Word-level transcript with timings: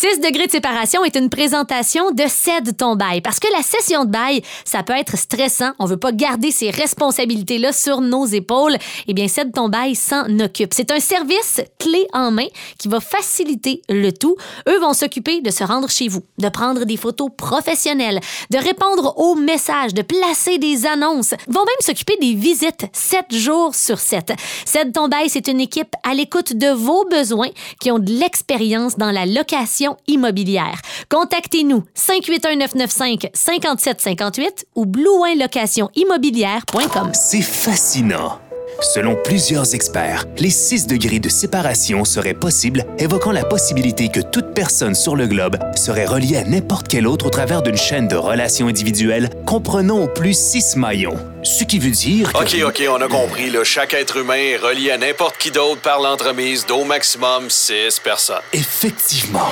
6 0.00 0.20
degrés 0.20 0.46
de 0.46 0.52
séparation 0.52 1.04
est 1.04 1.14
une 1.14 1.28
présentation 1.28 2.10
de 2.10 2.22
Cède 2.26 2.74
ton 2.74 2.96
bail. 2.96 3.20
Parce 3.20 3.38
que 3.38 3.48
la 3.54 3.62
session 3.62 4.06
de 4.06 4.10
bail, 4.10 4.40
ça 4.64 4.82
peut 4.82 4.96
être 4.96 5.18
stressant. 5.18 5.72
On 5.78 5.84
veut 5.84 5.98
pas 5.98 6.10
garder 6.10 6.50
ces 6.50 6.70
responsabilités-là 6.70 7.74
sur 7.74 8.00
nos 8.00 8.24
épaules. 8.24 8.78
Eh 9.08 9.12
bien, 9.12 9.28
Cède 9.28 9.52
ton 9.52 9.68
bail 9.68 9.94
s'en 9.94 10.24
occupe. 10.38 10.72
C'est 10.72 10.90
un 10.90 11.00
service 11.00 11.60
clé 11.78 12.06
en 12.14 12.30
main 12.30 12.46
qui 12.78 12.88
va 12.88 13.00
faciliter 13.00 13.82
le 13.90 14.10
tout. 14.10 14.36
Eux 14.66 14.80
vont 14.80 14.94
s'occuper 14.94 15.42
de 15.42 15.50
se 15.50 15.64
rendre 15.64 15.90
chez 15.90 16.08
vous, 16.08 16.22
de 16.38 16.48
prendre 16.48 16.86
des 16.86 16.96
photos 16.96 17.28
professionnelles, 17.36 18.20
de 18.48 18.56
répondre 18.56 19.12
aux 19.18 19.34
messages, 19.34 19.92
de 19.92 20.00
placer 20.00 20.56
des 20.56 20.86
annonces. 20.86 21.34
Vont 21.46 21.60
même 21.60 21.80
s'occuper 21.80 22.16
des 22.22 22.32
visites 22.32 22.86
7 22.94 23.34
jours 23.34 23.74
sur 23.74 23.98
7. 23.98 24.32
Cède 24.64 24.94
ton 24.94 25.08
bail, 25.08 25.28
c'est 25.28 25.48
une 25.48 25.60
équipe 25.60 25.94
à 26.04 26.14
l'écoute 26.14 26.56
de 26.56 26.68
vos 26.68 27.04
besoins 27.04 27.50
qui 27.82 27.90
ont 27.90 27.98
de 27.98 28.10
l'expérience 28.12 28.96
dans 28.96 29.10
la 29.10 29.26
location 29.26 29.89
immobilière. 30.06 30.80
Contactez-nous 31.10 31.84
581-995-5758 31.96 34.64
ou 34.74 34.86
bluewinlocationimmobilière.com. 34.86 37.10
C'est 37.12 37.42
fascinant. 37.42 38.38
Selon 38.82 39.14
plusieurs 39.14 39.74
experts, 39.74 40.24
les 40.38 40.50
6 40.50 40.86
degrés 40.86 41.18
de 41.18 41.28
séparation 41.28 42.06
seraient 42.06 42.34
possibles, 42.34 42.84
évoquant 42.98 43.30
la 43.30 43.44
possibilité 43.44 44.08
que 44.08 44.20
toute 44.20 44.54
personne 44.54 44.94
sur 44.94 45.16
le 45.16 45.26
globe 45.26 45.58
serait 45.76 46.06
reliée 46.06 46.38
à 46.38 46.44
n'importe 46.44 46.88
quel 46.88 47.06
autre 47.06 47.26
au 47.26 47.30
travers 47.30 47.62
d'une 47.62 47.76
chaîne 47.76 48.08
de 48.08 48.16
relations 48.16 48.68
individuelles 48.68 49.28
comprenant 49.44 49.98
au 49.98 50.08
plus 50.08 50.38
6 50.38 50.76
maillons. 50.76 51.18
Ce 51.42 51.64
qui 51.64 51.78
veut 51.78 51.90
dire 51.90 52.32
que... 52.32 52.38
OK, 52.38 52.68
OK, 52.68 52.82
on 52.90 53.00
a 53.00 53.08
compris. 53.08 53.50
Là. 53.50 53.64
Chaque 53.64 53.94
être 53.94 54.18
humain 54.18 54.34
est 54.34 54.56
relié 54.56 54.90
à 54.90 54.98
n'importe 54.98 55.38
qui 55.38 55.50
d'autre 55.50 55.80
par 55.80 56.00
l'entremise 56.00 56.66
d'au 56.66 56.84
maximum 56.84 57.48
6 57.48 58.00
personnes. 58.02 58.42
Effectivement. 58.52 59.50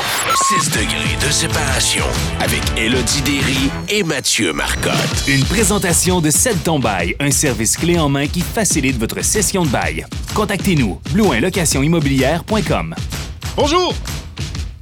6 0.60 0.70
degrés 0.70 1.27
de 1.27 1.33
séparation 1.33 2.05
avec 2.41 2.60
Élodie 2.77 3.22
Derry 3.22 3.70
et 3.88 4.02
Mathieu 4.02 4.53
Marcotte. 4.53 4.92
Une 5.27 5.44
présentation 5.44 6.20
de 6.20 6.31
Cède 6.31 6.62
ton 6.62 6.78
bail, 6.78 7.16
un 7.20 7.31
service 7.31 7.77
clé 7.77 7.98
en 7.98 8.08
main 8.08 8.27
qui 8.27 8.41
facilite 8.41 8.98
votre 8.98 9.17
session 9.22 9.64
de 9.64 9.69
bail. 9.70 10.06
Contactez-nous, 10.34 11.00
blouinlocationimmobilière.com. 11.12 12.94
Bonjour! 13.56 13.94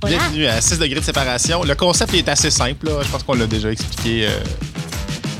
Bienvenue 0.06 0.46
à 0.46 0.60
6 0.60 0.78
degrés 0.78 1.00
de 1.00 1.04
séparation. 1.04 1.62
Le 1.64 1.74
concept 1.74 2.14
est 2.14 2.28
assez 2.28 2.50
simple. 2.50 2.86
là. 2.86 3.00
Je 3.02 3.08
pense 3.08 3.22
qu'on 3.22 3.34
l'a 3.34 3.46
déjà 3.46 3.70
expliqué 3.72 4.26
euh, 4.26 4.30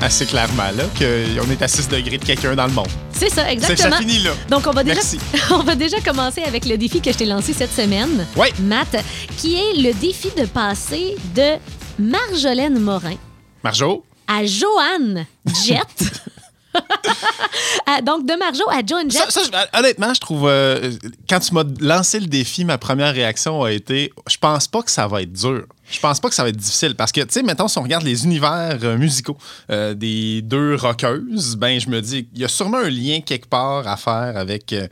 assez 0.01 0.25
clairement, 0.25 0.71
là, 0.75 0.83
qu'on 0.97 1.49
est 1.51 1.61
à 1.61 1.67
6 1.67 1.87
degrés 1.89 2.17
de 2.17 2.25
quelqu'un 2.25 2.55
dans 2.55 2.65
le 2.67 2.73
monde. 2.73 2.87
C'est 3.13 3.29
ça, 3.29 3.43
C'est 3.45 3.53
exactement. 3.53 3.91
ça 3.91 3.97
finit 4.01 4.19
là. 4.19 4.31
Donc, 4.49 4.65
on 4.67 4.71
va, 4.71 4.83
déjà, 4.83 4.95
Merci. 4.95 5.19
on 5.51 5.59
va 5.63 5.75
déjà 5.75 5.99
commencer 6.01 6.41
avec 6.43 6.65
le 6.65 6.77
défi 6.77 6.99
que 7.01 7.11
je 7.11 7.17
t'ai 7.17 7.25
lancé 7.25 7.53
cette 7.53 7.73
semaine, 7.73 8.25
Oui. 8.35 8.47
Matt, 8.61 8.95
qui 9.37 9.55
est 9.55 9.73
le 9.77 9.93
défi 9.93 10.29
de 10.37 10.45
passer 10.45 11.15
de 11.35 11.53
Marjolaine 11.99 12.79
Morin 12.79 13.15
Marjo, 13.63 14.03
à 14.27 14.45
Joanne 14.45 15.25
Jett. 15.65 16.21
Ah, 17.89 18.01
donc, 18.01 18.25
de 18.27 18.33
Marjo 18.37 18.63
à 18.69 18.85
Joanne 18.85 19.09
Jett. 19.09 19.31
ça, 19.31 19.31
ça, 19.31 19.41
je- 19.73 19.79
honnêtement, 19.79 20.13
je 20.13 20.19
trouve. 20.19 20.47
euh, 20.47 20.91
quand 21.29 21.39
tu 21.39 21.53
m'as 21.53 21.63
lancé 21.79 22.19
le 22.19 22.27
défi, 22.27 22.65
ma 22.65 22.77
première 22.77 23.13
réaction 23.13 23.63
a 23.63 23.71
été 23.71 24.11
je 24.29 24.35
pense 24.37 24.67
pas 24.67 24.81
que 24.81 24.91
ça 24.91 25.07
va 25.07 25.21
être 25.21 25.31
dur. 25.31 25.65
Je 25.89 25.99
pense 26.01 26.19
pas 26.19 26.27
que 26.27 26.35
ça 26.35 26.43
va 26.43 26.49
être 26.49 26.57
difficile 26.57 26.95
parce 26.95 27.13
que, 27.13 27.21
tu 27.21 27.27
sais, 27.31 27.43
mettons, 27.43 27.69
si 27.69 27.77
on 27.77 27.83
regarde 27.83 28.03
les 28.03 28.25
univers 28.25 28.77
euh, 28.83 28.97
musicaux 28.97 29.37
euh, 29.71 29.93
des 29.93 30.41
deux 30.41 30.75
rockeuses, 30.75 31.55
ben, 31.55 31.79
je 31.79 31.87
me 31.89 32.01
dis, 32.01 32.27
il 32.33 32.41
y 32.41 32.45
a 32.45 32.49
sûrement 32.49 32.79
un 32.79 32.89
lien 32.89 33.21
quelque 33.25 33.47
part 33.47 33.87
à 33.87 33.95
faire 33.95 34.33
avec, 34.35 34.73
euh, 34.73 34.87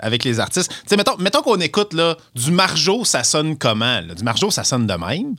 avec 0.00 0.24
les 0.24 0.40
artistes. 0.40 0.70
Tu 0.70 0.76
sais, 0.86 0.96
mettons, 0.96 1.16
mettons 1.18 1.42
qu'on 1.42 1.60
écoute, 1.60 1.92
là, 1.92 2.16
du 2.34 2.52
Marjo, 2.52 3.04
ça 3.04 3.22
sonne 3.22 3.58
comment? 3.58 4.00
là? 4.00 4.14
Du 4.14 4.24
Marjo, 4.24 4.50
ça 4.50 4.64
sonne 4.64 4.86
de 4.86 4.94
même? 4.94 5.34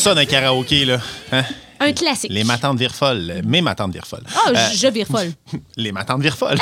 Ça, 0.00 0.14
d'un 0.14 0.24
karaoké, 0.24 0.86
là. 0.86 0.98
Hein? 1.30 1.42
Un 1.78 1.92
classique. 1.92 2.30
Les 2.32 2.42
matantes 2.42 2.78
virent 2.78 2.94
folles. 2.94 3.42
Mes 3.44 3.60
matantes 3.60 3.92
virent 3.92 4.06
folles. 4.06 4.24
Ah, 4.34 4.48
Euh, 4.48 4.68
je 4.74 4.86
vire 4.88 5.06
folle. 5.06 5.30
les 5.76 5.92
matantes 5.92 6.22
virent 6.22 6.38
folles. 6.38 6.58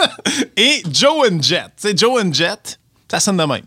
Et 0.56 0.82
Joe 0.92 1.30
and 1.30 1.40
Jet. 1.40 1.64
Tu 1.80 1.88
sais, 1.88 1.96
Joe 1.96 2.22
and 2.22 2.30
Jet, 2.34 2.78
ça 3.10 3.20
sonne 3.20 3.38
de 3.38 3.44
même. 3.44 3.62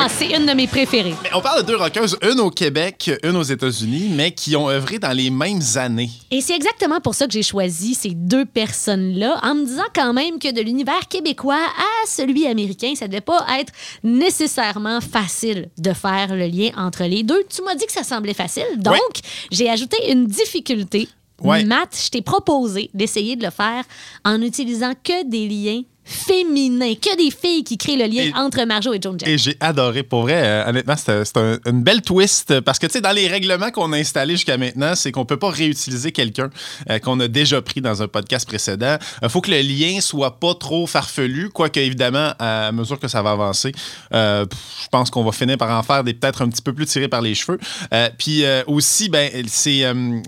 Ah, 0.00 0.06
c'est 0.08 0.30
une 0.36 0.46
de 0.46 0.52
mes 0.52 0.68
préférées. 0.68 1.14
Mais 1.24 1.30
on 1.34 1.40
parle 1.40 1.62
de 1.62 1.66
deux 1.66 1.76
rockeuses, 1.76 2.16
une 2.22 2.38
au 2.38 2.50
Québec, 2.50 3.10
une 3.24 3.34
aux 3.36 3.42
États-Unis, 3.42 4.10
mais 4.14 4.30
qui 4.30 4.54
ont 4.54 4.68
œuvré 4.70 5.00
dans 5.00 5.10
les 5.10 5.28
mêmes 5.28 5.60
années. 5.74 6.10
Et 6.30 6.40
c'est 6.40 6.54
exactement 6.54 7.00
pour 7.00 7.16
ça 7.16 7.26
que 7.26 7.32
j'ai 7.32 7.42
choisi 7.42 7.94
ces 7.94 8.10
deux 8.10 8.44
personnes-là, 8.44 9.40
en 9.42 9.56
me 9.56 9.64
disant 9.64 9.82
quand 9.92 10.12
même 10.12 10.38
que 10.38 10.52
de 10.52 10.60
l'univers 10.60 11.08
québécois 11.08 11.56
à 11.56 12.06
celui 12.06 12.46
américain, 12.46 12.92
ça 12.94 13.08
devait 13.08 13.20
pas 13.20 13.44
être 13.58 13.72
nécessairement 14.04 15.00
facile 15.00 15.68
de 15.78 15.92
faire 15.92 16.34
le 16.34 16.46
lien 16.46 16.70
entre 16.76 17.02
les 17.04 17.24
deux. 17.24 17.42
Tu 17.48 17.62
m'as 17.62 17.74
dit 17.74 17.86
que 17.86 17.92
ça 17.92 18.04
semblait 18.04 18.34
facile, 18.34 18.66
donc 18.76 18.92
Ouais. 18.94 19.22
j'ai 19.50 19.68
ajouté 19.68 19.96
une 20.12 20.26
difficulté. 20.26 21.08
Ouais. 21.42 21.64
Matt, 21.64 21.96
je 22.04 22.08
t'ai 22.10 22.20
proposé 22.22 22.90
d'essayer 22.94 23.36
de 23.36 23.44
le 23.44 23.50
faire 23.50 23.84
en 24.24 24.42
utilisant 24.42 24.92
que 25.04 25.24
des 25.28 25.48
liens 25.48 25.82
féminins, 26.08 26.94
que 26.94 27.16
des 27.16 27.30
filles 27.30 27.64
qui 27.64 27.76
créent 27.76 27.96
le 27.96 28.06
lien 28.06 28.24
Et- 28.24 28.32
entre 28.34 28.64
Marjo 28.64 28.92
et 28.94 28.98
Joan 29.00 29.18
Jett. 29.18 29.28
Et 29.28 29.36
j'ai 29.38 29.56
adoré. 29.60 30.02
Pour 30.02 30.22
vrai, 30.22 30.34
euh, 30.42 30.68
honnêtement, 30.68 30.96
c'était 30.96 31.12
un- 31.38 31.58
une 31.66 31.82
belle 31.82 32.02
twist. 32.02 32.60
Parce 32.60 32.78
que, 32.78 32.86
tu 32.86 32.94
sais, 32.94 33.00
dans 33.00 33.12
les 33.12 33.28
règlements 33.28 33.70
qu'on 33.70 33.92
a 33.92 33.96
installés 33.98 34.34
jusqu'à 34.34 34.56
maintenant, 34.56 34.94
c'est 34.94 35.12
qu'on 35.12 35.24
peut 35.26 35.36
pas 35.38 35.50
réutiliser 35.50 36.12
quelqu'un 36.12 36.48
euh, 36.90 36.98
qu'on 36.98 37.20
a 37.20 37.28
déjà 37.28 37.60
pris 37.62 37.80
dans 37.80 38.02
un 38.02 38.08
podcast 38.08 38.46
précédent. 38.48 38.96
Il 39.22 39.28
faut 39.28 39.40
que 39.40 39.50
le 39.50 39.60
lien 39.60 40.00
soit 40.00 40.40
pas 40.40 40.54
trop 40.54 40.86
farfelu. 40.86 41.50
Quoique, 41.50 41.78
évidemment, 41.78 42.32
à 42.38 42.72
mesure 42.72 42.98
que 42.98 43.08
ça 43.08 43.22
va 43.22 43.32
avancer, 43.32 43.72
euh, 44.14 44.46
je 44.82 44.88
pense 44.88 45.10
qu'on 45.10 45.24
va 45.24 45.32
finir 45.32 45.58
par 45.58 45.70
en 45.78 45.82
faire 45.82 46.04
des 46.04 46.14
peut-être 46.14 46.42
un 46.42 46.48
petit 46.48 46.62
peu 46.62 46.72
plus 46.72 46.86
tirés 46.86 47.08
par 47.08 47.20
les 47.20 47.34
cheveux. 47.34 47.58
Euh, 47.92 48.08
Puis 48.18 48.44
euh, 48.44 48.62
aussi, 48.66 49.08
ben, 49.08 49.30
c'est 49.46 49.84
euh, 49.84 50.20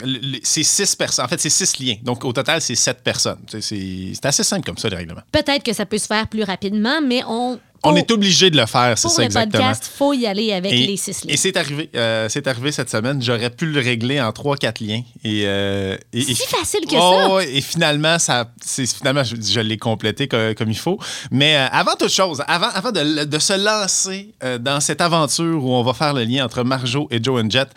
c'est 0.42 0.62
six 0.62 0.94
personnes. 0.96 1.24
En 1.24 1.28
fait, 1.28 1.40
c'est 1.40 1.50
six 1.50 1.78
liens. 1.78 1.96
Donc, 2.02 2.24
au 2.24 2.32
total, 2.32 2.60
c'est 2.60 2.74
sept 2.74 3.02
personnes. 3.02 3.38
C'est 3.48 3.60
c'est 3.62 4.26
assez 4.26 4.44
simple 4.44 4.66
comme 4.66 4.78
ça, 4.78 4.88
les 4.88 4.96
règlements. 4.96 5.22
Peut-être 5.32 5.62
que 5.62 5.69
ça 5.72 5.86
peut 5.86 5.98
se 5.98 6.06
faire 6.06 6.26
plus 6.28 6.42
rapidement, 6.44 7.00
mais 7.04 7.22
on... 7.26 7.58
On 7.82 7.88
pour- 7.88 7.98
est 7.98 8.10
obligé 8.10 8.50
de 8.50 8.58
le 8.58 8.66
faire, 8.66 8.98
c'est 8.98 9.02
Pour 9.08 9.10
ça 9.12 9.22
le 9.22 9.26
exactement. 9.26 9.62
podcast, 9.64 9.90
faut 9.96 10.12
y 10.12 10.26
aller 10.26 10.52
avec 10.52 10.70
Et, 10.70 10.86
les 10.86 10.98
six 10.98 11.24
liens. 11.24 11.32
et 11.32 11.36
c'est 11.38 11.56
arrivé. 11.56 11.88
euh, 11.96 12.28
c'est 12.28 12.46
arrivé 12.46 12.72
cette 12.72 12.90
semaine. 12.90 13.22
J'aurais 13.22 13.48
pu 13.48 13.64
le 13.64 13.80
régler 13.80 14.20
en 14.20 14.32
3-4 14.32 14.84
liens. 14.84 15.00
Et, 15.24 15.44
euh, 15.46 15.96
et- 16.12 16.20
Si 16.20 16.32
et- 16.32 16.34
facile 16.34 16.80
que 16.86 16.94
Oh, 16.98 17.38
ça. 17.40 17.46
et 17.46 17.62
finalement, 17.62 18.18
ça, 18.18 18.52
c'est, 18.62 18.84
finalement 18.84 19.24
je, 19.24 19.34
je 19.40 19.60
l'ai 19.60 19.78
complété 19.78 20.28
co- 20.28 20.36
comme, 20.58 20.70
il 20.70 20.76
faut. 20.78 20.98
Mais 21.30 21.56
euh, 21.56 21.68
avant 21.72 21.94
toute 21.98 22.10
chose, 22.10 22.42
avant, 22.46 22.68
avant 22.68 22.92
de, 22.92 23.24
de 23.24 23.38
se 23.38 23.54
lancer 23.54 24.34
dans 24.60 24.80
cette 24.80 25.00
aventure 25.00 25.64
où 25.64 25.72
on 25.72 25.82
va 25.82 25.94
faire 25.94 26.12
le 26.12 26.24
lien 26.24 26.44
entre 26.44 26.62
Marjo 26.64 27.08
et 27.10 27.18
Joe 27.22 27.42
and 27.42 27.48
Jet, 27.48 27.68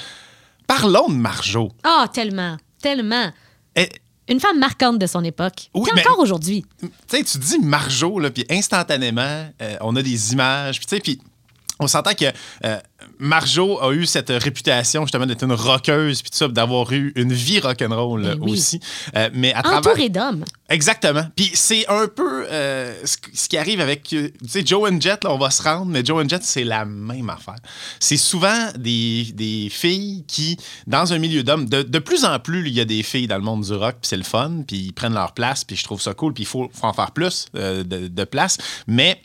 parlons 0.68 1.08
de 1.08 1.14
Marjo. 1.16 1.72
Ah, 1.86 2.08
tellement, 2.14 2.58
tellement. 2.82 3.32
Une 4.30 4.40
femme 4.40 4.58
marquante 4.60 5.00
de 5.00 5.06
son 5.06 5.24
époque. 5.24 5.70
Oui, 5.74 5.90
Puis 5.94 6.02
encore 6.02 6.20
aujourd'hui. 6.20 6.66
tu 6.80 6.90
sais, 7.08 7.24
tu 7.24 7.38
dis 7.38 7.60
Marjo, 7.60 8.20
là, 8.20 8.32
puis 8.32 8.46
instantanément, 8.50 9.48
euh, 9.62 9.76
on 9.82 9.96
a 9.96 10.02
des 10.02 10.34
images, 10.34 10.78
puis 10.80 10.86
tu 10.86 10.96
sais, 10.96 11.02
puis 11.02 11.20
on 11.80 11.88
s'entend 11.88 12.14
que 12.14 12.26
euh, 12.66 12.80
Marjo 13.20 13.82
a 13.82 13.92
eu 13.94 14.06
cette 14.06 14.30
réputation 14.30 15.04
justement 15.04 15.26
d'être 15.26 15.44
une 15.44 15.54
rockeuse, 15.54 16.22
puis 16.22 16.30
tout 16.30 16.38
ça, 16.38 16.48
d'avoir 16.48 16.92
eu 16.94 17.12
une 17.16 17.34
vie 17.34 17.60
rock'n'roll 17.60 18.22
Ben 18.22 18.38
oui. 18.40 18.54
aussi. 18.54 18.80
Euh, 19.16 19.30
mais 19.34 19.54
à 19.54 19.64
travers... 19.64 19.80
Entourée 19.80 20.10
d'hommes. 20.10 20.46
Exactement. 20.70 21.26
Puis 21.36 21.52
c'est 21.56 21.88
un 21.90 22.08
peu 22.08 22.46
euh, 22.50 22.94
ce, 23.04 23.48
qui 23.48 23.58
arrive 23.58 23.82
avec, 23.82 24.04
tu 24.04 24.34
sais, 24.48 24.64
Joe 24.66 24.92
and 24.92 25.02
Jet, 25.02 25.24
là, 25.24 25.34
on 25.34 25.38
va 25.38 25.50
se 25.50 25.64
rendre, 25.64 25.88
mais 25.88 26.06
Joe 26.06 26.24
and 26.24 26.30
Jet, 26.30 26.44
c'est 26.44 26.64
la 26.64 26.86
même 26.86 27.30
affaire. 27.30 27.60
C'est 28.00 28.18
souvent 28.18 28.70
des, 28.78 29.28
des 29.34 29.70
filles 29.72 30.24
qui, 30.28 30.58
dans 30.86 31.12
un 31.12 31.18
milieu 31.18 31.44
d'hommes, 31.44 31.68
de, 31.68 31.82
de 31.82 32.00
plus 32.00 32.24
en 32.24 32.40
plus, 32.40 32.68
il 32.68 32.74
y 32.74 32.82
a 32.82 32.86
des 32.86 33.04
filles 33.04 33.28
dans 33.28 33.38
le 33.38 33.44
monde 33.44 33.64
du 33.64 33.74
rock, 33.74 33.96
puis 34.02 34.10
c'est 34.10 34.18
le 34.18 34.24
fun, 34.24 34.64
puis 34.68 34.78
ils 34.78 34.94
prennent 34.94 35.14
leur 35.14 35.34
place, 35.34 35.64
puis 35.64 35.76
je 35.76 35.84
trouve 35.84 36.02
ça 36.02 36.14
cool, 36.14 36.34
puis 36.34 36.44
il 36.44 36.48
faut, 36.48 36.70
faut 36.74 36.88
en 36.88 36.94
faire 36.94 37.12
plus 37.12 37.48
de, 37.54 37.84
de 37.84 38.24
place. 38.24 38.58
Mais 38.88 39.22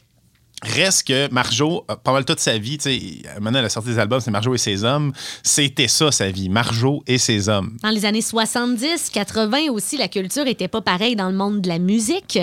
Reste 0.62 1.06
que 1.06 1.32
Marjo, 1.32 1.84
pas 2.02 2.12
mal 2.12 2.25
toute 2.25 2.40
sa 2.40 2.58
vie, 2.58 2.78
tu 2.78 2.90
sais, 2.90 3.00
maintenant, 3.40 3.60
elle 3.60 3.66
a 3.66 3.69
sorti 3.69 3.90
des 3.90 3.99
albums, 3.99 4.20
c'est 4.20 4.32
Marjo 4.32 4.55
et 4.55 4.58
ses 4.58 4.82
hommes. 4.82 5.12
C'était 5.44 5.87
ça, 5.87 6.10
sa 6.10 6.31
vie. 6.32 6.49
Marjo 6.49 7.02
et 7.06 7.19
ses 7.19 7.49
hommes. 7.49 7.76
Dans 7.81 7.90
les 7.90 8.05
années 8.05 8.22
70, 8.22 9.10
80 9.12 9.70
aussi, 9.70 9.96
la 9.96 10.08
culture 10.08 10.49
était 10.49 10.66
pas 10.66 10.81
pareille 10.81 11.14
dans 11.14 11.28
le 11.28 11.37
monde 11.37 11.60
de 11.60 11.69
la 11.69 11.78
musique. 11.78 12.40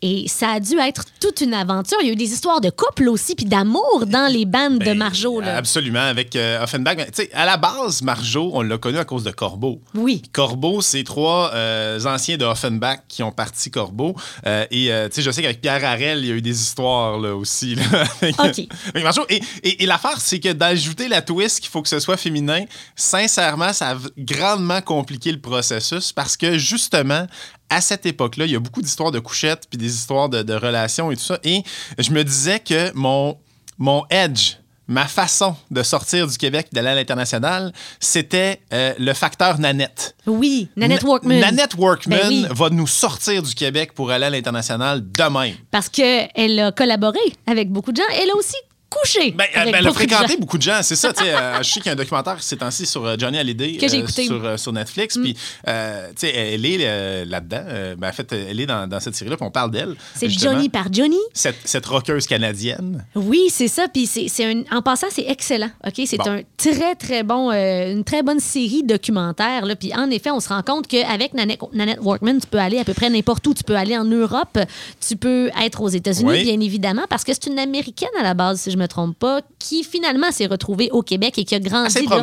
Et 0.00 0.28
ça 0.28 0.50
a 0.50 0.60
dû 0.60 0.78
être 0.78 1.06
toute 1.20 1.40
une 1.40 1.54
aventure. 1.54 1.98
Il 2.02 2.06
y 2.06 2.10
a 2.10 2.12
eu 2.12 2.16
des 2.16 2.32
histoires 2.32 2.60
de 2.60 2.70
couple 2.70 3.08
aussi, 3.08 3.34
puis 3.34 3.46
d'amour 3.46 4.04
dans 4.06 4.30
les 4.32 4.44
bandes 4.44 4.78
de 4.78 4.84
Ben, 4.84 4.98
Marjo. 4.98 5.40
Là. 5.40 5.56
Absolument, 5.56 5.98
avec 6.00 6.36
euh, 6.36 6.62
Offenbach. 6.62 6.96
Ben, 6.96 7.06
tu 7.06 7.22
sais, 7.22 7.30
à 7.32 7.46
la 7.46 7.56
base, 7.56 8.00
Marjo, 8.02 8.50
on 8.54 8.62
l'a 8.62 8.78
connu 8.78 8.98
à 8.98 9.04
cause 9.04 9.24
de 9.24 9.32
Corbeau. 9.32 9.80
Oui. 9.94 10.22
Corbeau, 10.32 10.82
c'est 10.82 11.02
trois 11.02 11.50
euh, 11.54 11.98
anciens 12.04 12.36
de 12.36 12.44
Offenbach 12.44 13.00
qui 13.08 13.24
ont 13.24 13.32
parti 13.32 13.72
Corbeau. 13.72 14.14
Euh, 14.46 14.66
et 14.70 14.86
tu 14.86 15.16
sais, 15.16 15.22
je 15.22 15.30
sais 15.32 15.42
qu'avec 15.42 15.60
Pierre 15.60 15.84
Harel, 15.84 16.20
il 16.20 16.26
y 16.26 16.30
a 16.30 16.34
eu 16.34 16.42
des 16.42 16.60
histoires 16.60 17.18
là, 17.18 17.34
aussi 17.34 17.55
aussi. 17.56 17.74
Là, 17.74 17.82
avec- 18.22 18.38
OK. 18.38 18.68
avec 18.88 19.02
Marjo. 19.04 19.22
Et, 19.28 19.40
et- 19.62 19.82
et 19.82 19.86
l'affaire, 19.86 20.20
c'est 20.20 20.40
que 20.40 20.52
d'ajouter 20.52 21.08
la 21.08 21.22
twist 21.22 21.60
qu'il 21.60 21.70
faut 21.70 21.82
que 21.82 21.88
ce 21.88 22.00
soit 22.00 22.16
féminin, 22.16 22.64
sincèrement, 22.94 23.72
ça 23.72 23.90
a 23.90 23.96
grandement 24.18 24.80
compliqué 24.80 25.32
le 25.32 25.40
processus 25.40 26.12
parce 26.12 26.36
que 26.36 26.58
justement, 26.58 27.26
à 27.68 27.80
cette 27.80 28.06
époque-là, 28.06 28.44
il 28.46 28.52
y 28.52 28.56
a 28.56 28.60
beaucoup 28.60 28.82
d'histoires 28.82 29.10
de 29.10 29.18
couchettes 29.18 29.64
puis 29.68 29.78
des 29.78 29.92
histoires 29.94 30.28
de, 30.28 30.42
de 30.42 30.54
relations 30.54 31.10
et 31.10 31.16
tout 31.16 31.22
ça. 31.24 31.38
Et 31.44 31.62
je 31.98 32.10
me 32.10 32.22
disais 32.24 32.60
que 32.60 32.92
mon, 32.94 33.38
mon 33.78 34.04
edge, 34.10 34.54
ma 34.88 35.06
façon 35.06 35.56
de 35.70 35.82
sortir 35.82 36.26
du 36.26 36.36
Québec 36.38 36.68
d'aller 36.72 36.88
à 36.88 36.94
l'international, 36.94 37.72
c'était 38.00 38.60
euh, 38.72 38.94
le 38.98 39.12
facteur 39.14 39.58
Nanette. 39.58 40.14
Oui, 40.26 40.68
Nanette 40.76 41.02
Na- 41.02 41.08
Workman. 41.08 41.40
Nanette 41.40 41.74
Workman 41.74 42.18
Ben 42.18 42.28
oui. 42.28 42.46
va 42.50 42.70
nous 42.70 42.86
sortir 42.86 43.42
du 43.42 43.54
Québec 43.54 43.92
pour 43.94 44.10
aller 44.10 44.26
à 44.26 44.30
l'international 44.30 45.00
de 45.10 45.22
même. 45.24 45.54
Parce 45.70 45.88
qu'elle 45.88 46.60
a 46.60 46.72
collaboré 46.72 47.18
avec 47.46 47.70
beaucoup 47.70 47.92
de 47.92 47.96
gens. 47.96 48.02
Elle 48.22 48.30
a 48.30 48.36
aussi 48.36 48.56
couché. 49.00 49.32
Ben, 49.32 49.46
avec 49.54 49.72
ben, 49.72 49.78
elle 49.80 49.86
a 49.88 49.92
fréquenté 49.92 50.36
beaucoup 50.36 50.58
de 50.58 50.62
gens, 50.62 50.80
c'est 50.82 50.96
ça. 50.96 51.12
euh, 51.22 51.58
je 51.62 51.70
sais 51.70 51.80
qu'il 51.80 51.86
y 51.86 51.88
a 51.90 51.92
un 51.92 51.96
documentaire 51.96 52.42
ces 52.42 52.56
temps-ci 52.56 52.86
sur 52.86 53.04
euh, 53.04 53.16
Johnny 53.18 53.38
Hallyday 53.38 53.76
Que 53.76 53.88
j'ai 53.88 53.96
euh, 53.98 54.00
écouté. 54.02 54.26
sur, 54.26 54.44
euh, 54.44 54.56
sur 54.56 54.72
Netflix. 54.72 55.16
Puis, 55.18 55.36
euh, 55.68 56.08
sais, 56.16 56.30
elle 56.34 56.64
est 56.64 56.78
euh, 56.82 57.24
là-dedans. 57.24 57.62
Euh, 57.66 57.96
ben, 57.96 58.08
en 58.08 58.12
fait, 58.12 58.32
elle 58.32 58.60
est 58.60 58.66
dans, 58.66 58.86
dans 58.88 59.00
cette 59.00 59.14
série-là, 59.14 59.36
puis 59.36 59.46
on 59.46 59.50
parle 59.50 59.70
d'elle. 59.70 59.94
C'est. 60.14 60.28
Johnny 60.28 60.68
par 60.68 60.92
Johnny? 60.92 61.16
Cette, 61.32 61.56
cette 61.64 61.86
rockeuse 61.86 62.26
canadienne. 62.26 63.04
Oui, 63.14 63.46
c'est 63.50 63.68
ça. 63.68 63.86
Puis 63.88 64.06
c'est, 64.06 64.64
en 64.70 64.82
passant, 64.82 65.06
c'est 65.10 65.26
excellent. 65.28 65.70
Ok, 65.86 65.94
c'est 66.06 66.16
Bon. 66.18 66.28
un 66.30 66.40
très 66.56 66.94
très 66.94 67.22
bon, 67.22 67.50
euh, 67.50 67.92
une 67.92 68.04
très 68.04 68.22
bonne 68.22 68.40
série 68.40 68.82
documentaire. 68.82 69.64
Là. 69.66 69.76
Puis 69.76 69.92
en 69.94 70.10
effet, 70.10 70.30
on 70.30 70.40
se 70.40 70.48
rend 70.48 70.62
compte 70.62 70.86
qu'avec 70.86 71.34
Nanette, 71.34 71.60
Nanette 71.72 71.98
Workman, 72.00 72.38
tu 72.40 72.46
peux 72.46 72.58
aller 72.58 72.78
à 72.78 72.84
peu 72.84 72.94
près 72.94 73.08
n'importe 73.10 73.46
où. 73.46 73.54
Tu 73.54 73.62
peux 73.64 73.76
aller 73.76 73.96
en 73.96 74.04
Europe, 74.04 74.58
tu 75.06 75.16
peux 75.16 75.50
être 75.62 75.80
aux 75.80 75.88
États-Unis, 75.88 76.30
Oui. 76.30 76.44
bien 76.44 76.60
évidemment, 76.60 77.04
parce 77.08 77.24
que 77.24 77.32
c'est 77.32 77.46
une 77.46 77.58
américaine 77.58 78.08
à 78.18 78.22
la 78.22 78.34
base, 78.34 78.60
si 78.60 78.70
je 78.70 78.76
me 78.76 78.85
trompe 78.86 79.18
pas, 79.18 79.42
qui 79.58 79.84
finalement 79.84 80.30
s'est 80.30 80.46
retrouvée 80.46 80.90
au 80.90 81.02
Québec 81.02 81.38
et 81.38 81.44
qui 81.44 81.54
a 81.54 81.60
grandi 81.60 82.06
là, 82.06 82.22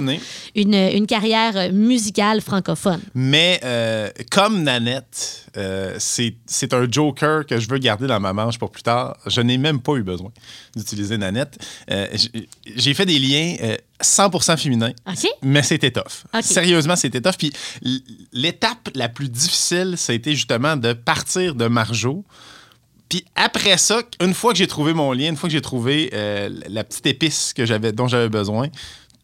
une, 0.56 0.74
une 0.74 1.08
carrière 1.08 1.72
musicale 1.72 2.42
francophone. 2.42 3.02
Mais 3.14 3.60
euh, 3.64 4.10
comme 4.32 4.64
Nanette, 4.64 5.46
euh, 5.58 5.96
c'est 6.00 6.74
un 6.74 6.88
joker 6.90 7.46
que 7.46 7.60
je 7.60 7.70
veux 7.70 7.78
garder 7.78 8.08
dans 8.08 8.20
ma 8.20 8.34
manche 8.34 8.58
pour 8.58 8.72
plus 8.72 8.84
tard. 8.84 9.18
Je 9.28 9.42
n'ai 9.42 9.58
même 9.58 9.80
pas 9.82 9.96
eu 9.96 10.04
besoin 10.04 10.32
d'utiliser 10.76 11.18
Nanette. 11.18 11.58
Euh, 11.92 12.08
J'ai 12.76 12.94
fait 12.94 13.06
des 13.06 13.20
liens 13.20 13.56
euh, 13.62 13.78
100% 14.02 14.58
féminins, 14.58 14.94
OK. 15.08 15.28
mais 15.44 15.64
c'était 15.64 15.92
tough. 15.92 16.24
Sérieusement, 16.42 16.96
c'était 16.96 17.22
tough. 17.22 17.38
Puis 17.38 17.54
l'étape 18.32 18.90
la 18.96 19.10
plus 19.10 19.30
difficile, 19.30 19.94
ça 19.98 20.14
a 20.14 20.16
été 20.16 20.34
justement 20.36 20.76
de 20.76 20.94
partir 20.94 21.56
de 21.56 21.68
Marjo. 21.68 22.24
Puis 23.14 23.24
après 23.36 23.78
ça, 23.78 24.02
une 24.22 24.34
fois 24.34 24.54
que 24.54 24.58
j'ai 24.58 24.66
trouvé 24.66 24.96
mon 24.96 25.12
lien, 25.12 25.30
une 25.30 25.36
fois 25.38 25.48
que 25.48 25.54
j'ai 25.54 25.62
trouvé 25.62 26.10
euh, 26.14 26.50
la 26.68 26.84
petite 26.84 27.06
épice 27.06 27.54
que 27.54 27.64
j'avais, 27.64 27.92
dont 27.92 28.08
j'avais 28.08 28.28
besoin, 28.28 28.70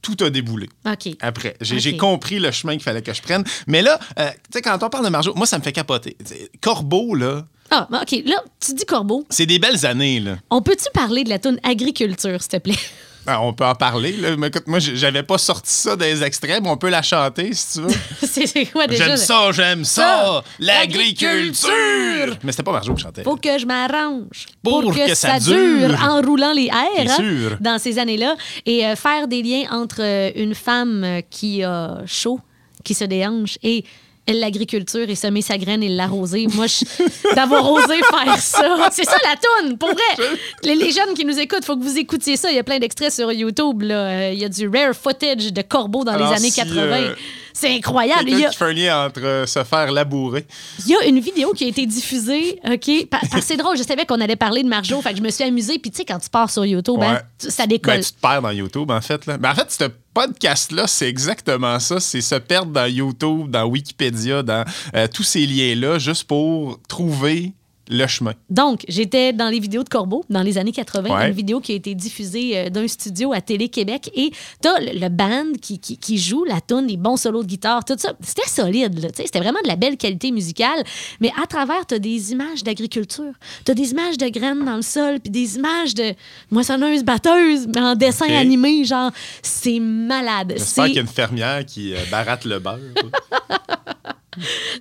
tout 0.04 0.16
a 0.24 0.30
déboulé 0.30 0.70
OK. 0.86 1.16
après. 1.22 1.56
J'ai 1.60 1.98
compris 1.98 2.38
le 2.38 2.52
chemin 2.52 2.74
qu'il 2.74 2.84
fallait 2.84 3.02
que 3.02 3.12
je 3.12 3.22
prenne. 3.24 3.44
Mais 3.66 3.82
là, 3.82 4.00
euh, 4.20 4.30
tu 4.30 4.36
sais, 4.54 4.62
quand 4.62 4.78
on 4.84 4.90
parle 4.92 5.06
de 5.06 5.10
Marjo, 5.10 5.34
moi, 5.34 5.48
ça 5.48 5.58
me 5.58 5.64
fait 5.64 5.72
capoter. 5.72 6.16
T'sais, 6.24 6.52
Corbeau, 6.62 7.16
là, 7.16 7.48
Ah, 7.72 7.88
ben, 7.90 8.02
OK. 8.04 8.12
Là, 8.28 8.44
tu 8.60 8.76
dis 8.76 8.86
Corbeau. 8.86 9.26
c'est 9.32 9.48
des 9.48 9.58
belles 9.58 9.84
années, 9.88 10.20
là. 10.20 10.38
On 10.52 10.62
peut-tu 10.62 10.86
parler 10.94 11.24
de 11.24 11.30
la 11.30 11.40
toune 11.40 11.60
agriculture, 11.64 12.40
s'il 12.44 12.52
te 12.52 12.58
plaît? 12.58 12.76
Ah, 13.32 13.42
on 13.44 13.54
peut 13.54 13.66
en 13.66 13.76
parler, 13.76 14.14
là. 14.14 14.36
Mais 14.38 14.48
écoute, 14.48 14.64
moi, 14.66 14.80
j'avais 14.80 15.22
pas 15.22 15.38
sorti 15.38 15.72
ça 15.72 15.96
des 15.96 16.24
extraits, 16.24 16.64
mais 16.64 16.70
on 16.70 16.78
peut 16.78 16.90
la 16.90 17.04
chanter, 17.04 17.54
si 17.54 17.74
tu 17.74 17.82
veux. 17.86 17.94
c'est 18.28 18.66
quoi 18.66 18.88
déjà? 18.88 19.06
J'aime 19.06 19.18
ça, 19.18 19.52
j'aime 19.52 19.86
ça, 19.86 20.02
Ça, 20.02 20.44
l'agriculture! 20.58 22.38
Mais 22.44 22.52
c'était 22.52 22.64
pas 22.64 22.72
Marjo 22.72 22.96
qui 22.96 23.04
chantait. 23.04 23.22
Faut 23.24 23.36
que 23.36 23.60
je 23.60 23.68
m'arrange 23.68 24.48
Pour 24.64 24.96
que 24.96 25.14
ça 25.14 25.38
dure. 25.40 25.96
en 26.02 26.22
roulant 26.22 26.54
les 26.54 26.68
airs 26.68 27.12
hein, 27.20 27.58
dans 27.60 27.78
ces 27.78 28.00
années-là 28.00 28.36
et 28.66 28.84
euh, 28.88 28.96
faire 28.96 29.28
des 29.28 29.44
liens 29.44 29.66
entre 29.72 30.02
euh, 30.02 30.32
une 30.36 30.56
femme 30.56 31.04
euh, 31.04 31.22
qui 31.30 31.64
a 31.64 32.00
chaud, 32.08 32.40
qui 32.84 32.96
se 32.96 33.04
déhanche 33.04 33.60
et 33.62 33.86
l'agriculture 34.34 35.10
et 35.10 35.16
semer 35.16 35.42
sa 35.42 35.58
graine 35.58 35.84
et 35.84 35.90
l'arroser. 35.90 36.48
Moi, 36.54 36.68
je- 36.68 36.86
d'avoir 37.36 37.70
osé 37.72 37.96
faire 37.98 38.38
ça, 38.38 38.90
c'est 38.92 39.06
ça 39.06 39.18
la 39.24 39.36
toune, 39.64 39.78
pour 39.78 39.90
vrai. 39.90 40.28
Les, 40.64 40.76
les 40.76 40.92
jeunes 40.92 41.14
qui 41.16 41.26
nous 41.26 41.38
écoutent, 41.40 41.66
faut 41.66 41.78
que 41.78 41.84
vous 41.84 41.98
écoutiez 41.98 42.38
ça. 42.38 42.50
Il 42.52 42.56
y 42.56 42.60
a 42.60 42.64
plein 42.64 42.80
d'extraits 42.80 43.12
sur 43.14 43.32
YouTube. 43.32 43.82
là. 43.84 43.96
Euh, 43.96 44.32
Il 44.34 44.40
y 44.40 44.46
a 44.46 44.50
du 44.50 44.68
rare 44.68 44.94
footage 44.94 45.52
de 45.54 45.62
corbeaux 45.62 46.04
dans 46.04 46.14
Alors, 46.14 46.30
les 46.32 46.38
années 46.38 46.50
si, 46.52 46.60
80. 46.62 46.80
euh, 46.82 47.16
c'est 47.54 47.70
incroyable. 47.76 48.30
Il 48.30 48.40
y, 48.40 48.46
a, 48.46 48.50
qui 48.50 48.58
fait 48.58 48.66
un 48.66 48.74
lien 48.74 49.06
entre 49.08 49.22
euh, 49.24 49.46
se 49.46 49.64
faire 49.64 49.92
labourer. 49.92 50.46
il 50.86 50.92
y 50.92 50.96
a 50.96 51.06
une 51.06 51.20
vidéo 51.20 51.52
qui 51.54 51.66
a 51.66 51.68
été 51.68 51.86
diffusée, 51.86 52.60
OK? 52.70 53.08
pa- 53.10 53.18
Parce 53.20 53.34
que 53.34 53.42
c'est 53.42 53.58
drôle, 53.58 53.78
je 53.78 53.84
savais 53.84 54.06
qu'on 54.06 54.22
allait 54.22 54.36
parler 54.36 54.64
de 54.64 54.68
Marjo, 54.70 55.02
fait 55.02 55.12
que 55.12 55.18
je 55.18 55.22
me 55.24 55.30
suis 55.30 55.44
amusée. 55.44 55.78
Puis 55.80 55.92
tu 55.92 55.98
sais, 55.98 56.06
quand 56.06 56.20
tu 56.20 56.30
pars 56.30 56.50
sur 56.50 56.66
YouTube, 56.66 57.00
hein, 57.02 57.14
Ouais. 57.16 57.20
tu- 57.40 57.52
ça 57.52 57.68
décolle. 57.68 57.96
Ben, 57.96 58.04
tu 58.04 58.12
te 58.12 58.22
perds 58.22 58.42
dans 58.42 58.52
YouTube, 58.52 58.90
en 58.92 59.02
fait. 59.02 59.26
Là. 59.26 59.38
Ben, 59.38 59.52
en 59.52 59.56
fait, 59.56 59.72
ce 59.72 59.84
podcast-là, 60.14 60.88
c'est 60.88 61.08
exactement 61.08 61.80
ça. 61.80 62.00
C'est 62.00 62.22
se 62.22 62.36
perdre 62.36 62.72
dans 62.72 62.86
YouTube, 62.86 63.50
dans 63.50 63.66
Wikipédia, 63.66 64.44
dans 64.44 64.66
euh, 64.96 65.08
tous 65.08 65.24
ces 65.24 65.46
liens-là, 65.46 66.00
juste 66.00 66.26
pour 66.26 66.80
trouver 66.88 67.54
le 67.90 68.06
chemin. 68.08 68.34
Donc, 68.50 68.86
j'étais 68.88 69.34
dans 69.34 69.50
les 69.50 69.60
vidéos 69.60 69.84
de 69.84 69.90
Corbeau 69.90 70.24
dans 70.30 70.44
les 70.44 70.58
années 70.60 70.72
80, 70.72 71.10
Ouais. 71.10 71.28
une 71.30 71.34
vidéo 71.34 71.60
qui 71.60 71.72
a 71.72 71.76
été 71.76 71.96
diffusée 71.96 72.58
euh, 72.58 72.70
d'un 72.70 72.88
studio 72.88 73.34
à 73.34 73.42
Télé-Québec. 73.42 74.12
Et 74.16 74.32
t'as 74.62 74.80
le, 74.80 75.00
le 75.00 75.10
band 75.10 75.54
qui, 75.60 75.80
qui, 75.80 75.98
qui 75.98 76.18
joue 76.20 76.44
la 76.44 76.62
tune, 76.62 76.86
les 76.88 76.98
bons 76.98 77.18
solos 77.18 77.42
de 77.44 77.48
guitare, 77.48 77.84
tout 77.84 77.96
ça. 77.98 78.14
C'était 78.22 78.48
solide, 78.48 79.12
c'était 79.16 79.40
vraiment 79.40 79.60
de 79.64 79.68
la 79.68 79.76
belle 79.76 79.98
qualité 79.98 80.32
musicale. 80.32 80.84
Mais 81.20 81.32
à 81.42 81.48
travers, 81.48 81.86
t'as 81.88 82.00
des 82.00 82.32
images 82.32 82.64
d'agriculture. 82.64 83.34
T'as 83.66 83.74
des 83.74 83.92
images 83.92 84.18
de 84.18 84.28
graines 84.30 84.64
dans 84.64 84.76
le 84.76 84.82
sol, 84.84 85.20
puis 85.20 85.32
des 85.32 85.56
images 85.56 85.96
de 85.96 86.14
moissonneuses, 86.52 87.04
batteuses, 87.04 87.68
mais 87.74 87.82
en 87.82 87.96
dessin 87.96 88.30
animé, 88.34 88.86
genre, 88.86 89.12
c'est 89.42 89.80
malade. 89.80 90.54
J'espère 90.56 90.84
C'est- 90.86 90.90
qu'il 90.90 90.96
y 90.96 91.00
a 91.00 91.02
une 91.02 91.08
fermière 91.08 91.66
qui 91.66 91.94
euh, 91.96 91.98
baratte 92.12 92.46
le 92.46 92.60
beurre. 92.60 92.78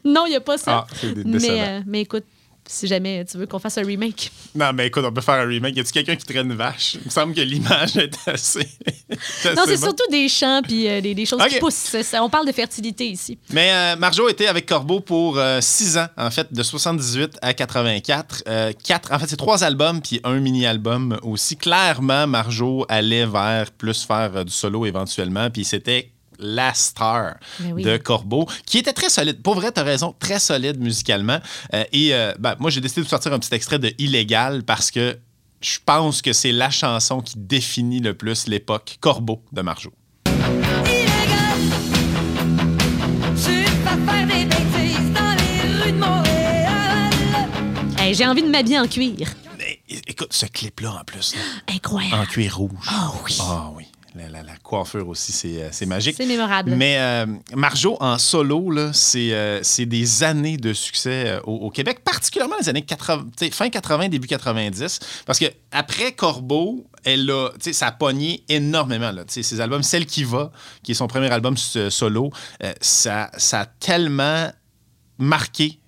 Non, 0.04 0.24
il 0.26 0.30
n'y 0.30 0.36
a 0.36 0.40
pas 0.40 0.58
ça. 0.58 0.86
Ah, 0.88 1.06
mais, 1.24 1.40
euh, 1.50 1.80
mais 1.86 2.02
écoute, 2.02 2.24
si 2.68 2.86
jamais 2.86 3.24
tu 3.24 3.38
veux 3.38 3.46
qu'on 3.46 3.58
fasse 3.58 3.78
un 3.78 3.84
remake. 3.84 4.30
non, 4.54 4.72
mais 4.72 4.86
écoute, 4.86 5.04
on 5.06 5.12
peut 5.12 5.20
faire 5.20 5.34
un 5.34 5.46
remake. 5.46 5.76
Y 5.76 5.80
a-tu 5.80 5.92
quelqu'un 5.92 6.16
qui 6.16 6.26
traîne 6.26 6.50
une 6.50 6.56
vache? 6.56 6.94
Il 6.94 7.06
me 7.06 7.10
semble 7.10 7.34
que 7.34 7.40
l'image 7.40 7.96
est 7.96 8.16
assez. 8.26 8.60
est 9.08 9.54
Non, 9.54 9.62
c'est 9.66 9.76
surtout 9.76 10.08
des 10.10 10.28
champs 10.28 10.60
puis 10.62 10.88
euh, 10.88 11.00
des, 11.00 11.14
des 11.14 11.26
choses 11.26 11.42
qui 11.48 11.58
poussent. 11.58 11.96
Ça, 12.02 12.22
on 12.22 12.28
parle 12.28 12.46
de 12.46 12.52
fertilité 12.52 13.08
ici. 13.08 13.38
Mais 13.50 13.72
euh, 13.72 13.96
Marjo 13.96 14.28
était 14.28 14.46
avec 14.46 14.66
Corbeau 14.66 15.00
pour 15.00 15.38
euh, 15.38 15.60
six 15.60 15.96
ans, 15.96 16.06
en 16.16 16.30
fait, 16.30 16.52
de 16.52 16.62
78 16.62 17.38
à 17.42 17.54
84. 17.54 18.42
Euh, 18.46 18.72
quatre, 18.84 19.12
en 19.12 19.18
fait, 19.18 19.26
c'est 19.26 19.36
trois 19.36 19.64
albums 19.64 20.00
puis 20.02 20.20
un 20.24 20.38
mini-album 20.40 21.18
aussi. 21.22 21.56
Clairement, 21.56 22.26
Marjo 22.26 22.84
allait 22.88 23.26
vers 23.26 23.70
plus 23.70 24.04
faire 24.04 24.32
euh, 24.36 24.44
du 24.44 24.52
solo 24.52 24.86
éventuellement, 24.86 25.50
puis 25.50 25.64
c'était 25.64 26.10
la 26.38 26.72
star 26.74 27.36
Ben 27.60 27.72
oui. 27.72 27.82
de 27.82 27.96
Corbeau, 27.96 28.46
qui 28.66 28.78
était 28.78 28.92
très 28.92 29.08
solide. 29.08 29.42
Pour 29.42 29.54
vrai, 29.56 29.72
t'as 29.72 29.82
raison, 29.82 30.14
très 30.18 30.38
solide 30.38 30.78
musicalement. 30.80 31.38
Euh, 31.74 31.84
et 31.92 32.14
euh, 32.14 32.32
ben, 32.38 32.54
moi, 32.58 32.70
j'ai 32.70 32.80
décidé 32.80 33.02
de 33.02 33.08
sortir 33.08 33.32
un 33.32 33.38
petit 33.38 33.54
extrait 33.54 33.78
de 33.78 33.92
Illégal 33.98 34.62
parce 34.62 34.90
que 34.90 35.18
je 35.60 35.78
pense 35.84 36.22
que 36.22 36.32
c'est 36.32 36.52
la 36.52 36.70
chanson 36.70 37.20
qui 37.20 37.34
définit 37.36 37.98
le 38.00 38.14
plus 38.14 38.46
l'époque 38.46 38.98
Corbeau 39.00 39.42
de 39.52 39.62
Marjo. 39.62 39.92
illégal. 40.26 41.58
Je 43.34 43.84
pas 43.84 44.12
faire 44.12 44.26
des 44.26 44.44
bêtises 44.44 45.12
dans 45.12 45.36
les 45.36 45.82
rues 45.82 45.92
de 45.92 45.98
Montréal. 45.98 47.10
Hey, 47.98 48.14
J'ai 48.14 48.26
envie 48.26 48.42
de 48.42 48.48
m'habiller 48.48 48.78
en 48.78 48.86
cuir. 48.86 49.28
Écoute, 50.06 50.32
ce 50.32 50.46
clip-là, 50.46 50.92
en 51.00 51.04
plus, 51.04 51.34
là, 51.34 51.40
en 51.72 51.74
Incroyable. 51.76 52.26
cuir 52.28 52.56
rouge. 52.56 52.70
Ah 52.88 53.10
oui. 53.24 53.36
Ah 53.40 53.70
oui. 53.74 53.84
La, 54.18 54.28
la- 54.28 54.42
la 54.42 54.56
coiffure 54.62 55.08
aussi, 55.08 55.32
c'est 55.32 55.62
euh, 55.62 55.68
c'est 55.70 55.86
magique. 55.86 56.16
C'est 56.18 56.26
mémorable. 56.26 56.72
Mais 56.76 56.96
euh, 56.98 57.26
Marjo, 57.54 57.96
en 58.00 58.18
solo, 58.18 58.70
c'est 58.92 59.32
euh, 59.32 59.60
c'est 59.62 59.86
des 59.86 60.24
années 60.24 60.56
de 60.56 60.72
succès 60.72 61.24
euh, 61.28 61.40
au, 61.44 61.54
au 61.66 61.70
Québec, 61.70 62.00
particulièrement 62.04 62.56
les 62.60 62.68
années 62.68 62.82
80, 62.82 63.26
tu 63.38 63.46
sais, 63.46 63.50
fin 63.52 63.70
80, 63.70 64.08
début 64.08 64.26
90. 64.26 64.98
Parce 65.24 65.38
que 65.38 65.46
après 65.70 66.12
Corbeau, 66.12 66.84
elle 67.04 67.30
a, 67.30 67.50
ça 67.72 67.86
a 67.86 67.92
pogné 67.92 68.42
énormément. 68.48 69.12
Là, 69.12 69.22
ses 69.28 69.60
albums, 69.60 69.82
Celle 69.82 70.04
qui 70.06 70.24
va, 70.24 70.50
qui 70.82 70.92
est 70.92 70.94
son 70.94 71.06
premier 71.06 71.30
album 71.30 71.56
solo, 71.56 72.30
ça, 72.80 73.30
ça 73.36 73.60
a 73.60 73.66
tellement 73.66 74.50
marqué 75.18 75.78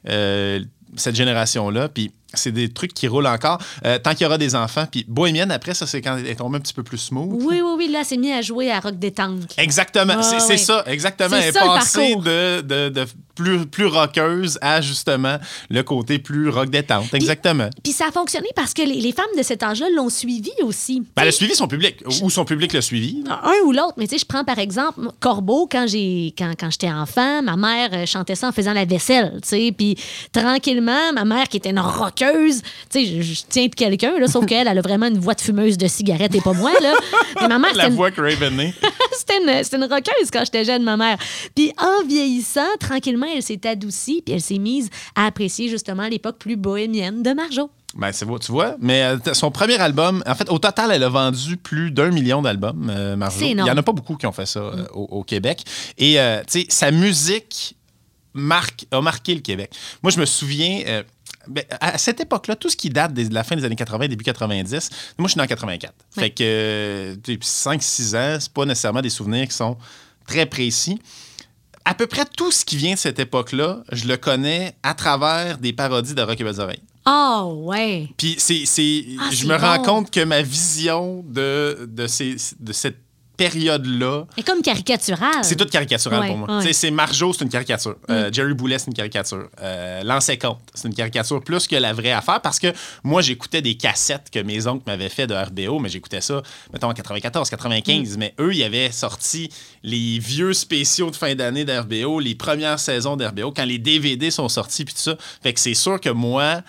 cette 0.97 1.15
génération-là. 1.15 1.89
Puis 1.89 2.13
c'est 2.35 2.53
des 2.53 2.69
trucs 2.73 2.95
qui 2.95 3.09
roulent 3.09 3.27
encore. 3.27 3.59
Euh, 3.85 3.99
tant 3.99 4.13
qu'il 4.13 4.23
y 4.23 4.27
aura 4.27 4.39
des 4.39 4.55
enfants. 4.55 4.85
Puis 4.91 5.05
Bohémienne, 5.09 5.51
après, 5.51 5.75
ça, 5.75 5.87
c'est 5.87 6.01
quand 6.01 6.17
elle 6.19 6.27
est 6.27 6.37
tombée 6.37 6.57
un 6.59 6.61
petit 6.61 6.75
peu 6.75 6.83
plus 6.83 6.99
smooth. 6.99 7.29
Oui, 7.31 7.61
oui, 7.63 7.73
oui, 7.77 7.89
là, 7.91 8.03
c'est 8.05 8.17
mis 8.17 8.33
à 8.33 8.43
jouer 8.43 8.71
à 8.71 8.81
Rock 8.81 8.99
Détente. 8.99 9.55
Exactement, 9.57 10.15
Ah, 10.19 10.23
c'est 10.41 10.57
ça, 10.57 10.85
exactement. 10.87 11.37
Elle 11.37 11.49
est 11.49 11.53
ça, 11.53 11.65
le 11.65 11.67
passée 11.79 12.15
de, 12.17 12.61
de, 12.61 12.89
de 12.89 13.05
plus, 13.35 13.67
plus 13.67 13.87
rockeuse 13.87 14.59
à 14.61 14.81
justement 14.81 15.39
le 15.71 15.83
côté 15.83 16.19
plus 16.19 16.49
rock 16.51 16.69
détente. 16.71 17.13
Exactement. 17.15 17.69
Puis 17.83 17.93
ça 17.93 18.07
a 18.09 18.13
fonctionné 18.13 18.49
parce 18.55 18.75
que 18.75 18.83
les, 18.83 19.01
les 19.01 19.13
femmes 19.13 19.25
de 19.37 19.43
cet 19.43 19.63
âge-là 19.63 19.87
l'ont 19.97 20.11
suivi 20.11 20.51
aussi. 20.63 21.03
Ben, 21.17 21.27
a 21.27 21.31
suivi 21.31 21.55
son 21.55 21.67
public, 21.69 21.97
ou 22.23 22.31
son 22.31 22.45
public 22.45 22.73
l'a 22.73 22.83
suivi. 22.83 23.25
Un 23.29 23.53
ou 23.67 23.73
l'autre, 23.73 23.95
mais 23.97 24.07
tu 24.07 24.15
sais, 24.15 24.19
je 24.19 24.27
prends 24.27 24.45
par 24.45 24.59
exemple 24.59 25.01
Corbeau, 25.21 25.67
quand 25.71 25.87
j'ai 25.89 26.35
quand, 26.37 26.53
quand 26.59 26.71
j'étais 26.71 26.91
enfant, 26.91 27.43
ma 27.43 27.57
mère 27.57 27.89
euh, 27.93 28.07
chantait 28.07 28.35
ça 28.35 28.49
en 28.49 28.53
faisant 28.53 28.73
la 28.73 28.85
vaisselle, 28.85 29.33
tu 29.43 29.49
sais, 29.49 29.73
puis 29.77 29.97
tranquillement, 30.33 31.13
ma 31.15 31.25
mère 31.25 31.49
qui 31.49 31.57
était 31.57 31.71
une 31.71 31.79
rockeuse. 32.25 32.63
Tu 32.91 33.05
sais, 33.05 33.07
je, 33.07 33.23
je 33.23 33.41
tiens 33.49 33.67
de 33.67 33.75
quelqu'un, 33.75 34.19
là, 34.19 34.27
sauf 34.27 34.47
qu'elle, 34.47 34.69
elle 34.69 34.79
a 34.79 34.83
vraiment 34.83 35.07
une 35.07 35.19
voix 35.19 35.35
de 35.35 35.41
fumeuse 35.41 35.79
de 35.79 35.87
cigarette 35.89 36.35
et 36.35 36.41
pas 36.41 36.53
moi, 36.53 36.73
là. 36.83 36.95
Mais 37.41 37.49
ma 37.49 37.59
mère, 37.59 37.75
La 37.77 37.89
une- 37.89 37.95
voix 37.95 38.11
que 38.11 38.21
est. 38.27 38.75
c'était 39.17 39.39
une, 39.43 39.65
c'était 39.65 39.77
une 39.77 39.85
rockeuse 39.85 40.31
quand 40.33 40.45
j'étais 40.45 40.65
jeune, 40.65 40.83
ma 40.83 40.97
mère. 40.97 41.19
Puis 41.55 41.73
en 41.79 42.07
vieillissant, 42.07 42.61
tranquillement, 42.79 43.27
elle 43.35 43.43
s'est 43.43 43.67
adoucie, 43.67 44.23
puis 44.25 44.35
elle 44.35 44.41
s'est 44.41 44.59
mise 44.59 44.91
à 45.15 45.27
apprécier 45.27 45.69
justement 45.69 46.07
l'époque 46.09 46.39
plus 46.39 46.57
bohémienne 46.57 47.23
de 47.23 47.31
Marjo. 47.33 47.71
Ben, 47.97 48.13
c'est 48.13 48.25
tu 48.39 48.53
vois. 48.53 48.77
Mais 48.81 49.03
euh, 49.03 49.19
son 49.35 49.51
premier 49.51 49.79
album, 49.81 50.23
en 50.25 50.35
fait, 50.37 50.49
au 50.49 50.59
total, 50.59 50.93
elle 50.93 51.03
a 51.03 51.09
vendu 51.09 51.57
plus 51.57 51.91
d'un 51.91 52.11
million 52.11 52.41
d'albums, 52.41 52.89
euh, 52.89 53.17
Marjo. 53.17 53.41
Il 53.45 53.57
n'y 53.57 53.63
en 53.63 53.77
a 53.77 53.83
pas 53.83 53.93
beaucoup 53.93 54.15
qui 54.17 54.27
ont 54.27 54.33
fait 54.33 54.47
ça 54.47 54.61
euh, 54.61 54.87
au, 54.95 55.09
au 55.11 55.25
Québec. 55.25 55.65
Et, 55.99 56.21
euh, 56.21 56.41
tu 56.49 56.61
sais, 56.61 56.67
sa 56.69 56.93
musique 56.93 57.75
marque, 58.33 58.87
a 58.93 59.01
marqué 59.01 59.35
le 59.35 59.41
Québec. 59.41 59.73
Moi, 60.05 60.13
je 60.13 60.21
me 60.21 60.25
souviens. 60.25 60.83
Ben, 61.49 61.65
à 61.81 61.97
cette 61.99 62.21
époque-là, 62.21 62.57
tout 62.57 62.69
ce 62.69 62.77
qui 62.77 62.91
date 62.91 63.13
de 63.15 63.33
la 63.35 63.45
fin 63.45 63.57
des 63.57 63.65
années 63.65 63.77
80, 63.77 64.09
début 64.09 64.25
90, 64.25 64.91
moi, 65.19 65.27
je 65.29 65.33
suis 65.33 65.39
né 65.39 65.45
en 65.45 65.47
84. 65.47 65.93
Ouais. 66.17 66.23
Fait 66.25 66.31
que 66.31 66.43
euh, 66.45 67.17
tu 67.23 67.39
sais, 67.43 67.71
5-6 67.71 68.17
ans, 68.17 68.37
c'est 68.41 68.53
pas 68.53 68.65
nécessairement 68.67 69.03
des 69.03 69.11
souvenirs 69.11 69.47
qui 69.49 69.55
sont 69.55 69.77
très 70.27 70.47
précis. 70.47 71.01
À 71.85 71.95
peu 71.95 72.07
près 72.07 72.25
tout 72.37 72.53
ce 72.53 72.65
qui 72.65 72.77
vient 72.77 72.93
de 72.95 72.99
cette 72.99 73.19
époque-là, 73.19 73.83
je 73.91 74.07
le 74.07 74.17
connais 74.19 74.75
à 74.83 74.95
travers 74.95 75.57
des 75.59 75.73
parodies 75.73 76.15
de 76.15 76.23
Rock 76.23 76.41
et 76.41 76.45
Belles 76.45 76.61
Oreilles. 76.61 76.83
Oh, 77.07 77.63
ouais. 77.65 78.09
Puis 78.19 78.37
c'est, 78.39 78.63
Ah, 79.19 79.31
je 79.33 79.47
me 79.47 79.57
rends 79.57 79.83
compte 79.83 80.11
que 80.11 80.23
ma 80.23 80.43
vision 80.43 81.25
de, 81.27 81.89
de, 81.91 82.07
ces- 82.07 82.37
de 82.61 82.73
cette 82.75 82.99
période-là, 83.41 84.25
Et 84.37 84.43
comme 84.43 84.61
caricatural. 84.61 85.43
c'est 85.43 85.57
tout 85.57 85.65
caricatural 85.65 86.21
Ouais, 86.21 86.29
pour 86.29 86.37
moi. 86.37 86.59
ouais. 86.59 86.69
Mm. 86.69 86.73
C'est 86.73 86.91
Marjo, 86.91 87.33
c'est 87.33 87.45
une 87.45 87.51
caricature. 87.51 87.97
Euh, 88.11 88.31
Jerry 88.31 88.53
Boulet, 88.53 88.79
c'est 88.79 88.89
une 88.89 88.95
caricature. 88.95 89.49
Euh, 89.63 90.03
Compte, 90.41 90.59
c'est 90.75 90.89
une 90.89 90.95
caricature 90.95 91.43
plus 91.43 91.67
que 91.67 91.77
la 91.77 91.93
vraie 91.93 92.13
affaire 92.13 92.41
parce 92.41 92.59
que 92.59 92.69
moi, 93.03 93.23
j'écoutais 93.23 93.63
des 93.63 93.75
cassettes 93.77 94.29
que 94.31 94.39
mes 94.39 94.67
oncles 94.67 94.85
m'avaient 94.87 95.09
fait 95.09 95.27
de 95.27 95.35
RBO, 95.35 95.79
mais 95.79 95.89
j'écoutais 95.89 96.21
ça, 96.21 96.43
mettons, 96.73 96.89
en 96.89 96.95
94, 96.95 97.49
95. 97.51 98.17
Mm. 98.17 98.21
Mais 98.21 98.35
eux, 98.39 98.55
ils 98.55 98.63
avaient 98.63 98.91
sorti 98.93 99.51
les 99.83 100.19
vieux 100.19 100.53
spéciaux 100.53 101.11
de 101.11 101.17
fin 101.17 101.35
d'année 101.35 101.65
d'RBO, 101.65 102.21
les 102.21 102.35
premières 102.35 102.79
saisons 102.79 103.17
d'RBO, 103.17 103.53
quand 103.53 103.65
les 103.65 103.79
DVD 103.79 104.31
sont 104.31 104.49
sortis, 104.49 104.85
puis 104.85 104.95
tout 104.95 105.01
ça. 105.01 105.17
Fait 105.43 105.53
que 105.55 105.61
c'est 105.61 105.75
sûr 105.75 106.01
que 106.01 106.11
moi, 106.11 106.63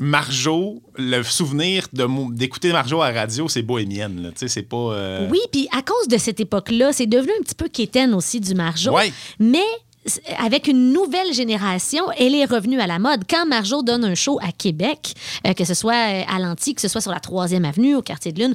Marjo, 0.00 0.80
le 0.96 1.22
souvenir 1.22 1.86
d'écouter 1.92 2.72
Marjo 2.72 3.02
à 3.02 3.12
la 3.12 3.20
radio, 3.20 3.48
c'est 3.48 3.60
bohémienne. 3.62 4.22
là. 4.22 4.28
Tu 4.30 4.38
sais, 4.38 4.48
c'est 4.48 4.62
pas. 4.62 4.76
euh, 4.76 5.28
Oui, 5.30 5.38
puis 5.52 5.68
à 5.76 5.82
cause 5.82 6.08
de 6.08 6.16
cette 6.16 6.40
époque-là, 6.40 6.92
c'est 6.92 7.06
devenu 7.06 7.30
un 7.38 7.42
petit 7.42 7.54
peu 7.54 7.68
quétaine 7.68 8.14
aussi 8.14 8.40
du 8.40 8.54
Marjo. 8.54 8.92
Ouais. 8.92 9.12
Mais 9.38 9.58
avec 10.38 10.66
une 10.66 10.94
nouvelle 10.94 11.34
génération, 11.34 12.02
elle 12.16 12.34
est 12.34 12.46
revenue 12.46 12.80
à 12.80 12.86
la 12.86 12.98
mode. 12.98 13.24
Quand 13.28 13.44
Marjo 13.46 13.82
donne 13.82 14.02
un 14.06 14.14
show 14.14 14.38
à 14.42 14.50
Québec, 14.50 15.12
euh, 15.46 15.52
que 15.52 15.66
ce 15.66 15.74
soit 15.74 15.92
euh, 15.92 16.22
à 16.34 16.38
l'Antique, 16.38 16.76
que 16.76 16.80
ce 16.80 16.88
soit 16.88 17.02
sur 17.02 17.10
la 17.10 17.20
Troisième 17.20 17.66
Avenue, 17.66 17.94
au 17.96 18.00
Quartier 18.02 18.32
de 18.32 18.40
Lune, 18.40 18.54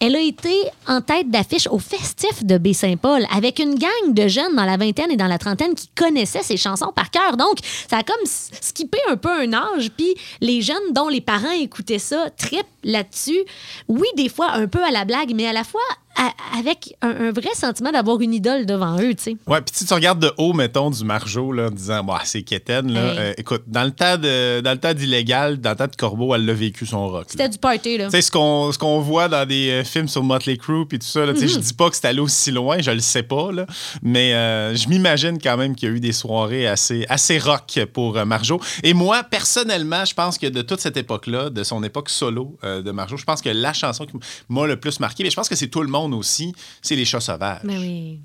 elle 0.00 0.14
a 0.14 0.20
été 0.20 0.52
en 0.86 1.00
tête 1.00 1.28
d'affiche 1.30 1.66
au 1.66 1.78
festif 1.78 2.44
de 2.44 2.56
Baie-Saint-Paul 2.56 3.26
avec 3.34 3.58
une 3.58 3.74
gang 3.74 4.14
de 4.14 4.28
jeunes 4.28 4.54
dans 4.54 4.64
la 4.64 4.76
vingtaine 4.76 5.10
et 5.10 5.16
dans 5.16 5.26
la 5.26 5.38
trentaine 5.38 5.74
qui 5.74 5.88
connaissaient 5.88 6.42
ses 6.42 6.56
chansons 6.56 6.92
par 6.94 7.10
cœur. 7.10 7.36
Donc, 7.36 7.58
ça 7.90 7.98
a 7.98 8.02
comme 8.02 8.24
skippé 8.24 8.98
un 9.08 9.16
peu 9.16 9.30
un 9.30 9.52
âge. 9.52 9.90
Puis 9.96 10.14
les 10.40 10.62
jeunes 10.62 10.92
dont 10.92 11.08
les 11.08 11.20
parents 11.20 11.50
écoutaient 11.50 11.98
ça 11.98 12.30
trippent 12.36 12.66
là-dessus. 12.84 13.44
Oui, 13.88 14.06
des 14.16 14.28
fois 14.28 14.52
un 14.52 14.68
peu 14.68 14.82
à 14.84 14.90
la 14.90 15.04
blague, 15.04 15.34
mais 15.34 15.48
à 15.48 15.52
la 15.52 15.64
fois 15.64 15.80
à- 16.18 16.58
avec 16.58 16.94
un, 17.02 17.08
un 17.28 17.32
vrai 17.32 17.50
sentiment 17.54 17.92
d'avoir 17.92 18.20
une 18.20 18.34
idole 18.34 18.66
devant 18.66 18.98
eux, 19.00 19.14
tu 19.14 19.22
sais. 19.22 19.36
Ouais, 19.46 19.60
puis 19.60 19.72
si 19.74 19.84
tu 19.86 19.94
regardes 19.94 20.18
de 20.20 20.32
haut, 20.38 20.52
mettons, 20.52 20.90
du 20.90 21.04
Marjo, 21.04 21.52
là, 21.52 21.66
en 21.66 21.70
disant, 21.70 22.02
bah, 22.04 22.20
c'est 22.24 22.42
quétaine, 22.42 22.92
là. 22.92 23.00
Hey. 23.12 23.18
euh, 23.18 23.32
écoute, 23.38 23.62
dans 23.66 23.84
le 23.84 23.90
temps 23.92 24.16
de, 24.16 24.60
dans 24.60 24.72
le 24.72 24.78
temps 24.78 24.94
d'illégal, 24.94 25.58
dans 25.60 25.70
le 25.70 25.76
temps 25.76 25.86
de 25.86 25.96
Corbeau, 25.96 26.34
elle 26.34 26.44
l'a 26.46 26.52
vécu 26.54 26.86
son 26.86 27.08
rock. 27.08 27.26
C'était 27.28 27.48
du 27.48 27.58
party, 27.58 27.98
là. 27.98 28.06
Tu 28.06 28.10
sais, 28.12 28.22
ce 28.22 28.30
qu'on 28.30 28.72
ce 28.72 28.78
qu'on 28.78 29.00
voit 29.00 29.28
dans 29.28 29.46
des 29.46 29.70
euh, 29.70 29.84
films 29.84 30.08
sur 30.08 30.22
Motley 30.22 30.56
Crue 30.56 30.86
puis 30.86 30.98
tout 30.98 31.06
ça, 31.06 31.24
là, 31.24 31.32
tu 31.32 31.40
sais, 31.40 31.46
Mm-hmm. 31.46 31.54
je 31.54 31.58
dis 31.60 31.74
pas 31.74 31.88
que 31.90 31.96
c'est 31.96 32.06
allé 32.06 32.20
aussi 32.20 32.50
loin, 32.50 32.78
je 32.80 32.90
le 32.90 33.00
sais 33.00 33.22
pas, 33.22 33.52
là, 33.52 33.64
mais 34.02 34.34
euh, 34.34 34.74
je 34.74 34.88
m'imagine 34.88 35.38
quand 35.40 35.56
même 35.56 35.74
qu'il 35.76 35.88
y 35.88 35.92
a 35.92 35.94
eu 35.94 36.00
des 36.00 36.12
soirées 36.12 36.66
assez, 36.66 37.06
assez 37.08 37.38
rock 37.38 37.78
pour 37.92 38.16
euh, 38.18 38.24
Marjo. 38.24 38.60
Et 38.82 38.92
moi, 38.94 39.22
personnellement, 39.22 40.04
je 40.04 40.14
pense 40.14 40.36
que 40.38 40.46
de 40.46 40.62
toute 40.62 40.80
cette 40.80 40.96
époque-là, 40.96 41.50
de 41.50 41.62
son 41.62 41.82
époque 41.82 42.10
solo 42.10 42.56
de 42.62 42.90
Marjo, 42.90 43.16
je 43.16 43.24
pense 43.24 43.40
que 43.40 43.48
la 43.48 43.72
chanson 43.72 44.04
qui 44.04 44.12
m'a 44.48 44.66
le 44.66 44.78
plus 44.78 45.00
marqué, 45.00 45.22
mais 45.24 45.30
je 45.30 45.36
pense 45.36 45.48
que 45.48 45.54
c'est 45.56 45.68
tout 45.68 45.80
le 45.82 45.88
monde 45.88 46.07
aussi, 46.12 46.54
c'est 46.82 46.96
Les 46.96 47.04
Chats 47.04 47.20
Sauvages. 47.20 47.60
Mais 47.64 47.78
oui. 47.78 48.20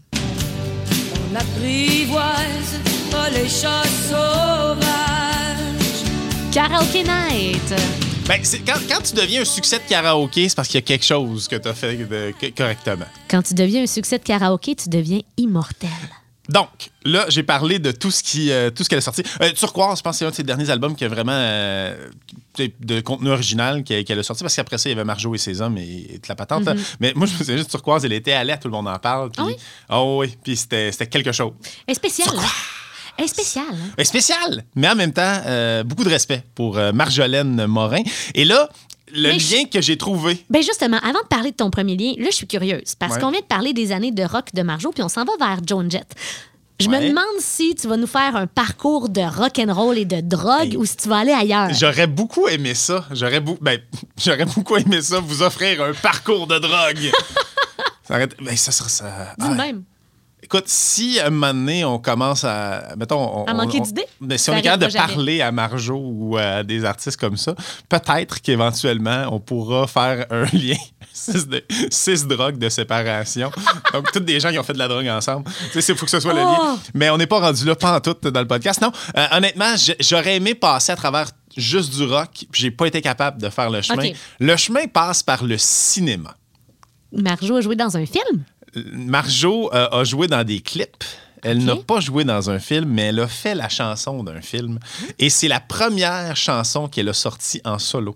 On 1.31 1.35
apprivoise 1.35 2.79
pas 3.11 3.29
les 3.29 3.49
chats 3.49 3.83
sauvages. 4.09 6.03
Karaoke 6.51 7.03
Night. 7.03 7.73
Ben, 8.27 8.39
quand, 8.65 8.79
quand 8.89 9.01
tu 9.01 9.13
deviens 9.15 9.41
un 9.41 9.45
succès 9.45 9.79
de 9.79 9.83
karaoké, 9.89 10.47
c'est 10.47 10.55
parce 10.55 10.67
qu'il 10.67 10.75
y 10.79 10.83
a 10.83 10.85
quelque 10.85 11.05
chose 11.05 11.47
que 11.47 11.55
tu 11.57 11.67
as 11.67 11.73
fait 11.73 11.95
de- 11.97 12.33
que- 12.39 12.55
correctement. 12.55 13.05
Quand 13.27 13.41
tu 13.41 13.53
deviens 13.53 13.83
un 13.83 13.87
succès 13.87 14.17
de 14.17 14.23
karaoké, 14.23 14.75
tu 14.75 14.87
deviens 14.89 15.19
immortel. 15.37 15.89
Donc, 16.49 16.67
là, 17.05 17.25
j'ai 17.29 17.43
parlé 17.43 17.79
de 17.79 17.91
tout 17.91 18.11
ce 18.11 18.21
qui, 18.21 18.51
euh, 18.51 18.69
tout 18.69 18.83
ce 18.83 18.89
qu'elle 18.89 18.97
a 18.97 19.01
sorti. 19.01 19.23
Euh, 19.41 19.51
Turquoise, 19.53 19.99
je 19.99 20.03
pense 20.03 20.15
que 20.15 20.19
c'est 20.19 20.25
un 20.25 20.29
de 20.31 20.35
ses 20.35 20.43
derniers 20.43 20.69
albums 20.69 20.93
qui 20.95 21.05
a 21.05 21.07
vraiment 21.07 21.31
euh, 21.33 22.09
de 22.81 22.99
contenu 23.01 23.29
original 23.29 23.83
qu'elle 23.83 24.19
a 24.19 24.23
sorti, 24.23 24.43
parce 24.43 24.55
qu'après 24.55 24.77
ça, 24.77 24.89
il 24.89 24.91
y 24.91 24.95
avait 24.95 25.05
Marjo 25.05 25.33
et 25.33 25.37
ses 25.37 25.61
hommes 25.61 25.77
et, 25.77 26.07
et 26.09 26.13
toute 26.15 26.27
la 26.27 26.35
patente. 26.35 26.67
Mais 26.99 27.13
moi, 27.15 27.27
je 27.27 27.33
me 27.33 27.37
souviens 27.37 27.55
juste 27.57 27.69
Turquoise, 27.69 28.03
elle 28.03 28.13
était 28.13 28.33
à 28.33 28.43
l'air, 28.43 28.59
tout 28.59 28.67
le 28.67 28.73
monde 28.73 28.87
en 28.89 28.99
parle. 28.99 29.29
Puis, 29.31 29.41
Ah 29.41 29.45
oui? 29.47 29.55
oh 29.89 30.17
oui, 30.21 30.37
puis 30.43 30.57
c'était 30.57 30.91
quelque 31.09 31.31
chose. 31.31 31.53
Elle 31.87 31.93
est 31.93 31.95
spéciale. 31.95 32.29
hein? 32.37 32.41
Elle 33.17 33.25
est 33.25 33.27
spéciale. 33.29 33.65
hein? 33.97 34.03
Spécial, 34.03 34.63
mais 34.75 34.89
en 34.89 34.95
même 34.95 35.13
temps, 35.13 35.41
euh, 35.45 35.83
beaucoup 35.83 36.03
de 36.03 36.09
respect 36.09 36.43
pour 36.55 36.77
euh, 36.77 36.91
Marjolaine 36.91 37.67
Morin. 37.67 38.01
Et 38.35 38.43
là, 38.43 38.69
le 39.11 39.21
Mais 39.29 39.37
lien 39.37 39.65
que 39.71 39.81
j'ai 39.81 39.97
trouvé, 39.97 40.43
Ben 40.49 40.61
justement, 40.63 40.97
avant 40.97 41.21
de 41.21 41.27
parler 41.27 41.51
de 41.51 41.55
ton 41.55 41.69
premier 41.69 41.95
lien, 41.97 42.13
là, 42.17 42.27
je 42.29 42.35
suis 42.35 42.47
curieuse 42.47 42.95
parce 42.97 43.15
Ouais. 43.15 43.19
qu'on 43.21 43.31
vient 43.31 43.41
de 43.41 43.45
parler 43.45 43.73
des 43.73 43.91
années 43.91 44.11
de 44.11 44.23
rock 44.23 44.53
de 44.53 44.61
Marjo, 44.61 44.91
puis 44.91 45.03
on 45.03 45.09
s'en 45.09 45.25
va 45.25 45.33
vers 45.39 45.59
Joan 45.65 45.89
Jett. 45.91 46.07
Je 46.79 46.89
me 46.89 46.99
demande 46.99 47.23
si 47.39 47.75
tu 47.75 47.87
vas 47.87 47.95
nous 47.97 48.07
faire 48.07 48.35
un 48.35 48.47
parcours 48.47 49.07
de 49.07 49.21
rock 49.21 49.59
and 49.59 49.71
roll 49.73 49.97
et 49.97 50.05
de 50.05 50.19
drogue 50.21 50.75
ou 50.77 50.83
si 50.85 50.97
tu 50.97 51.07
vas 51.07 51.17
aller 51.19 51.31
ailleurs. 51.31 51.71
J'aurais 51.73 52.07
beaucoup 52.07 52.47
aimé 52.47 52.73
ça. 52.73 53.05
J'aurais 53.11 53.39
bou- 53.39 53.57
ben, 53.61 53.79
j'aurais 54.17 54.45
beaucoup 54.45 54.75
aimé 54.77 55.01
ça, 55.01 55.19
vous 55.19 55.43
offrir 55.43 55.81
un 55.83 55.93
parcours 55.93 56.47
de 56.47 56.57
drogue. 56.57 57.11
ça, 58.07 58.15
aurait... 58.15 58.27
ben, 58.41 58.57
ça 58.57 58.71
sera 58.71 58.89
ça. 58.89 59.05
Dis 59.37 59.45
Ah, 59.49 59.53
même. 59.53 59.83
Écoute, 60.43 60.65
si 60.67 61.19
à 61.21 61.27
un 61.27 61.29
moment 61.29 61.53
donné, 61.53 61.85
on 61.85 61.99
commence 61.99 62.43
à. 62.43 62.93
Mettons, 62.97 63.43
on, 63.43 63.45
À 63.45 63.53
manquer 63.53 63.79
d'idées? 63.79 64.05
ben, 64.19 64.37
si 64.37 64.43
Ça 64.43 64.51
on 64.51 64.57
est 64.57 64.61
capable 64.61 64.83
de 64.85 64.89
jamais. 64.89 65.07
parler 65.13 65.41
à 65.41 65.51
Marjo 65.53 65.95
ou 65.97 66.37
à 66.37 66.63
des 66.63 66.83
artistes 66.83 67.17
comme 67.17 67.37
ça, 67.37 67.55
peut-être 67.87 68.41
qu'éventuellement, 68.41 69.25
on 69.31 69.39
pourra 69.39 69.87
faire 69.87 70.25
un 70.31 70.43
lien. 70.53 70.75
Six, 71.13 71.47
de, 71.47 71.63
six 71.89 72.25
drogues 72.27 72.57
de 72.57 72.67
séparation. 72.69 73.51
Donc, 73.93 74.11
toutes 74.11 74.25
des 74.25 74.39
gens 74.39 74.49
qui 74.51 74.57
ont 74.59 74.63
fait 74.63 74.73
de 74.73 74.79
la 74.79 74.87
drogue 74.87 75.07
ensemble. 75.07 75.49
Tu 75.71 75.81
sais, 75.81 75.93
il 75.93 75.97
faut 75.97 76.05
que 76.05 76.11
ce 76.11 76.19
soit 76.19 76.33
le 76.33 76.41
Oh! 76.41 76.43
lien. 76.43 76.79
Mais 76.95 77.09
on 77.11 77.17
n'est 77.17 77.27
pas 77.27 77.39
rendu 77.39 77.65
là, 77.65 77.75
pas 77.75 77.95
en 77.95 78.01
tout 78.01 78.15
dans 78.29 78.39
le 78.41 78.47
podcast. 78.47 78.81
Non, 78.81 78.91
euh, 79.17 79.25
honnêtement, 79.31 79.75
j'aurais 79.99 80.35
aimé 80.37 80.55
passer 80.55 80.91
à 80.91 80.95
travers 80.95 81.27
juste 81.55 81.93
du 81.95 82.03
rock, 82.05 82.29
puis 82.51 82.63
j'ai 82.63 82.71
pas 82.71 82.87
été 82.87 82.99
capable 83.01 83.39
de 83.41 83.47
faire 83.49 83.69
le 83.69 83.81
chemin. 83.81 84.09
Le 84.39 84.57
chemin 84.57 84.87
passe 84.87 85.21
par 85.23 85.43
le 85.43 85.57
cinéma. 85.57 86.35
Marjo 87.15 87.55
a 87.57 87.61
joué 87.61 87.75
dans 87.75 87.95
un 87.95 88.05
film? 88.07 88.43
Marjo 88.75 89.69
euh, 89.73 89.87
a 89.91 90.03
joué 90.03 90.27
dans 90.27 90.43
des 90.43 90.59
clips. 90.61 91.03
Elle 91.41 91.65
n'a 91.65 91.75
pas 91.75 91.99
joué 91.99 92.23
dans 92.23 92.49
un 92.49 92.57
film, 92.59 92.85
mais 92.89 93.01
elle 93.03 93.19
a 93.19 93.27
fait 93.27 93.53
la 93.53 93.67
chanson 93.67 94.23
d'un 94.23 94.39
film. 94.41 94.79
Et 95.19 95.29
c'est 95.29 95.49
la 95.49 95.59
première 95.59 96.37
chanson 96.37 96.87
qu'elle 96.87 97.09
a 97.09 97.13
sortie 97.13 97.59
en 97.65 97.79
solo. 97.79 98.15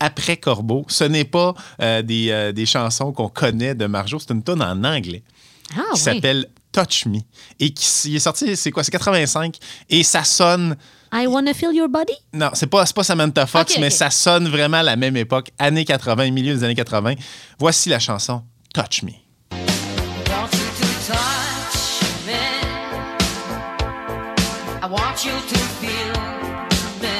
Après 0.00 0.36
Corbeau, 0.36 0.84
ce 0.88 1.04
n'est 1.04 1.24
pas 1.24 1.54
euh, 1.80 2.02
des, 2.02 2.30
euh, 2.30 2.50
des 2.52 2.66
chansons 2.66 3.12
qu'on 3.12 3.28
connaît 3.28 3.74
de 3.76 3.86
Marjo, 3.86 4.18
c'est 4.18 4.30
une 4.32 4.42
tonne 4.42 4.62
en 4.62 4.82
anglais 4.84 5.22
Ah 5.70 5.76
qui 5.76 5.80
oui. 5.94 5.98
s'appelle 6.00 6.46
Touch 6.72 7.06
Me 7.06 7.20
et 7.60 7.70
qui 7.72 7.86
il 8.10 8.16
est 8.16 8.18
sorti, 8.18 8.56
c'est 8.56 8.70
quoi, 8.72 8.84
c'est 8.84 8.90
85 8.90 9.56
et 9.88 10.02
ça 10.02 10.22
sonne, 10.24 10.76
I 11.14 11.26
wanna 11.26 11.54
feel 11.54 11.70
your 11.72 11.88
body? 11.88 12.12
non, 12.34 12.50
c'est 12.52 12.66
pas, 12.66 12.84
pas 12.84 13.04
Samantha 13.04 13.46
Fox, 13.46 13.78
mais 13.78 13.88
ça 13.88 14.10
sonne 14.10 14.48
vraiment 14.48 14.78
à 14.78 14.82
la 14.82 14.96
même 14.96 15.16
époque, 15.16 15.50
années 15.58 15.86
80, 15.86 16.30
milieu 16.32 16.52
des 16.54 16.64
années 16.64 16.74
80. 16.74 17.14
Voici 17.58 17.88
la 17.88 17.98
chanson 18.00 18.42
Touch 18.74 19.02
Me. 19.02 19.12
I 24.86 24.88
want 24.88 25.24
you 25.24 25.32
to 25.32 25.58
feel 25.80 26.12
me. 27.02 27.16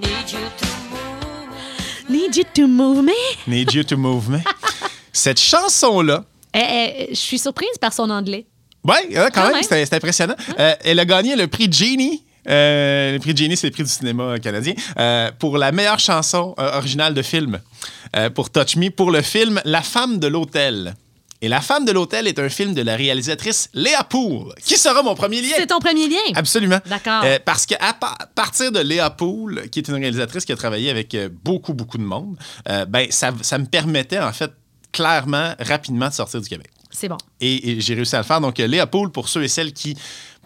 Need 0.00 0.30
you 0.30 0.38
to 0.56 0.66
move. 0.92 2.08
Need 2.08 2.36
you 2.36 2.44
to 2.54 2.66
move 2.68 3.02
me. 3.04 3.12
Need 3.48 3.72
You 3.74 3.82
to 3.82 3.96
Move 3.96 4.30
Me. 4.30 4.38
Cette 5.12 5.40
chanson-là, 5.40 6.24
Eh, 6.54 6.58
eh, 6.60 7.06
je 7.10 7.16
suis 7.18 7.40
surprise 7.40 7.76
par 7.80 7.92
son 7.92 8.08
anglais. 8.08 8.46
ouais, 8.84 8.94
hein, 9.16 9.28
quand, 9.34 9.42
Quand 9.48 9.52
même, 9.52 9.62
c'était 9.64 9.96
impressionnant. 9.96 10.36
Euh, 10.60 10.74
elle 10.84 11.00
a 11.00 11.04
gagné 11.04 11.34
le 11.34 11.48
prix 11.48 11.70
Genie. 11.72 12.22
Euh, 12.48 13.14
le 13.14 13.18
prix 13.18 13.36
Genie, 13.36 13.56
c'est 13.56 13.66
le 13.66 13.72
prix 13.72 13.82
du 13.82 13.90
cinéma 13.90 14.38
canadien, 14.38 14.74
euh, 14.98 15.32
pour 15.40 15.58
la 15.58 15.72
meilleure 15.72 15.98
chanson 15.98 16.54
euh, 16.60 16.76
originale 16.78 17.14
de 17.14 17.22
film, 17.22 17.58
euh, 18.14 18.30
pour 18.30 18.50
Touch 18.50 18.76
Me, 18.76 18.90
pour 18.90 19.10
le 19.10 19.22
film 19.22 19.60
La 19.64 19.82
femme 19.82 20.20
de 20.20 20.28
l'hôtel. 20.28 20.94
Et 21.46 21.48
La 21.48 21.60
femme 21.60 21.84
de 21.84 21.92
l'hôtel 21.92 22.26
est 22.26 22.40
un 22.40 22.48
film 22.48 22.74
de 22.74 22.82
la 22.82 22.96
réalisatrice 22.96 23.68
Léa 23.72 24.02
Poole, 24.02 24.52
qui 24.64 24.76
sera 24.76 25.00
mon 25.04 25.14
premier 25.14 25.40
lien. 25.40 25.52
C'est 25.56 25.68
ton 25.68 25.78
premier 25.78 26.08
lien? 26.08 26.16
Absolument. 26.34 26.80
D'accord. 26.86 27.22
Euh, 27.24 27.38
parce 27.44 27.66
qu'à 27.66 27.78
partir 28.34 28.72
de 28.72 28.80
Léa 28.80 29.10
Poole, 29.10 29.68
qui 29.70 29.78
est 29.78 29.86
une 29.86 29.94
réalisatrice 29.94 30.44
qui 30.44 30.50
a 30.50 30.56
travaillé 30.56 30.90
avec 30.90 31.14
euh, 31.14 31.28
beaucoup, 31.44 31.72
beaucoup 31.72 31.98
de 31.98 32.02
monde, 32.02 32.36
euh, 32.68 32.84
ben, 32.84 33.06
ça, 33.10 33.30
ça 33.42 33.58
me 33.58 33.66
permettait, 33.66 34.18
en 34.18 34.32
fait, 34.32 34.50
clairement, 34.90 35.54
rapidement 35.60 36.08
de 36.08 36.14
sortir 36.14 36.40
du 36.40 36.48
Québec. 36.48 36.66
C'est 36.90 37.08
bon. 37.08 37.18
Et, 37.40 37.70
et 37.70 37.80
j'ai 37.80 37.94
réussi 37.94 38.16
à 38.16 38.18
le 38.18 38.24
faire. 38.24 38.40
Donc, 38.40 38.58
Léa 38.58 38.88
Poole, 38.88 39.12
pour 39.12 39.28
ceux 39.28 39.44
et 39.44 39.48
celles 39.48 39.72
qui 39.72 39.96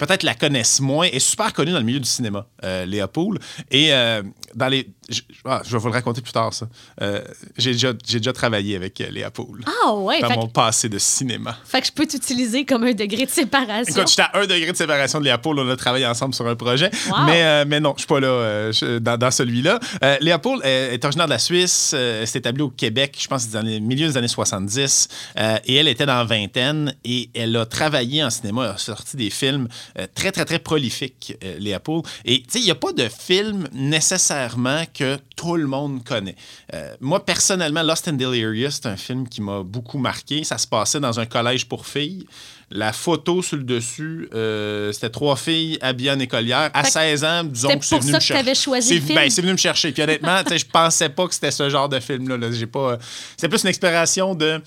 peut-être 0.05 0.23
la 0.23 0.33
connaissent 0.35 0.79
moins, 0.79 1.05
est 1.05 1.19
super 1.19 1.53
connue 1.53 1.71
dans 1.71 1.77
le 1.79 1.83
milieu 1.85 1.99
du 1.99 2.09
cinéma, 2.09 2.45
euh, 2.63 2.85
Léa 2.85 3.07
Poole. 3.07 3.39
Et 3.69 3.93
euh, 3.93 4.23
dans 4.55 4.67
les. 4.67 4.87
Je, 5.09 5.21
ah, 5.43 5.61
je 5.65 5.71
vais 5.71 5.77
vous 5.77 5.87
le 5.87 5.93
raconter 5.93 6.21
plus 6.21 6.31
tard, 6.31 6.53
ça. 6.53 6.67
Euh, 7.01 7.21
j'ai 7.57 7.73
déjà, 7.73 7.91
j'ai 8.07 8.19
déjà 8.19 8.31
travaillé 8.31 8.75
avec 8.77 8.97
Léa 8.99 9.29
Poole. 9.29 9.61
Ah 9.85 9.93
ouais, 9.93 10.21
dans 10.21 10.29
fait, 10.29 10.35
mon 10.37 10.47
passé 10.47 10.87
de 10.87 10.97
cinéma. 10.97 11.57
fait 11.65 11.81
que 11.81 11.87
je 11.87 11.91
peux 11.91 12.05
t'utiliser 12.05 12.63
comme 12.65 12.83
un 12.83 12.93
degré 12.93 13.25
de 13.25 13.29
séparation. 13.31 13.93
Écoute, 13.93 14.09
j'étais 14.09 14.21
à 14.21 14.31
un 14.35 14.45
degré 14.47 14.71
de 14.71 14.77
séparation 14.77 15.19
de 15.19 15.25
Léa 15.25 15.37
Poole. 15.37 15.59
On 15.59 15.69
a 15.69 15.75
travaillé 15.75 16.05
ensemble 16.05 16.33
sur 16.33 16.47
un 16.47 16.55
projet. 16.55 16.89
Wow. 17.09 17.25
Mais, 17.25 17.43
euh, 17.43 17.65
mais 17.67 17.79
non, 17.79 17.93
je 17.97 18.01
suis 18.01 18.07
pas 18.07 18.19
là 18.19 18.71
je- 18.71 18.99
dans, 18.99 19.17
dans 19.17 19.31
celui-là. 19.31 19.79
Euh, 20.03 20.17
est 20.21 21.05
originaire 21.05 21.27
de 21.27 21.31
la 21.31 21.39
Suisse. 21.39 21.93
elle 21.93 22.27
s'est 22.27 22.39
établie 22.39 22.63
au 22.63 22.69
Québec, 22.69 23.17
je 23.19 23.27
pense, 23.27 23.49
dans 23.49 23.61
les 23.65 23.79
milieux 23.79 24.07
des 24.07 24.17
années 24.17 24.27
70. 24.27 25.07
euh, 25.39 25.57
et 25.65 25.75
elle 25.75 25.87
était 25.87 26.05
dans 26.05 26.17
la 26.17 26.23
vingtaine. 26.23 26.95
Et 27.03 27.29
elle 27.33 27.55
a 27.57 27.65
travaillé 27.65 28.23
en 28.23 28.29
cinéma. 28.29 28.63
Elle 28.65 28.71
a 28.71 28.77
sorti 28.77 29.17
des 29.17 29.29
films 29.29 29.67
très, 30.13 30.31
très, 30.31 30.45
très 30.45 30.59
prolifiques, 30.59 31.35
euh, 31.43 31.57
Léa 31.59 31.79
Poole. 31.79 32.03
Et 32.25 32.39
tu 32.41 32.45
sais, 32.49 32.59
il 32.59 32.65
n'y 32.65 32.71
a 32.71 32.75
pas 32.75 32.93
de 32.93 33.07
film 33.09 33.67
nécessairement 33.73 34.83
que 34.93 35.17
tout 35.35 35.55
le 35.55 35.67
monde 35.67 36.03
connaît. 36.03 36.35
Euh, 36.73 36.93
moi, 36.99 37.25
personnellement, 37.25 37.83
Lost 37.83 38.07
and 38.07 38.13
Delirious, 38.13 38.71
c'est 38.71 38.85
un 38.87 38.97
film 38.97 39.27
qui 39.27 39.41
m'a 39.41 39.63
beaucoup 39.63 39.97
marqué. 39.97 40.43
Ça 40.43 40.57
se 40.57 40.67
passait 40.67 40.99
dans 40.99 41.19
un 41.19 41.25
collège 41.25 41.67
pour 41.67 41.85
filles. 41.87 42.25
La 42.73 42.93
photo 42.93 43.41
sur 43.41 43.57
le 43.57 43.63
dessus, 43.63 44.29
euh, 44.33 44.93
c'était 44.93 45.09
trois 45.09 45.35
filles 45.35 45.77
habillées 45.81 46.11
en 46.11 46.19
écolière. 46.19 46.69
À 46.73 46.83
Fait 46.83 46.87
que 46.87 46.93
16 46.93 47.23
ans, 47.25 47.43
disons 47.43 47.77
que 47.77 47.85
c'est 47.85 47.95
pour 47.95 47.99
venu 48.01 48.11
ça 48.11 48.17
me 48.17 48.19
que 48.21 48.25
chercher. 48.25 48.55
choisi 48.55 49.01
C'est- 49.05 49.13
ben, 49.13 49.29
c'est 49.29 49.41
venu 49.41 49.51
me 49.53 49.57
chercher. 49.57 49.91
Puis 49.91 50.01
honnêtement, 50.03 50.37
je 50.49 50.63
pensais 50.71 51.09
pas 51.09 51.27
que 51.27 51.33
c'était 51.33 51.51
ce 51.51 51.69
genre 51.69 51.89
de 51.89 51.99
film-là. 51.99 52.37
là. 52.37 52.49
J'ai 52.51 52.67
pas. 52.67 52.97
C'était 53.31 53.49
plus 53.49 53.63
une 53.63 53.69
exploration 53.69 54.35
de. 54.35 54.61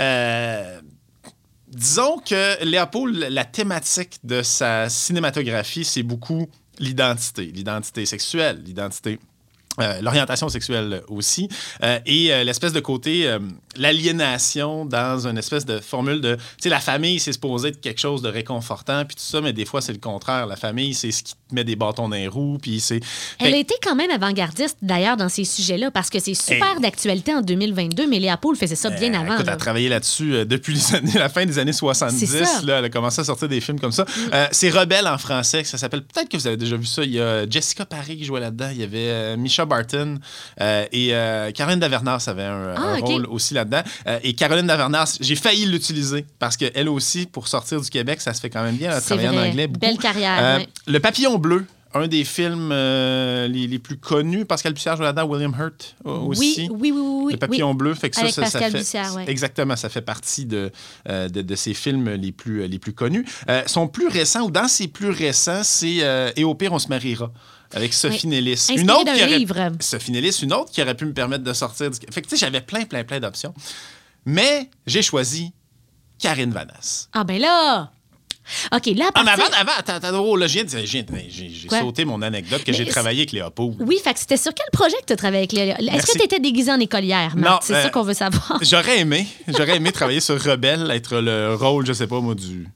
euh, 0.00 0.80
disons 1.74 2.18
que 2.18 2.64
Léopold, 2.64 3.16
la 3.30 3.44
thématique 3.44 4.18
de 4.24 4.42
sa 4.42 4.88
cinématographie, 4.88 5.84
c'est 5.84 6.02
beaucoup 6.02 6.48
l'identité, 6.78 7.46
l'identité 7.46 8.06
sexuelle, 8.06 8.62
l'identité. 8.64 9.18
Euh, 9.80 10.00
l'orientation 10.02 10.48
sexuelle 10.48 11.02
aussi, 11.08 11.48
euh, 11.82 11.98
et 12.06 12.32
euh, 12.32 12.44
l'espèce 12.44 12.72
de 12.72 12.80
côté, 12.80 13.28
l'aliénation 13.76 14.84
dans 14.84 15.26
une 15.26 15.38
espèce 15.38 15.64
de 15.64 15.78
formule 15.80 16.20
de, 16.20 16.34
tu 16.34 16.40
sais, 16.60 16.68
la 16.68 16.80
famille, 16.80 17.18
c'est 17.20 17.32
supposé 17.32 17.68
être 17.68 17.80
quelque 17.80 18.00
chose 18.00 18.22
de 18.22 18.28
réconfortant, 18.28 19.04
puis 19.04 19.16
tout 19.16 19.22
ça, 19.22 19.40
mais 19.40 19.52
des 19.52 19.64
fois, 19.64 19.80
c'est 19.80 19.92
le 19.92 19.98
contraire. 19.98 20.46
La 20.46 20.56
famille, 20.56 20.94
c'est 20.94 21.10
ce 21.12 21.22
qui 21.22 21.32
te 21.34 21.54
met 21.54 21.64
des 21.64 21.76
bâtons 21.76 22.08
dans 22.08 22.16
les 22.16 22.28
roues, 22.28 22.58
puis 22.60 22.80
c'est... 22.80 23.00
Elle 23.38 23.48
Fait- 23.50 23.54
a 23.54 23.58
été 23.58 23.74
quand 23.82 23.94
même 23.94 24.10
avant-gardiste, 24.10 24.78
d'ailleurs, 24.82 25.16
dans 25.16 25.28
ces 25.28 25.44
sujets-là, 25.44 25.90
parce 25.90 26.10
que 26.10 26.18
c'est 26.18 26.34
super 26.34 26.74
Hey. 26.76 26.80
d'actualité 26.80 27.34
en 27.34 27.40
2022, 27.42 28.06
mais 28.06 28.18
Léa 28.18 28.36
Poule 28.36 28.56
faisait 28.56 28.74
ça 28.76 28.90
bien 28.90 29.12
avant. 29.14 29.34
Écoute, 29.34 29.46
elle 29.46 29.52
a 29.52 29.56
travaillé 29.56 29.88
là-dessus 29.88 30.44
depuis 30.46 30.74
les 30.74 30.94
années- 30.94 31.12
la 31.14 31.28
fin 31.28 31.44
des 31.46 31.58
années 31.58 31.72
70. 31.72 32.26
C'est 32.26 32.44
ça. 32.44 32.62
Mm. 32.62 32.66
Là, 32.66 32.78
elle 32.78 32.84
a 32.86 32.90
commencé 32.90 33.20
à 33.20 33.24
sortir 33.24 33.48
des 33.48 33.60
films 33.60 33.78
comme 33.80 33.92
ça. 33.92 34.04
Euh, 34.32 34.46
c'est 34.52 34.70
Rebelle 34.70 35.06
en 35.06 35.18
français, 35.18 35.62
que 35.62 35.68
ça 35.68 35.78
s'appelle. 35.78 36.02
Peut-être 36.02 36.28
que 36.28 36.36
vous 36.36 36.46
avez 36.46 36.56
déjà 36.56 36.76
vu 36.76 36.86
ça. 36.86 37.02
Il 37.04 37.12
y 37.12 37.20
a 37.20 37.48
Jessica 37.48 37.84
Paré 37.84 38.16
qui 38.16 38.24
jouait 38.24 38.40
là-dedans. 38.40 38.68
Il 38.72 38.80
y 38.80 38.82
avait 38.84 39.08
euh, 39.08 39.36
Barton 39.66 40.18
euh, 40.60 40.86
et 40.92 41.14
euh, 41.14 41.50
Caroline 41.52 41.80
Davernas 41.80 42.24
avait 42.28 42.44
un, 42.44 42.74
Ah, 42.76 42.94
un 42.94 42.98
rôle 42.98 43.26
aussi 43.26 43.54
là-dedans. 43.54 43.82
Euh, 44.06 44.18
et 44.22 44.34
Caroline 44.34 44.66
Davernas, 44.66 45.18
j'ai 45.20 45.36
failli 45.36 45.66
l'utiliser 45.66 46.24
parce 46.38 46.56
qu'elle 46.56 46.88
aussi, 46.88 47.26
pour 47.26 47.48
sortir 47.48 47.80
du 47.80 47.90
Québec, 47.90 48.20
ça 48.20 48.34
se 48.34 48.40
fait 48.40 48.50
quand 48.50 48.62
même 48.62 48.76
bien. 48.76 48.92
Elle 48.96 49.02
travaillé 49.02 49.28
en 49.28 49.36
anglais 49.36 49.66
beaucoup. 49.66 49.86
Belle 49.86 49.98
carrière, 49.98 50.58
ouais. 50.58 50.68
Le 50.86 51.00
Papillon 51.00 51.38
Bleu. 51.38 51.66
Un 51.96 52.08
des 52.08 52.24
films 52.24 52.70
euh, 52.72 53.46
les, 53.46 53.68
les 53.68 53.78
plus 53.78 53.96
connus, 53.96 54.44
Pascal 54.44 54.72
Bussière 54.74 54.96
joue 54.96 55.04
là-dedans, 55.04 55.26
William 55.26 55.54
Hurt 55.56 55.94
euh, 56.04 56.10
aussi. 56.10 56.68
Oui, 56.70 56.90
oui, 56.90 56.90
oui, 56.92 57.00
oui. 57.00 57.22
oui. 57.26 57.32
Le 57.34 57.38
papillon 57.38 57.72
bleu, 57.72 57.94
fait 57.94 58.10
que 58.10 58.16
ça, 58.16 58.22
Avec 58.22 58.34
ça, 58.34 58.44
ça 58.46 58.50
Pascal 58.58 58.72
fait 58.72 58.78
Bussière, 58.78 59.14
ouais. 59.14 59.30
exactement, 59.30 59.76
ça 59.76 59.88
fait 59.88 60.02
partie 60.02 60.44
de, 60.44 60.72
euh, 61.08 61.28
de, 61.28 61.40
de 61.40 61.54
ces 61.54 61.72
films 61.72 62.10
les 62.10 62.32
plus 62.32 62.66
les 62.66 62.78
plus 62.80 62.92
connus. 62.92 63.24
Euh, 63.48 63.62
son 63.66 63.86
plus 63.86 64.08
récent 64.08 64.42
ou 64.42 64.50
dans 64.50 64.66
ses 64.66 64.88
plus 64.88 65.10
récents, 65.10 65.62
c'est 65.62 65.98
euh, 66.02 66.32
Et 66.34 66.42
au 66.42 66.54
pire 66.56 66.72
on 66.72 66.80
se 66.80 66.88
mariera 66.88 67.30
avec 67.72 67.94
Sophie 67.94 68.26
Oui. 68.26 68.30
Nellis. 68.30 68.52
Inspiré 68.52 68.84
d'un 68.84 69.14
qui 69.14 69.22
aurait, 69.22 69.38
livre. 69.38 69.72
Sophie 69.80 70.10
Nellis, 70.10 70.38
une 70.42 70.52
autre 70.52 70.72
qui 70.72 70.82
aurait 70.82 70.96
pu 70.96 71.06
me 71.06 71.14
permettre 71.14 71.44
de 71.44 71.52
sortir 71.52 71.90
du. 71.90 71.98
Fait 72.10 72.22
que 72.22 72.26
tu 72.28 72.36
sais, 72.36 72.44
j'avais 72.44 72.60
plein 72.60 72.84
plein 72.86 73.04
plein 73.04 73.20
d'options, 73.20 73.54
mais 74.26 74.68
j'ai 74.86 75.02
choisi 75.02 75.52
Karine 76.18 76.50
Vanasse. 76.50 77.08
Ah 77.12 77.22
ben 77.24 77.40
là! 77.40 77.92
OK, 78.74 78.86
là, 78.96 79.06
à 79.06 79.10
Ah, 79.14 79.22
mais 79.24 79.24
partir... 79.36 79.44
avant, 79.46 79.54
avant, 79.56 79.72
attends, 79.78 79.94
attends, 79.94 80.18
oh, 80.20 80.36
là, 80.36 80.46
j'ai 80.46 80.64
sauté 81.68 82.04
mon 82.04 82.20
anecdote 82.22 82.62
que 82.64 82.72
j'ai 82.72 82.84
travaillé 82.86 83.20
avec 83.20 83.32
Léopold. 83.32 83.76
Oui, 83.80 83.98
fait 84.02 84.12
que 84.14 84.20
c'était 84.20 84.36
sur 84.36 84.52
quel 84.54 84.66
projet 84.72 84.96
que 85.00 85.06
tu 85.06 85.12
as 85.12 85.16
travaillé 85.16 85.38
avec 85.50 85.52
Léa? 85.52 85.94
Est-ce 85.94 86.06
que 86.12 86.18
tu 86.18 86.24
étais 86.24 86.40
déguisée 86.40 86.70
en 86.72 86.80
écolière? 86.80 87.34
Non, 87.36 87.58
C'est 87.62 87.74
euh, 87.74 87.82
ça 87.84 87.90
qu'on 87.90 88.02
veut 88.02 88.14
savoir. 88.14 88.58
J'aurais 88.62 89.00
aimé. 89.00 89.26
J'aurais 89.48 89.76
aimé 89.76 89.92
travailler 89.92 90.20
sur 90.20 90.40
Rebelle, 90.42 90.90
être 90.90 91.16
le 91.18 91.54
rôle, 91.54 91.86
je 91.86 91.92
sais 91.92 92.06
pas, 92.06 92.20
moi, 92.20 92.34
du, 92.34 92.68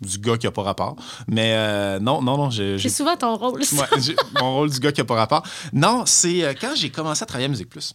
du 0.00 0.18
gars 0.18 0.38
qui 0.38 0.46
a 0.46 0.50
pas 0.50 0.62
rapport. 0.62 0.96
Mais 1.28 1.52
euh, 1.54 1.98
non, 2.00 2.22
non, 2.22 2.36
non, 2.38 2.50
j'ai. 2.50 2.72
C'est 2.78 2.84
j'ai- 2.84 2.88
souvent 2.88 3.16
ton 3.16 3.36
rôle, 3.36 3.62
ça. 3.64 3.76
Ouais, 3.82 4.00
j'ai- 4.00 4.16
mon 4.40 4.54
rôle 4.54 4.70
du 4.70 4.80
gars 4.80 4.92
qui 4.92 5.00
a 5.00 5.04
pas 5.04 5.14
rapport. 5.16 5.42
Non, 5.72 6.04
c'est 6.06 6.42
euh, 6.44 6.54
quand 6.58 6.72
j'ai 6.74 6.90
commencé 6.90 7.22
à 7.22 7.26
travailler 7.26 7.46
à 7.46 7.50
Musique 7.50 7.68
Plus. 7.68 7.94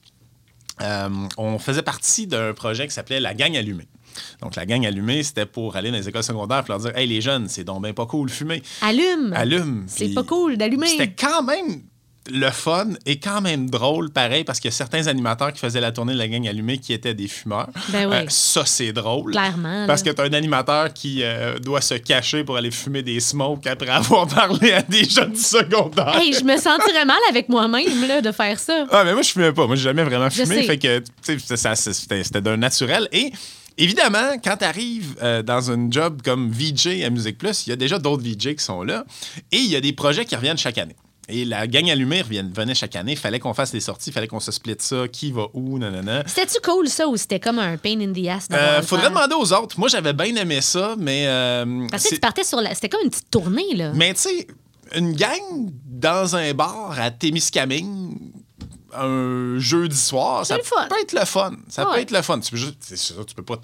euh, 0.82 1.10
on 1.38 1.58
faisait 1.58 1.82
partie 1.82 2.28
d'un 2.28 2.54
projet 2.54 2.88
qui 2.88 2.94
s'appelait 2.94 3.20
La 3.20 3.34
Gang 3.34 3.56
Allumée. 3.56 3.88
Donc, 4.42 4.56
la 4.56 4.66
gang 4.66 4.86
allumée, 4.86 5.24
c'était 5.24 5.46
pour 5.46 5.76
aller 5.76 5.92
dans 5.92 5.98
les 5.98 6.08
écoles 6.10 6.24
secondaires 6.24 6.64
et 6.66 6.70
leur 6.70 6.80
dire 6.80 6.96
Hey, 6.98 7.08
les 7.08 7.22
jeunes, 7.22 7.48
c'est 7.48 7.64
donc 7.64 7.84
bien 7.84 7.94
pas 7.94 8.06
cool 8.06 8.30
fumer. 8.30 8.62
Allume! 8.82 9.34
Allume. 9.36 9.86
C'est 9.88 10.14
pas 10.14 10.24
cool 10.24 10.58
d'allumer. 10.58 10.88
C'était 10.88 11.12
quand 11.12 11.44
même 11.44 11.82
le 12.32 12.50
fun 12.50 12.88
et 13.06 13.20
quand 13.20 13.42
même 13.42 13.70
drôle, 13.70 14.10
pareil, 14.10 14.44
parce 14.44 14.60
qu'il 14.60 14.70
y 14.70 14.74
a 14.74 14.76
certains 14.76 15.08
animateurs 15.08 15.54
qui 15.54 15.60
faisaient 15.60 15.80
la 15.82 15.92
tournée 15.92 16.14
de 16.14 16.18
la 16.18 16.28
gang 16.28 16.48
allumée 16.48 16.80
qui 16.80 16.94
étaient 16.94 17.14
des 17.14 17.28
fumeurs. 17.28 17.70
Ben 17.90 18.08
oui. 18.08 18.16
Euh, 18.16 18.26
ça, 18.30 18.64
c'est 18.66 18.94
drôle. 18.94 19.32
Clairement, 19.32 19.86
Parce 19.88 20.04
là. 20.04 20.12
que 20.12 20.16
t'as 20.18 20.26
un 20.26 20.34
animateur 20.34 20.92
qui 20.94 21.22
euh, 21.24 21.60
doit 21.60 21.82
se 21.82 21.96
cacher 21.96 22.44
pour 22.44 22.58
aller 22.58 22.72
fumer 22.72 23.04
des 23.04 23.20
smokes 23.20 23.68
après 23.68 23.90
avoir 23.90 24.28
parlé 24.34 24.74
à 24.74 24.82
des 24.82 25.04
jeunes 25.04 25.34
du 25.34 25.40
secondaire. 25.40 26.18
Hey, 26.18 26.34
je 26.34 26.44
me 26.44 26.58
sentirais 26.58 27.06
mal 27.06 27.20
avec 27.30 27.50
moi-même 27.50 28.08
là, 28.08 28.22
de 28.22 28.32
faire 28.32 28.60
ça. 28.60 28.86
Ah, 28.92 29.04
mais 29.04 29.14
moi, 29.14 29.22
je 29.22 29.30
fumais 29.30 29.52
pas. 29.52 29.68
Moi, 29.68 29.76
j'ai 29.76 29.84
jamais 29.84 30.04
vraiment 30.04 30.30
Je 30.30 30.44
fumé. 30.44 30.64
Fait 30.64 30.78
que, 30.78 31.04
tu 31.24 31.40
c'était 31.40 32.42
d'un 32.42 32.58
naturel. 32.58 33.08
Et 33.12 33.32
évidemment, 33.78 34.38
quand 34.44 34.58
tu 34.58 34.66
arrives 34.66 35.16
dans 35.46 35.72
un 35.72 35.90
job 35.92 36.22
comme 36.24 36.52
VJ 36.52 37.04
à 37.04 37.10
Musique 37.10 37.38
Plus, 37.38 37.68
il 37.68 37.72
y 37.72 37.74
a 37.74 37.76
déjà 37.76 38.00
d'autres 38.00 38.24
VJ 38.24 38.56
qui 38.56 38.64
sont 38.64 38.84
là. 38.84 39.06
Et 39.52 39.58
il 39.58 39.70
y 39.70 39.76
a 39.76 39.82
des 39.82 39.94
projets 39.94 40.26
qui 40.26 40.36
reviennent 40.36 40.58
chaque 40.58 40.78
année. 40.78 40.96
Et 41.28 41.44
la 41.44 41.66
gang 41.66 41.90
allumée 41.90 42.22
venait 42.22 42.76
chaque 42.76 42.96
année. 42.96 43.14
Il 43.14 43.18
fallait 43.18 43.40
qu'on 43.40 43.56
fasse 43.56 43.72
des 43.72 43.80
sorties, 43.80 44.12
il 44.12 44.14
fallait 44.14 44.28
qu'on 44.28 44.40
se 44.40 44.52
split 44.52 44.76
ça, 44.78 45.08
qui 45.08 45.32
va 45.32 45.48
où, 45.56 45.80
nanana. 45.80 46.24
C'était-tu 46.28 46.60
cool, 46.64 46.88
ça, 46.88 47.08
ou 47.08 47.18
c'était 47.18 47.40
comme 47.40 47.58
un 47.58 47.78
pain 47.78 48.00
in 48.00 48.14
the 48.14 48.28
ass 48.28 48.48
Euh, 48.54 48.84
faudrait 48.84 49.10
demander 49.10 49.34
aux 49.34 49.52
autres. 49.52 49.80
Moi, 49.80 49.90
j'avais 49.90 50.14
bien 50.14 50.36
aimé 50.36 50.62
ça, 50.62 50.94
mais. 51.00 51.24
euh, 51.26 51.88
Parce 51.90 52.04
que 52.04 52.14
tu 52.14 52.20
partais 52.20 52.44
sur 52.44 52.62
la... 52.62 52.76
C'était 52.76 52.90
comme 52.90 53.02
une 53.04 53.10
petite 53.10 53.32
tournée, 53.32 53.74
là. 53.76 53.92
mais 53.96 54.14
tu 54.14 54.22
sais, 54.22 54.48
une 54.96 55.14
gang 55.14 55.72
dans 55.88 56.36
un 56.36 56.54
bar 56.54 56.96
à 57.00 57.10
Témiscamingue, 57.10 58.18
un 59.04 59.58
jeudi 59.60 59.98
soir, 59.98 60.46
ça 60.46 60.58
le 60.58 60.64
fun. 60.64 60.88
peut 60.90 60.96
être 61.02 61.14
le 61.14 61.26
fun. 61.26 61.52
Ça 61.68 61.84
peut 61.86 61.92
Ouais. 61.92 62.02
être 62.04 62.12
le 62.12 62.22
fun. 62.22 62.40
Tu 62.40 62.52
peux, 62.52 62.58
juste- 62.58 62.78
c'est 62.80 62.98
sûr, 62.98 63.26
tu 63.26 63.36
peux 63.36 63.44
pas 63.44 63.60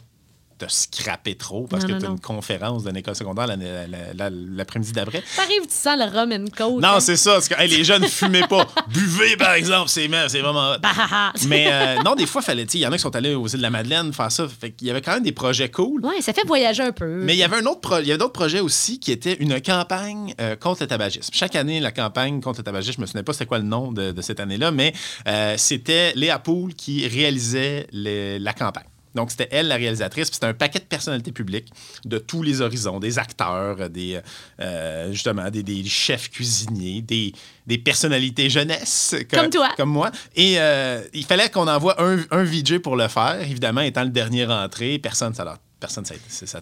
te 0.65 0.71
scraper 0.71 1.35
trop 1.35 1.67
parce 1.67 1.83
Non, 1.85 1.95
que 1.95 1.99
tu 1.99 2.05
as 2.05 2.09
une 2.09 2.19
conférence 2.19 2.83
d'une 2.83 2.95
école 2.97 3.15
secondaire 3.15 3.47
la- 3.47 3.55
la- 3.55 3.87
la- 4.13 4.29
l'après-midi 4.29 4.91
d'après. 4.91 5.23
T'arrives, 5.35 5.63
tu 5.63 5.73
sens 5.73 5.97
le 5.97 6.05
rum 6.05 6.31
and 6.31 6.45
coke. 6.55 6.81
Non, 6.81 6.89
hein? 6.95 6.99
c'est 6.99 7.15
ça. 7.17 7.39
que, 7.49 7.59
hey, 7.61 7.67
les 7.69 7.83
jeunes, 7.83 8.05
fumez 8.07 8.41
pas. 8.47 8.67
Buvez, 8.89 9.37
par 9.37 9.53
exemple. 9.53 9.89
C'est 9.89 10.07
vraiment. 10.07 10.75
Bah, 10.81 10.91
ah, 10.97 11.07
ah. 11.11 11.33
Mais 11.47 11.67
euh, 11.71 12.01
non, 12.03 12.15
des 12.15 12.25
fois, 12.25 12.41
fallait. 12.41 12.63
Il 12.63 12.79
y 12.79 12.85
en 12.87 12.91
a 12.91 12.95
qui 12.97 13.01
sont 13.01 13.15
allés 13.15 13.33
aux 13.33 13.47
îles 13.47 13.57
de 13.57 13.61
la 13.61 13.69
Madeleine 13.69 14.13
faire 14.13 14.31
ça. 14.31 14.47
Fait 14.47 14.71
qu'il 14.71 14.87
y 14.87 14.91
avait 14.91 15.01
quand 15.01 15.13
même 15.13 15.23
des 15.23 15.31
projets 15.31 15.69
cool. 15.69 16.05
Ouais, 16.05 16.21
ça 16.21 16.33
fait 16.33 16.45
voyager 16.45 16.83
un 16.83 16.91
peu. 16.91 17.05
Mais 17.23 17.33
il 17.33 17.39
y 17.39 17.43
avait 17.43 17.57
un 17.57 17.65
autre 17.65 17.81
pro- 17.81 17.99
il 17.99 18.07
y 18.07 18.11
avait 18.11 18.17
d'autres 18.19 18.33
projets 18.33 18.59
aussi 18.59 18.99
qui 18.99 19.11
étaient 19.11 19.33
une 19.39 19.59
campagne 19.61 20.33
euh, 20.39 20.55
contre 20.55 20.81
le 20.83 20.87
tabagisme. 20.87 21.29
Chaque 21.33 21.55
année, 21.55 21.79
la 21.79 21.91
campagne 21.91 22.41
contre 22.41 22.59
le 22.59 22.63
tabagisme, 22.63 22.95
je 22.97 23.01
me 23.01 23.05
souviens 23.07 23.23
pas 23.23 23.33
c'était 23.33 23.45
quoi 23.45 23.57
le 23.59 23.63
nom 23.65 23.91
de, 23.91 24.11
de 24.11 24.21
cette 24.21 24.39
année-là, 24.39 24.71
mais 24.71 24.93
euh, 25.27 25.55
c'était 25.57 26.13
Léa 26.15 26.39
Poul 26.39 26.73
qui 26.73 27.07
réalisait 27.07 27.87
la 27.91 28.53
campagne. 28.53 28.85
Donc, 29.15 29.31
c'était 29.31 29.49
elle, 29.51 29.67
la 29.67 29.75
réalisatrice. 29.75 30.29
Puis 30.29 30.35
c'était 30.35 30.47
un 30.47 30.53
paquet 30.53 30.79
de 30.79 30.85
personnalités 30.85 31.31
publiques 31.31 31.67
de 32.05 32.17
tous 32.17 32.43
les 32.43 32.61
horizons, 32.61 32.99
des 32.99 33.19
acteurs, 33.19 33.89
des, 33.89 34.19
euh, 34.59 35.11
justement, 35.11 35.49
des, 35.49 35.63
des 35.63 35.83
chefs 35.85 36.29
cuisiniers, 36.29 37.01
des, 37.01 37.33
des 37.67 37.77
personnalités 37.77 38.49
jeunesse. 38.49 39.15
que- 39.29 39.35
Comme 39.35 39.49
toi. 39.49 39.69
Comme 39.77 39.89
moi. 39.89 40.11
Et 40.35 40.55
euh, 40.59 41.01
il 41.13 41.25
fallait 41.25 41.49
qu'on 41.49 41.67
envoie 41.67 42.01
un, 42.01 42.19
un 42.31 42.43
VJ 42.43 42.79
pour 42.79 42.95
le 42.95 43.07
faire. 43.07 43.41
Évidemment, 43.41 43.81
étant 43.81 44.03
le 44.03 44.09
dernier 44.11 44.45
rentré, 44.45 44.97
personne, 44.99 45.33
ça 45.33 45.43
leur 45.43 45.57
Personne, 45.81 46.05
ça, 46.05 46.13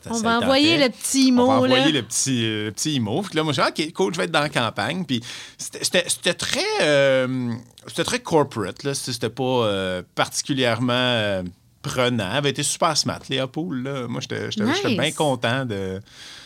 On 0.09 0.13
ça 0.13 0.23
va 0.23 0.37
envoyer 0.39 0.77
le 0.77 0.87
petit 0.87 1.27
On 1.33 1.35
mot, 1.35 1.47
va 1.47 1.67
là. 1.67 1.75
envoyer 1.75 1.91
le 1.91 2.03
petit, 2.03 2.45
euh, 2.45 2.65
le 2.67 2.71
petit 2.71 2.95
emo. 2.95 3.21
Puis 3.21 3.35
là, 3.35 3.43
moi, 3.43 3.51
je 3.51 3.61
dis, 3.61 3.67
OK, 3.87 3.91
cool, 3.91 4.13
je 4.13 4.17
vais 4.17 4.23
être 4.23 4.31
dans 4.31 4.39
la 4.39 4.47
campagne. 4.47 5.03
Puis 5.03 5.21
c'était- 5.57 6.33
très, 6.35 6.63
euh, 6.83 7.51
c'était 7.85 8.05
très 8.05 8.19
corporate. 8.19 8.81
là. 8.85 8.93
C'était 8.93 9.29
pas 9.29 9.43
euh, 9.43 10.01
particulièrement 10.15 10.93
euh, 10.93 11.43
prenant. 11.81 12.29
Elle 12.31 12.37
avait 12.37 12.49
été 12.49 12.63
super 12.63 12.95
smart, 12.97 13.19
Léa 13.29 13.47
Poul. 13.47 13.83
Là. 13.83 14.07
Moi, 14.07 14.21
j'étais 14.21 14.51
j'étais- 14.51 14.65
j'étais 14.75 14.87
Nice. 14.89 14.97
bien 14.97 15.11
content 15.11 15.65
de, 15.65 16.01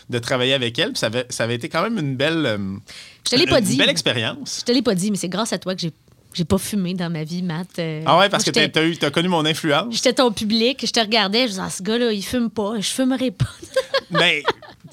de 0.09 0.19
travailler 0.19 0.53
avec 0.53 0.77
elle. 0.79 0.89
Puis 0.91 0.99
ça, 0.99 1.07
avait, 1.07 1.25
ça 1.29 1.43
avait 1.45 1.55
été 1.55 1.69
quand 1.69 1.81
même 1.83 1.97
une 1.97 2.15
belle, 2.15 2.45
euh, 2.45 2.57
Je 3.25 3.31
te 3.31 3.35
l'ai 3.35 3.47
pas 3.47 3.61
dit. 3.61 3.77
belle 3.77 3.89
expérience. 3.89 4.59
Je 4.61 4.65
te 4.65 4.71
l'ai 4.71 4.81
pas 4.81 4.95
dit, 4.95 5.11
mais 5.11 5.17
c'est 5.17 5.29
grâce 5.29 5.53
à 5.53 5.57
toi 5.57 5.75
que 5.75 5.81
j'ai 5.81 5.91
j'ai 6.35 6.45
pas 6.45 6.57
fumé 6.57 6.95
dans 6.95 7.11
ma 7.11 7.23
vie, 7.23 7.43
Matt. 7.43 7.77
Euh, 7.77 8.01
Ah 8.07 8.17
ouais, 8.17 8.27
parce 8.27 8.43
moi, 8.47 8.53
que 8.53 8.65
t'as 8.67 8.79
as, 8.79 8.83
eu- 8.85 8.97
t'as 8.97 9.11
connu 9.11 9.27
mon 9.27 9.45
influence. 9.45 9.93
J'étais 9.93 10.13
ton 10.13 10.31
public, 10.31 10.83
je 10.83 10.91
te 10.91 10.99
regardais, 10.99 11.43
je 11.43 11.49
disais, 11.49 11.61
ah, 11.63 11.69
ce 11.69 11.83
gars-là, 11.83 12.11
il 12.11 12.23
fume 12.23 12.49
pas, 12.49 12.79
je 12.79 12.87
fumerai 12.87 13.29
pas. 13.29 13.45
Mais 14.09 14.41
t- 14.41 14.45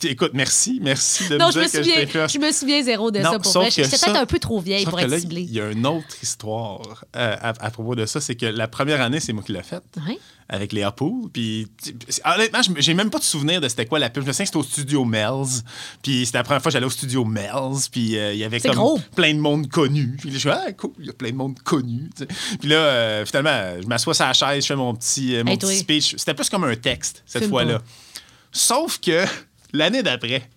écoute, 0.05 0.31
merci, 0.35 0.79
merci 0.83 1.29
de 1.29 1.37
non, 1.37 1.49
me 1.49 1.53
je 1.53 1.81
dire 1.81 1.97
me, 1.99 2.05
que 2.07 2.29
je 2.29 2.39
me 2.39 2.53
souviens 2.53 2.83
zéro 2.83 3.11
de 3.11 3.19
Non, 3.21 3.33
ça 3.33 3.39
pour 3.39 3.53
vrai. 3.53 3.71
J'étais 3.71 3.89
peut-être 3.89 4.17
un 4.21 4.27
peu 4.27 4.39
trop 4.39 4.61
vieille 4.61 4.85
pour 4.85 4.99
être 5.01 5.19
ciblée. 5.19 5.43
il 5.43 5.53
y 5.53 5.61
a 5.61 5.71
une 5.71 5.87
autre 5.87 6.17
histoire 6.23 7.05
euh, 7.17 7.37
à, 7.41 7.49
à 7.49 7.71
propos 7.71 7.95
de 7.95 8.07
ça. 8.07 8.21
C'est 8.21 8.35
que 8.37 8.47
la 8.47 8.69
première 8.69 9.01
année, 9.01 9.21
c'est 9.21 9.33
moi 9.33 9.43
qui 9.43 9.53
l'ai 9.53 9.63
faite. 9.63 9.83
Avec 10.53 10.73
Léa 10.73 10.91
Poul. 10.91 11.31
Puis, 11.33 11.69
honnêtement, 12.25 12.61
je- 12.63 12.73
j'ai 12.81 12.93
même 12.95 13.09
pas 13.09 13.21
de 13.21 13.23
souvenir 13.25 13.61
de 13.61 13.69
c'était 13.69 13.87
quoi 13.87 14.01
la 14.01 14.11
pub. 14.11 14.25
Je 14.25 14.27
me 14.29 14.33
souviens 14.33 14.45
que 14.45 14.49
c'était 14.49 14.59
au 14.59 14.65
studio 14.65 15.05
Mel's. 15.05 15.63
Puis, 16.03 16.27
c'était 16.27 16.39
la 16.39 16.43
première 16.43 16.61
fois 16.61 16.71
que 16.71 16.73
j'allais 16.73 16.87
au 16.87 16.91
studio 16.91 17.25
Mel's. 17.25 17.89
Puis, 17.89 18.19
euh, 18.19 18.33
il 18.33 18.39
y 18.41 18.43
avait 18.45 18.59
comme 18.59 18.75
gros. 18.75 19.01
plein 19.15 19.33
de 19.33 19.39
monde 19.39 19.69
connu. 19.69 20.17
Puis, 20.19 20.31
là, 20.31 20.35
je 20.35 20.39
suis 20.41 20.51
ah, 20.51 20.73
cool, 20.73 20.91
il 20.99 21.07
y 21.07 21.11
a 21.11 21.13
plein 21.13 21.31
de 21.31 21.37
monde 21.37 21.57
connu. 21.61 22.11
tu 22.17 22.25
sais. 22.25 22.57
Puis 22.59 22.69
là, 22.69 22.77
euh, 22.79 23.25
finalement, 23.27 23.81
je 23.81 23.87
m'assois 23.87 24.13
sur 24.13 24.25
la 24.27 24.33
chaise, 24.33 24.65
je 24.65 24.67
fais 24.67 24.75
mon 24.77 24.93
petit, 24.93 25.37
mon 25.45 25.53
Hey, 25.53 25.57
petit 25.59 25.77
speech. 25.77 26.15
C'était 26.17 26.35
plus 26.35 26.49
comme 26.51 26.65
un 26.65 26.75
texte, 26.75 27.23
cette 27.27 27.49
fois-là. 27.49 27.81
Sauf 28.51 28.99
que 28.99 29.25
l'année 29.72 30.02
d'après, 30.02 30.48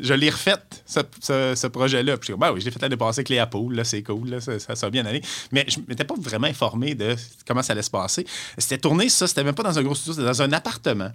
je 0.00 0.14
l'ai 0.14 0.30
refaite, 0.30 0.84
ce, 0.86 1.66
projet-là. 1.66 2.16
Puis 2.16 2.28
je 2.28 2.32
dis, 2.32 2.38
ben 2.38 2.52
oui, 2.52 2.60
je 2.60 2.66
l'ai 2.66 2.70
fait 2.70 2.80
l'année 2.80 2.96
passée 2.96 3.20
avec 3.20 3.28
Léa 3.28 3.46
Poul, 3.46 3.74
là, 3.74 3.84
c'est 3.84 4.02
cool, 4.02 4.30
là, 4.30 4.40
ça, 4.40 4.58
ça, 4.58 4.76
ça 4.76 4.86
a 4.86 4.90
bien 4.90 5.04
allé. 5.06 5.20
Mais 5.52 5.66
je 5.68 5.78
m'étais 5.88 6.04
pas 6.04 6.14
vraiment 6.16 6.46
informé 6.46 6.94
de 6.94 7.16
comment 7.46 7.62
ça 7.62 7.72
allait 7.72 7.82
se 7.82 7.90
passer. 7.90 8.26
C'était 8.56 8.78
tourné, 8.78 9.08
ça, 9.08 9.26
c'était 9.26 9.44
même 9.44 9.54
pas 9.54 9.64
dans 9.64 9.78
un 9.78 9.82
gros 9.82 9.94
studio, 9.94 10.14
c'était 10.14 10.26
dans 10.26 10.42
un 10.42 10.52
appartement 10.52 11.10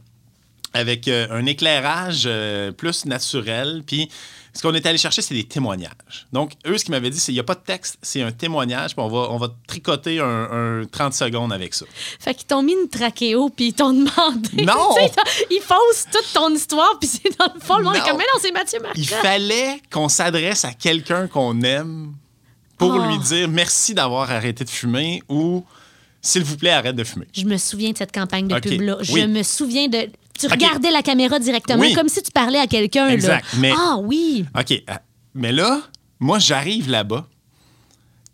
avec 0.73 1.08
euh, 1.08 1.27
un 1.29 1.45
éclairage 1.45 2.23
euh, 2.25 2.71
plus 2.71 3.06
naturel. 3.06 3.84
Puis 3.86 4.10
ce 4.56 4.62
qu'on 4.62 4.74
est 4.76 4.86
allé 4.86 4.98
chercher, 5.00 5.22
c'est 5.24 5.34
des 5.34 5.44
témoignages. 5.46 6.28
Donc, 6.32 6.52
eux, 6.68 6.78
ce 6.78 6.84
qu'ils 6.86 6.92
m'avaient 6.92 7.10
dit, 7.10 7.20
c'est 7.20 7.26
qu'il 7.28 7.34
n'y 7.36 7.39
a 7.39 7.44
pas 7.44 7.56
de 7.56 7.62
texte, 7.66 7.98
c'est 8.02 8.22
un 8.22 8.32
témoignage, 8.32 8.96
puis 8.96 9.04
on 9.04 9.08
va, 9.10 9.30
on 9.32 9.38
va 9.38 9.48
tricoter 9.68 10.20
un, 10.20 10.82
un 10.82 10.86
30 10.86 11.13
secondes 11.13 11.52
avec 11.52 11.74
ça. 11.74 11.86
Fait 12.20 12.34
qu'ils 12.36 12.46
t'ont 12.46 12.62
mis 12.62 12.74
une 12.74 12.88
trachéo, 12.88 13.50
puis 13.50 13.68
ils 13.70 13.74
t'ont 13.74 13.94
demandé. 13.94 14.63
Non! 14.66 14.96
Ils 15.50 15.62
faussent 15.62 16.06
toute 16.12 16.32
ton 16.34 16.54
histoire, 16.54 16.98
puis 17.00 17.10
c'est 17.10 17.38
dans 17.39 17.52
le 17.54 17.60
fond, 17.60 17.78
le 17.78 17.84
monde 17.84 17.96
est 17.96 18.02
comme, 18.02 18.18
mais 18.18 18.24
non, 18.34 18.39
c'est 18.39 18.52
Mathieu 18.52 18.80
Il 18.96 19.02
Marcotte. 19.10 19.20
fallait 19.28 19.82
qu'on 19.92 20.08
s'adresse 20.10 20.66
à 20.66 20.74
quelqu'un 20.74 21.28
qu'on 21.28 21.60
aime 21.62 22.13
pour 22.78 22.92
Oh. 22.94 23.08
lui 23.08 23.18
dire 23.20 23.48
merci 23.50 23.94
d'avoir 23.94 24.30
arrêté 24.30 24.63
de 24.66 24.70
fumer 24.70 25.22
ou 25.30 25.63
s'il 26.22 26.44
vous 26.44 26.58
plaît, 26.58 26.70
arrête 26.72 26.96
de 26.96 27.04
fumer. 27.04 27.28
Je 27.34 27.44
me 27.46 27.58
souviens 27.58 27.92
de 27.92 27.98
cette 27.98 28.12
campagne 28.13 28.48
de 28.48 28.58
pub-là. 28.60 28.98
Je 29.02 29.12
oui. 29.13 29.28
me 29.28 29.44
souviens 29.44 29.88
de. 29.88 30.10
Tu 30.39 30.48
regardais 30.48 30.91
la 30.91 31.02
caméra 31.04 31.39
directement, 31.39 31.80
Oui. 31.82 31.93
comme 31.93 32.10
si 32.10 32.22
tu 32.24 32.32
parlais 32.32 32.60
à 32.60 32.67
quelqu'un. 32.67 33.06
là. 33.08 33.13
Exact, 33.13 33.46
mais- 33.60 33.72
Ah 33.78 33.98
oui. 34.02 34.46
OK. 34.60 34.72
euh, 34.72 34.93
Mais 35.36 35.52
là, 35.52 35.82
moi, 36.19 36.39
j'arrive 36.39 36.89
là-bas 36.89 37.28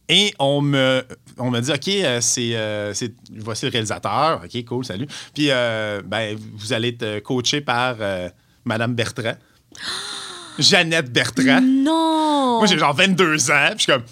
et 0.07 0.33
on 0.39 0.62
me, 0.62 1.03
on 1.38 1.51
me 1.51 1.59
dit 1.59 1.71
OK, 1.71 1.88
euh, 1.88 2.19
c'est, 2.21 2.55
euh, 2.55 2.93
c'est- 2.93 3.13
voici 3.38 3.65
le 3.65 3.71
réalisateur. 3.71 4.41
OK, 4.43 4.65
cool, 4.65 4.85
salut. 4.85 5.07
Puis, 5.33 5.47
euh, 5.49 6.01
ben, 6.05 6.38
vous 6.55 6.73
allez 6.73 6.89
être 6.99 7.19
coaché 7.19 7.62
par 7.62 7.95
euh, 7.99 8.29
Madame 8.65 8.95
Bertrand. 8.95 9.35
Jeannette 10.59 11.12
Bertrand. 11.12 11.62
Non. 11.62 12.57
Moi, 12.59 12.65
j'ai 12.67 12.77
genre 12.77 12.93
22 12.93 13.49
ans. 13.51 13.69
Puis, 13.71 13.77
je 13.77 13.83
suis 13.83 13.91
comme. 13.93 14.03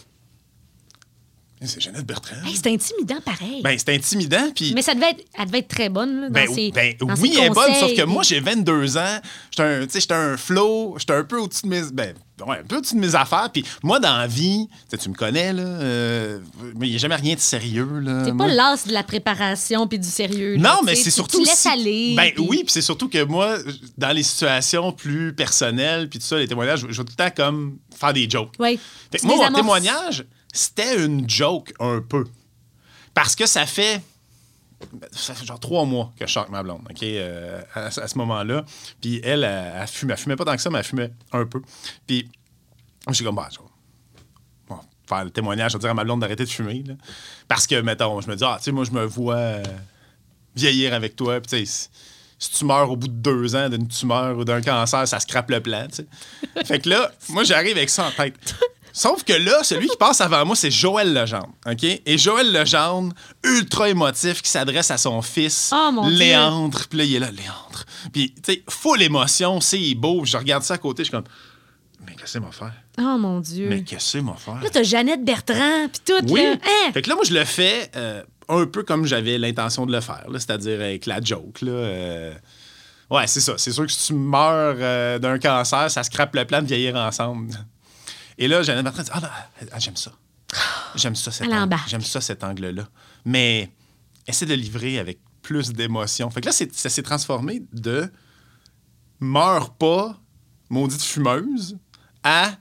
C'est 1.61 1.81
Jeannette 1.81 2.05
Bertrand. 2.05 2.35
Hey, 2.45 2.55
c'est 2.55 2.71
intimidant 2.71 3.19
pareil. 3.25 3.61
Ben, 3.63 3.77
c'est 3.79 3.93
intimidant. 3.95 4.51
Puis, 4.55 4.73
mais 4.75 4.83
ça 4.83 4.93
devait 4.93 5.09
être, 5.09 5.23
elle 5.37 5.45
devait 5.47 5.59
être 5.59 5.67
très 5.67 5.89
bonne 5.89 6.21
là, 6.21 6.27
dans 6.29 6.33
ben, 6.33 6.53
ses, 6.53 6.71
ben, 6.71 6.93
dans 6.99 7.15
oui, 7.15 7.33
ses 7.33 7.39
elle 7.39 7.45
est 7.45 7.49
bonne, 7.49 7.73
sauf 7.73 7.95
que 7.95 8.03
moi, 8.03 8.21
j'ai 8.23 8.39
22 8.39 8.97
ans. 8.97 9.19
J'étais 9.49 10.13
un, 10.13 10.33
un 10.33 10.37
flow. 10.37 10.95
J'étais 10.99 11.13
un 11.13 11.23
peu 11.23 11.39
au-dessus 11.39 11.63
de 11.63 11.69
mes. 11.69 11.81
Ben, 11.91 12.13
ouais, 12.45 12.59
un 12.59 12.63
peu 12.63 12.77
au-dessus 12.77 12.93
de 12.93 12.99
mes 12.99 13.15
affaires. 13.15 13.49
Puis, 13.51 13.65
moi, 13.81 13.99
dans 13.99 14.17
la 14.17 14.27
vie, 14.27 14.67
tu 14.99 15.09
me 15.09 15.15
connais, 15.15 15.51
là. 15.51 15.63
euh, 15.63 16.39
mais 16.75 16.87
il 16.87 16.91
n'y 16.91 16.95
a 16.95 16.99
jamais 16.99 17.15
rien 17.15 17.33
de 17.33 17.39
sérieux, 17.39 17.99
là. 18.01 18.23
T'es 18.23 18.33
pas 18.33 18.47
l'as 18.47 18.85
de 18.85 18.93
la 18.93 19.01
préparation 19.03 19.87
puis 19.87 19.97
du 19.97 20.07
sérieux. 20.07 20.57
là, 20.57 20.73
Non, 20.75 20.81
mais 20.85 20.93
c'est 20.93 21.09
surtout. 21.09 21.39
Tu 21.39 21.45
laisses 21.45 21.57
si- 21.61 21.67
aller. 21.67 22.13
Ben 22.15 22.31
oui, 22.37 22.57
puis 22.63 22.71
c'est 22.71 22.81
surtout 22.81 23.09
que 23.09 23.23
moi, 23.23 23.57
dans 23.97 24.11
les 24.11 24.23
situations 24.23 24.91
plus 24.91 25.33
personnelles, 25.33 26.07
puis 26.07 26.19
tout 26.19 26.25
ça, 26.25 26.37
les 26.37 26.47
témoignages, 26.47 26.81
je 26.81 26.85
vais 26.87 26.93
tout 26.93 27.13
le 27.17 27.23
temps 27.23 27.31
comme 27.35 27.77
faire 27.99 28.13
des 28.13 28.29
jokes. 28.29 28.51
Tu 28.57 28.59
moi, 29.25 29.35
mon 29.37 29.41
amorces. 29.43 29.55
témoignage, 29.55 30.25
c'était 30.57 31.03
une 31.03 31.29
joke 31.29 31.73
un 31.79 32.01
peu. 32.01 32.25
Parce 33.13 33.35
que 33.35 33.45
ça 33.45 33.65
fait. 33.65 34.01
Ça 35.11 35.33
fait 35.33 35.45
genre 35.45 35.59
trois 35.59 35.85
mois 35.85 36.13
que 36.19 36.27
je 36.27 36.31
sors 36.31 36.43
avec 36.43 36.51
ma 36.51 36.61
blonde, 36.61 36.81
OK, 36.87 37.01
euh, 37.01 37.61
à, 37.73 37.89
ce 37.89 38.17
moment-là. 38.19 38.63
Puis 39.01 39.19
elle, 39.23 39.43
elle, 39.43 39.73
elle 39.75 39.87
fumait. 39.87 40.13
Elle 40.13 40.19
fumait 40.19 40.35
pas 40.35 40.45
tant 40.45 40.55
que 40.55 40.61
ça, 40.61 40.69
mais 40.69 40.79
elle 40.79 40.85
fumait 40.85 41.11
un 41.31 41.45
peu. 41.45 41.61
Puis 42.05 42.29
je 43.07 43.13
suis 43.13 43.25
comme, 43.25 43.35
bah, 43.35 43.49
bon, 44.69 44.79
faire 45.07 45.23
le 45.23 45.31
témoignage, 45.31 45.71
je 45.71 45.77
vais 45.77 45.81
dire 45.81 45.89
à 45.89 45.93
ma 45.93 46.03
blonde 46.03 46.21
d'arrêter 46.21 46.43
de 46.43 46.49
fumer. 46.49 46.83
Parce 47.47 47.65
que, 47.65 47.79
mettons, 47.81 48.19
je 48.21 48.27
me 48.27 48.35
dis, 48.35 48.43
ah, 48.43 48.57
tu 48.59 48.65
sais, 48.65 48.71
moi, 48.71 48.83
je 48.83 48.91
me 48.91 49.05
vois 49.05 49.35
euh, 49.35 49.63
vieillir 50.55 50.93
avec 50.93 51.15
toi. 51.15 51.39
Puis, 51.39 51.59
tu 51.59 51.65
sais, 51.65 51.89
si- 52.39 52.51
tu 52.51 52.65
meurs 52.65 52.91
au 52.91 52.95
bout 52.95 53.07
de 53.07 53.13
deux 53.13 53.55
ans 53.55 53.69
d'une 53.69 53.87
tumeur 53.87 54.37
ou 54.37 54.43
d'un 54.43 54.61
cancer, 54.61 55.07
ça 55.07 55.19
scrape 55.19 55.49
le 55.49 55.59
plan, 55.59 55.87
fait 56.65 56.79
que 56.79 56.89
là, 56.89 57.11
moi, 57.29 57.43
j'arrive 57.43 57.77
avec 57.77 57.89
ça 57.89 58.07
en 58.07 58.11
tête. 58.11 58.55
Sauf 58.97 59.23
que 59.23 59.33
là, 59.33 59.61
celui 59.61 59.87
qui 59.87 59.95
passe 59.95 60.21
avant 60.21 60.43
moi, 60.43 60.55
c'est 60.55 60.71
Joël 60.71 61.13
Legendre. 61.13 61.53
OK? 61.67 61.83
Et 61.83 62.17
Joël 62.17 62.51
Legendre, 62.51 63.13
ultra 63.43 63.89
émotif, 63.89 64.41
qui 64.41 64.49
s'adresse 64.49 64.89
à 64.89 64.97
son 64.97 65.21
fils, 65.21 65.71
Oh, 65.71 65.91
mon 65.93 66.07
Dieu. 66.07 66.17
Léandre. 66.17 66.79
Puis 66.89 66.97
là, 66.97 67.03
il 67.03 67.13
est 67.15 67.19
là, 67.19 67.29
Léandre. 67.29 67.83
Puis, 68.11 68.33
tu 68.43 68.53
sais, 68.53 68.63
full 68.67 68.99
émotion, 69.03 69.61
c'est 69.61 69.93
beau. 69.93 70.25
Je 70.25 70.35
regarde 70.35 70.63
ça 70.63 70.73
à 70.73 70.77
côté, 70.79 71.03
je 71.03 71.09
suis 71.09 71.11
comme, 71.11 71.25
mais 72.07 72.13
qu'est-ce 72.13 72.23
que 72.23 72.29
c'est, 72.29 72.39
mon 72.39 72.51
frère? 72.51 72.73
Oh 72.99 73.17
mon 73.19 73.39
Dieu. 73.39 73.67
Mais 73.69 73.83
qu'est-ce 73.83 74.05
que 74.05 74.11
c'est, 74.13 74.21
mon 74.21 74.33
frère? 74.33 74.61
Là, 74.63 74.69
t'as 74.71 74.81
Jeannette 74.81 75.23
Bertrand 75.23 75.87
puis 75.91 76.01
tout. 76.03 76.33
Oui. 76.33 76.41
Là. 76.41 76.53
Hein? 76.53 76.91
Fait 76.91 77.03
que 77.03 77.09
là, 77.09 77.15
moi, 77.15 77.23
je 77.23 77.35
le 77.35 77.45
fais 77.45 77.91
euh, 77.95 78.23
un 78.49 78.65
peu 78.65 78.81
comme 78.81 79.05
j'avais 79.05 79.37
l'intention 79.37 79.85
de 79.85 79.91
le 79.91 80.01
faire, 80.01 80.25
c'est-à-dire 80.33 80.81
avec 80.81 81.05
la 81.05 81.21
joke. 81.21 81.61
Là, 81.61 81.71
euh, 81.71 82.33
Ouais, 83.11 83.27
c'est 83.27 83.41
ça. 83.41 83.53
C'est 83.57 83.71
sûr 83.71 83.85
que 83.85 83.91
si 83.91 84.07
tu 84.07 84.13
meurs 84.15 84.75
euh, 84.79 85.17
d'un 85.19 85.37
cancer, 85.39 85.89
ça 85.91 86.01
scrape 86.03 86.35
le 86.35 86.45
plan 86.45 86.61
de 86.61 86.67
vieillir 86.67 86.95
ensemble. 86.95 87.53
Et 88.37 88.47
là, 88.47 88.63
Jeannette 88.63 88.83
Bertrand 88.83 89.03
dit 89.03 89.09
Ah, 89.13 89.19
ben, 89.21 89.67
ah, 89.71 89.79
j'aime 89.79 89.97
ça. 89.97 90.11
J'aime 90.95 91.15
ça, 91.15 91.31
cet 91.31 91.51
angle. 91.51 91.75
J'aime 91.87 92.01
ça, 92.01 92.21
cet 92.21 92.43
angle-là. 92.43 92.87
Mais 93.25 93.71
essaie 94.25 94.45
de 94.45 94.53
livrer 94.53 94.99
avec 94.99 95.19
plus 95.41 95.71
d'émotion. 95.71 96.29
Fait 96.29 96.41
que 96.41 96.47
là, 96.47 96.51
ça 96.51 96.89
s'est 96.89 97.03
transformé 97.03 97.63
de 97.73 98.11
meurs 99.19 99.73
pas, 99.73 100.19
maudite 100.69 101.01
fumeuse, 101.01 101.77
à 102.23 102.51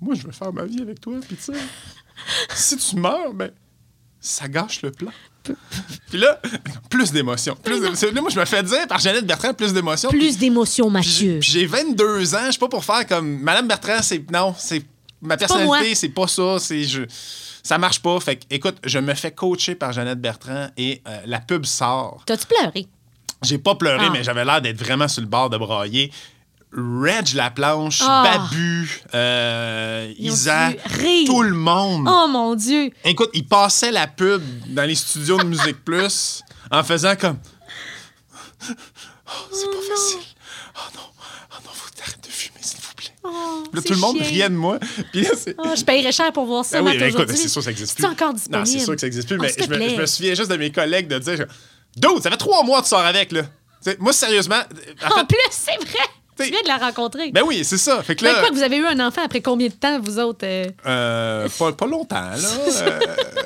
moi, 0.00 0.14
je 0.14 0.22
veux 0.22 0.32
faire 0.32 0.52
ma 0.52 0.64
vie 0.64 0.80
avec 0.80 1.00
toi, 1.00 1.18
puis 1.20 1.36
tu 1.36 1.42
sais, 1.42 1.52
si 2.54 2.76
tu 2.76 2.96
meurs, 2.96 3.34
ben, 3.34 3.50
ça 4.18 4.48
gâche 4.48 4.82
le 4.82 4.90
plan. 4.90 5.12
Puis 6.08 6.18
là, 6.18 6.40
plus 6.88 7.12
d'émotion. 7.12 7.56
Plus 7.62 7.80
d'émotion. 7.80 8.08
Là, 8.12 8.20
moi, 8.20 8.30
je 8.30 8.38
me 8.40 8.44
fais 8.44 8.62
dire 8.62 8.86
par 8.88 8.98
Jeannette 8.98 9.26
Bertrand 9.26 9.54
plus 9.54 9.72
d'émotion. 9.72 10.10
Plus 10.10 10.36
d'émotions, 10.38 10.90
Puis 10.92 11.02
j'ai- 11.02 11.26
Mathieu. 11.26 11.38
puis 11.40 11.50
j'ai 11.50 11.66
22 11.66 12.34
ans, 12.34 12.38
je 12.46 12.50
suis 12.52 12.58
pas 12.58 12.68
pour 12.68 12.84
faire 12.84 13.06
comme 13.06 13.40
Madame 13.40 13.68
Bertrand, 13.68 14.02
c'est 14.02 14.24
non, 14.30 14.54
c'est 14.58 14.82
ma 15.22 15.36
personnalité, 15.36 15.94
c'est 15.94 16.08
pas 16.08 16.26
ça, 16.26 16.58
c'est 16.58 16.84
je 16.84 17.02
ça 17.62 17.76
marche 17.78 18.00
pas. 18.00 18.18
Fait 18.20 18.36
que 18.36 18.42
écoute, 18.50 18.76
je 18.84 18.98
me 18.98 19.14
fais 19.14 19.30
coacher 19.32 19.74
par 19.74 19.92
Jeannette 19.92 20.20
Bertrand 20.20 20.68
et 20.76 21.02
euh, 21.06 21.20
la 21.26 21.40
pub 21.40 21.66
sort. 21.66 22.22
T'as-tu 22.26 22.46
pleuré? 22.46 22.86
J'ai 23.42 23.58
pas 23.58 23.74
pleuré, 23.74 24.06
Ah. 24.08 24.10
mais 24.12 24.22
j'avais 24.24 24.44
l'air 24.44 24.60
d'être 24.62 24.78
vraiment 24.78 25.08
sur 25.08 25.20
le 25.22 25.28
bord 25.28 25.48
de 25.50 25.56
brailler. 25.58 26.10
Reg 26.72 27.34
la 27.34 27.50
planche, 27.50 28.00
Ah. 28.02 28.22
Babu, 28.48 29.02
euh, 29.14 30.12
Isa, 30.18 30.70
tout 31.26 31.42
le 31.42 31.52
monde. 31.54 32.06
Oh 32.08 32.28
mon 32.28 32.54
Dieu! 32.54 32.90
Écoute, 33.04 33.30
ils 33.34 33.46
passaient 33.46 33.90
la 33.90 34.06
pub 34.06 34.40
dans 34.68 34.84
les 34.84 34.94
studios 34.94 35.38
de 35.38 35.44
Musique 35.44 35.84
Plus 35.84 36.42
en 36.70 36.84
faisant 36.84 37.16
comme. 37.16 37.38
Oh, 38.70 39.32
c'est 39.52 39.66
pas 39.66 39.94
facile. 39.94 40.18
Oh 40.76 40.80
non, 40.94 41.00
oh 41.52 41.54
non, 41.64 41.70
faut 41.72 41.88
arrêter 42.02 42.20
de 42.28 42.32
fumer, 42.32 42.58
s'il 42.60 42.78
vous 42.80 42.94
plaît. 42.94 43.14
Oh, 43.24 43.64
Là, 43.72 43.82
tout 43.82 43.92
le 43.92 43.98
monde 43.98 44.18
riait 44.20 44.48
de 44.48 44.54
moi. 44.54 44.78
Puis 45.12 45.22
là. 45.22 45.30
Oh, 45.58 45.68
je 45.76 45.84
payerais 45.84 46.12
cher 46.12 46.32
pour 46.32 46.46
voir 46.46 46.64
ça, 46.64 46.78
Ah 46.78 46.82
oui, 46.82 46.98
ben, 46.98 47.08
écoute, 47.10 47.30
c'est 47.30 47.48
sûr 47.48 47.60
que 47.60 47.64
ça 47.64 47.70
existe 47.72 47.94
plus. 47.96 48.02
C'est 48.02 48.08
encore 48.08 48.32
disponible. 48.34 48.58
Non, 48.60 48.64
c'est 48.72 48.78
sûr 48.84 48.94
que 48.94 49.00
ça 49.00 49.06
existe 49.08 49.26
plus, 49.28 49.38
Oh, 49.38 49.42
mais 49.42 49.52
je 49.58 49.68
me, 49.70 49.88
je 49.88 50.00
me 50.02 50.06
souviens 50.06 50.34
juste 50.34 50.50
de 50.50 50.56
mes 50.56 50.70
collègues 50.70 51.08
de 51.08 51.18
dire 51.18 51.46
Dude, 51.96 52.22
ça 52.22 52.30
fait 52.30 52.36
trois 52.36 52.62
mois 52.62 52.78
que 52.78 52.84
tu 52.84 52.90
sors 52.90 53.00
avec, 53.00 53.32
là. 53.32 53.42
Moi, 53.98 54.12
sérieusement. 54.12 54.60
en 55.02 55.06
En 55.06 55.18
fait, 55.18 55.26
plus, 55.26 55.38
c'est 55.50 55.76
vrai! 55.76 56.06
Tu 56.46 56.52
viens 56.52 56.62
de 56.62 56.68
la 56.68 56.76
rencontrer. 56.78 57.30
ben 57.32 57.42
oui, 57.46 57.64
c'est 57.64 57.78
ça. 57.78 58.02
Fait 58.02 58.14
que 58.16 58.24
Ben 58.24 58.32
là. 58.32 58.40
quoi, 58.40 58.50
vous 58.52 58.62
avez 58.62 58.76
eu 58.76 58.86
un 58.86 59.00
enfant 59.00 59.22
après 59.24 59.40
combien 59.40 59.68
de 59.68 59.72
temps, 59.72 60.00
vous 60.00 60.18
autres? 60.18 60.44
euh? 60.44 60.64
Euh, 60.86 61.48
pas, 61.58 61.72
pas 61.72 61.86
longtemps, 61.86 62.16
là. 62.16 62.36
Euh, 62.82 62.98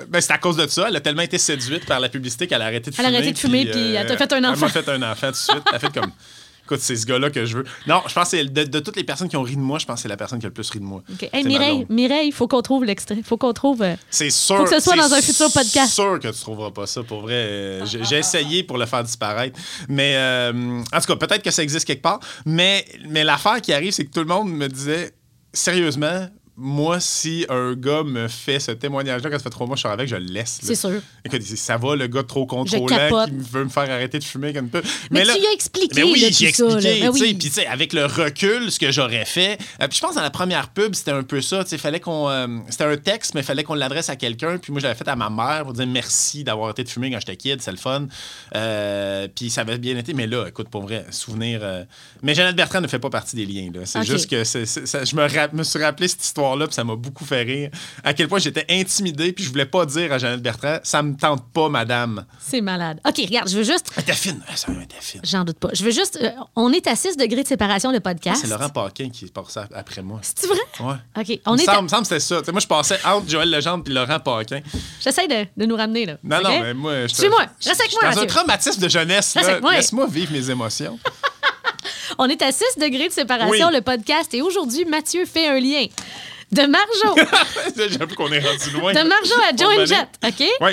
ben, 0.09 0.21
c'est 0.21 0.33
à 0.33 0.39
cause 0.39 0.57
de 0.57 0.67
ça. 0.67 0.87
Elle 0.89 0.97
a 0.97 1.01
tellement 1.01 1.23
été 1.23 1.39
séduite 1.39 1.87
par 1.87 1.99
la 2.01 2.09
publicité 2.09 2.47
qu'elle 2.47 2.63
a 2.63 2.67
arrêté 2.67 2.91
de 2.91 2.97
Elle 2.99 3.05
a 3.05 3.09
fumer. 3.09 3.17
arrêté 3.19 3.33
de 3.33 3.39
fumer, 3.39 3.67
puis 3.67 3.95
elle 3.95 4.07
t'a 4.07 4.17
fait 4.17 4.33
un 4.33 4.37
Elle 4.39 4.47
enfant. 4.47 4.67
m'a 4.67 4.69
fait 4.73 4.89
un 4.89 5.03
enfant 5.03 5.27
tout 5.29 5.33
de 5.33 5.37
suite. 5.37 5.63
Elle 5.71 5.75
a 5.75 5.79
fait 5.79 5.93
comme. 5.93 6.11
Écoute, 6.65 6.81
c'est 6.81 6.97
ce 6.97 7.05
gars-là 7.05 7.29
que 7.31 7.45
je 7.45 7.59
veux. 7.59 7.65
Non, 7.87 8.01
je 8.09 8.15
pense 8.15 8.31
que 8.31 8.39
c'est- 8.39 8.45
de, 8.47 8.65
de 8.65 8.79
toutes 8.81 8.97
les 8.97 9.05
personnes 9.05 9.29
qui 9.29 9.37
ont 9.37 9.43
ri 9.43 9.55
de 9.55 9.61
moi, 9.61 9.79
je 9.79 9.85
pense 9.87 9.97
que 9.97 10.03
c'est 10.03 10.09
la 10.09 10.17
personne 10.17 10.39
qui 10.39 10.47
a 10.47 10.49
le 10.49 10.55
plus 10.55 10.71
ri 10.71 10.79
de 10.81 10.85
moi. 10.85 11.03
OK. 11.11 11.17
C'est 11.21 11.35
Hey, 11.37 11.45
Mireille. 11.45 11.87
Mireille, 11.91 12.29
il 12.29 12.33
faut 12.33 12.49
qu'on 12.49 12.63
trouve 12.63 12.85
l'extrait. 12.85 13.19
faut 13.23 13.37
qu'on 13.37 13.53
trouve. 13.53 13.83
euh, 13.83 13.97
C'est 14.11 14.31
sûr. 14.31 14.57
Faut 14.57 14.65
que 14.65 14.71
ce 14.71 14.81
soit 14.81 14.95
c'est 14.95 14.99
dans 15.01 15.13
un 15.15 15.21
futur 15.21 15.53
podcast. 15.53 15.93
sûr 15.93 16.19
que 16.19 16.29
tu 16.29 16.41
trouveras 16.41 16.71
pas 16.71 16.87
ça. 16.87 17.03
Pour 17.03 17.21
vrai, 17.23 17.35
Euh, 17.35 17.85
j'ai 17.87 18.03
j'ai 18.05 18.17
essayé 18.19 18.63
pour 18.63 18.79
le 18.79 18.87
faire 18.87 19.05
disparaître. 19.05 19.59
Mais 19.89 20.15
euh, 20.17 20.81
en 20.93 21.01
tout 21.01 21.07
cas, 21.07 21.17
peut-être 21.17 21.43
que 21.43 21.51
ça 21.51 21.63
existe 21.63 21.87
quelque 21.87 22.03
part. 22.03 22.21
Mais, 22.47 22.85
mais 23.11 23.25
l'affaire 23.25 23.61
qui 23.61 23.73
arrive, 23.73 23.93
c'est 23.93 24.07
que 24.07 24.11
tout 24.13 24.21
le 24.21 24.27
monde 24.27 24.51
me 24.51 24.67
disait 24.69 25.13
sérieusement, 25.53 26.27
moi, 26.57 27.01
si 27.01 27.45
un 27.49 27.75
gars 27.75 28.05
me 28.05 28.29
fait 28.29 28.61
ce 28.61 28.71
témoignage-là, 28.71 29.29
quand 29.29 29.39
ça 29.39 29.43
fait 29.43 29.51
trois 29.51 29.67
mois 29.67 29.75
que 29.75 29.81
je 29.83 29.87
suis 29.89 29.93
avec, 29.93 30.09
je 30.09 30.15
le 30.17 30.27
laisse. 30.27 30.61
là. 30.63 30.69
C'est 30.69 30.75
sûr. 30.77 31.01
Écoute, 31.25 31.43
ça 31.43 31.77
va, 31.77 31.97
le 31.97 32.07
gars 32.07 32.23
trop 32.23 32.47
contrôlant 32.47 33.25
qui 33.27 33.33
veut 33.51 33.65
me 33.65 33.69
faire 33.69 33.91
arrêter 33.91 34.19
de 34.21 34.25
fumer 34.25 34.53
comme 34.53 34.69
peu. 34.69 34.81
Mais, 35.11 35.25
tu 35.25 35.33
lui 35.39 35.47
as 35.47 35.53
expliqué. 35.53 35.95
Mais 35.97 36.03
oui, 36.05 36.21
là, 36.21 36.29
j'ai 36.31 36.45
là. 36.45 36.49
expliqué, 36.51 37.01
Ben 37.01 37.13
tu 37.13 37.19
sais, 37.19 37.25
oui. 37.25 37.35
puis 37.35 37.49
tu 37.49 37.55
sais, 37.55 37.67
avec 37.67 37.93
le 37.93 38.05
recul, 38.07 38.71
ce 38.71 38.79
que 38.79 38.93
j'aurais 38.93 39.25
fait. 39.25 39.59
euh, 39.83 39.89
puis 39.89 39.97
je 39.99 40.01
pense 40.01 40.15
dans 40.15 40.23
la 40.23 40.31
première 40.31 40.69
pub, 40.69 40.95
c'était 40.95 41.11
un 41.11 41.25
peu 41.25 41.41
ça, 41.41 41.65
tu 41.65 41.71
sais, 41.71 41.79
fallait 41.79 41.99
qu'on, 42.01 42.29
euh, 42.31 42.47
c'était 42.71 42.85
un 42.85 42.97
texte, 42.97 43.35
mais 43.35 43.41
il 43.41 43.45
fallait 43.45 43.65
qu'on 43.65 43.75
l'adresse 43.75 44.09
à 44.09 44.17
quelqu'un. 44.17 44.59
Puis 44.59 44.71
moi, 44.73 44.81
je 44.81 44.87
l'avais 44.87 44.97
fait 44.99 45.09
à 45.09 45.17
ma 45.17 45.31
mère 45.31 45.65
pour 45.65 45.73
dire 45.73 45.87
merci 45.89 46.45
d'avoir 46.45 46.67
arrêté 46.67 46.85
de 46.85 46.89
fumer 46.89 47.11
quand 47.11 47.19
j'étais 47.19 47.37
kid, 47.37 47.61
c'est 47.63 47.73
le 47.73 47.77
fun. 47.79 48.07
Euh, 48.55 49.27
puis 49.35 49.51
ça 49.51 49.63
avait 49.63 49.79
bien 49.79 49.97
été, 49.97 50.15
mais 50.15 50.27
là, 50.27 50.47
écoute, 50.47 50.69
pour 50.69 50.83
vrai, 50.83 51.05
souvenir. 51.11 51.63
Mais 52.23 52.35
Jeannette 52.35 52.57
Bertrand 52.57 52.81
ne 52.81 52.87
fait 52.87 52.99
pas 52.99 53.11
partie 53.11 53.35
des 53.37 53.47
liens. 53.47 53.71
Là. 53.75 53.81
C'est 53.85 54.05
juste 54.05 54.31
que 54.31 54.45
ça- 54.45 55.05
je 55.05 55.17
me, 55.17 55.57
me 55.57 55.63
suis 55.63 55.83
rappelé 55.83 56.09
cette 56.09 56.23
histoire-là, 56.45 56.67
puis 56.67 56.75
ça 56.75 56.85
m'a 56.85 56.97
beaucoup 56.97 57.25
fait 57.25 57.43
rire. 57.43 57.71
À 58.03 58.13
quel 58.15 58.29
point 58.29 58.39
j'étais 58.39 58.65
intimidé, 58.71 59.33
puis 59.33 59.45
je 59.45 59.51
voulais 59.51 59.67
pas 59.67 59.87
dire 59.87 60.13
à 60.13 60.19
Jeannette 60.19 60.43
Bertrand, 60.43 60.79
ça 60.83 61.03
me 61.03 61.17
tente 61.17 61.45
pas, 61.53 61.69
madame. 61.69 62.25
C'est 62.41 62.61
malade. 62.61 63.01
OK, 63.07 63.17
regarde, 63.19 63.49
je 63.49 63.57
veux 63.57 63.63
juste. 63.65 63.91
Elle 63.97 64.03
était 64.03 64.13
fine. 64.13 64.41
Ah, 64.49 64.57
Ça 64.57 64.67
elle 64.71 64.83
était 64.83 64.95
fine. 65.01 65.21
J'en 65.25 65.45
doute 65.45 65.59
pas. 65.59 65.71
Je 65.73 65.83
veux 65.85 65.91
juste. 65.91 66.19
euh, 66.23 66.31
on 66.57 66.73
est 66.73 66.87
à 66.87 66.97
6 66.97 67.17
degrés 67.17 67.43
de 67.43 67.49
séparation 67.49 67.93
de 67.93 67.99
podcast. 67.99 68.41
C'est 68.43 68.49
Laurent 68.51 68.69
Paquin 68.69 69.09
qui 69.11 69.27
passe 69.27 69.49
ça 69.51 69.67
après 69.75 70.03
moi. 70.03 70.21
C'est 70.23 70.47
vrai? 70.47 70.59
Ouais. 70.81 70.95
OK. 71.17 71.41
On 71.47 71.57
il 71.57 71.63
est 71.63 71.69
à- 71.69 71.75
semble, 71.75 71.85
me 71.85 71.89
semble 71.89 72.03
que 72.03 72.09
c'était 72.09 72.21
ça. 72.21 72.39
Tu 72.41 72.45
sais, 72.47 72.53
moi, 72.53 72.61
je 72.61 72.67
passais 72.67 72.99
entre 73.05 73.29
Joël 73.29 73.51
Legendre 73.51 73.85
et 73.87 73.91
Laurent 73.93 74.21
Paquin. 74.21 74.61
J'essaie 75.01 75.27
de, 75.29 75.47
de 75.57 75.67
nous 75.67 75.77
ramener, 75.77 76.07
là. 76.07 76.17
Non, 76.23 76.37
OK? 76.39 76.43
non, 76.45 76.61
mais 76.61 76.75
moi, 76.75 77.07
je 77.07 77.15
Suis-moi. 77.15 77.41
Reste 77.65 77.81
avec 77.81 77.93
moi, 77.93 78.03
Dans 78.03 78.07
un 78.09 78.15
Mathieu. 78.23 78.27
traumatisme 78.27 78.81
de 78.83 78.89
jeunesse, 78.89 79.33
Reste 79.35 79.47
là, 79.47 79.53
avec 79.53 79.63
moi. 79.63 79.75
laisse-moi 79.75 80.07
vivre 80.09 80.33
mes 80.33 80.51
émotions. 80.51 80.99
On 82.19 82.27
est 82.29 82.41
à 82.43 82.53
6 82.53 82.65
degrés 82.79 83.09
de 83.09 83.13
séparation, 83.13 83.69
Oui. 83.69 83.75
le 83.75 83.81
podcast. 83.81 84.33
Et 84.35 84.43
aujourd'hui, 84.43 84.85
Mathieu 84.85 85.25
fait 85.27 85.49
un 85.49 85.59
lien 85.59 85.87
de 86.55 86.67
Marjo. 86.67 87.31
J'avoue 87.99 88.15
qu'on 88.15 88.33
est 88.33 88.41
rendu 88.41 88.71
loin. 88.73 88.93
de 88.93 89.01
Marjo 89.09 89.35
à 89.51 89.57
Joe 89.57 89.75
Bon, 89.77 89.83
and 89.83 89.87
Jet. 89.87 90.09
OK? 90.27 90.49
Oui. 90.61 90.71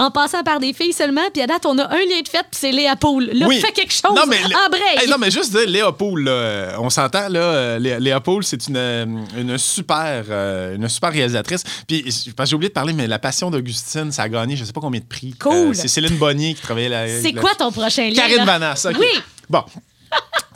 En 0.00 0.12
passant 0.12 0.44
par 0.44 0.60
des 0.60 0.72
filles 0.72 0.92
seulement. 0.92 1.28
Puis 1.32 1.42
à 1.42 1.48
date, 1.48 1.66
on 1.66 1.76
a 1.76 1.82
un 1.92 1.96
lien 1.98 2.20
de 2.22 2.28
fête, 2.28 2.46
puis 2.48 2.52
c'est 2.60 2.70
Léa 2.70 2.94
Poule. 2.94 3.30
Là, 3.32 3.46
Oui. 3.48 3.60
fais 3.60 3.72
quelque 3.72 3.92
chose. 3.92 4.14
Non, 4.14 4.26
mais, 4.28 4.36
en. 4.44 4.72
Hey, 5.00 5.08
non, 5.08 5.16
mais 5.18 5.28
juste 5.28 5.50
dire, 5.50 5.66
Léopold, 5.68 6.24
là, 6.24 6.30
euh, 6.30 6.72
on 6.78 6.88
s'entend, 6.88 7.28
là, 7.28 7.40
euh, 7.40 7.78
Lé- 7.80 7.98
Léopold, 7.98 8.44
c'est 8.44 8.68
une, 8.68 8.76
euh, 8.76 9.04
une, 9.36 9.58
super, 9.58 10.24
euh, 10.30 10.76
une 10.76 10.88
super 10.88 11.10
réalisatrice. 11.10 11.64
Puis, 11.88 12.04
j'ai 12.44 12.54
oublié 12.54 12.68
de 12.68 12.74
parler, 12.74 12.92
mais 12.92 13.08
La 13.08 13.18
Passion 13.18 13.50
d'Augustine, 13.50 14.12
ça 14.12 14.22
a 14.22 14.28
gagné 14.28 14.54
je 14.54 14.64
sais 14.64 14.72
pas 14.72 14.80
combien 14.80 15.00
de 15.00 15.04
prix. 15.04 15.34
Cool. 15.40 15.52
Euh, 15.52 15.74
c'est 15.74 15.88
Céline 15.88 16.16
Bonnier 16.16 16.54
qui 16.54 16.62
travaillait 16.62 16.88
là. 16.90 17.06
c'est 17.20 17.32
quoi 17.32 17.56
ton 17.56 17.72
prochain 17.72 18.08
lien? 18.08 18.14
Karine? 18.14 18.44
Vanasse. 18.44 18.86
OK. 18.86 18.96
Oui. 19.00 19.20
Bon. 19.50 19.64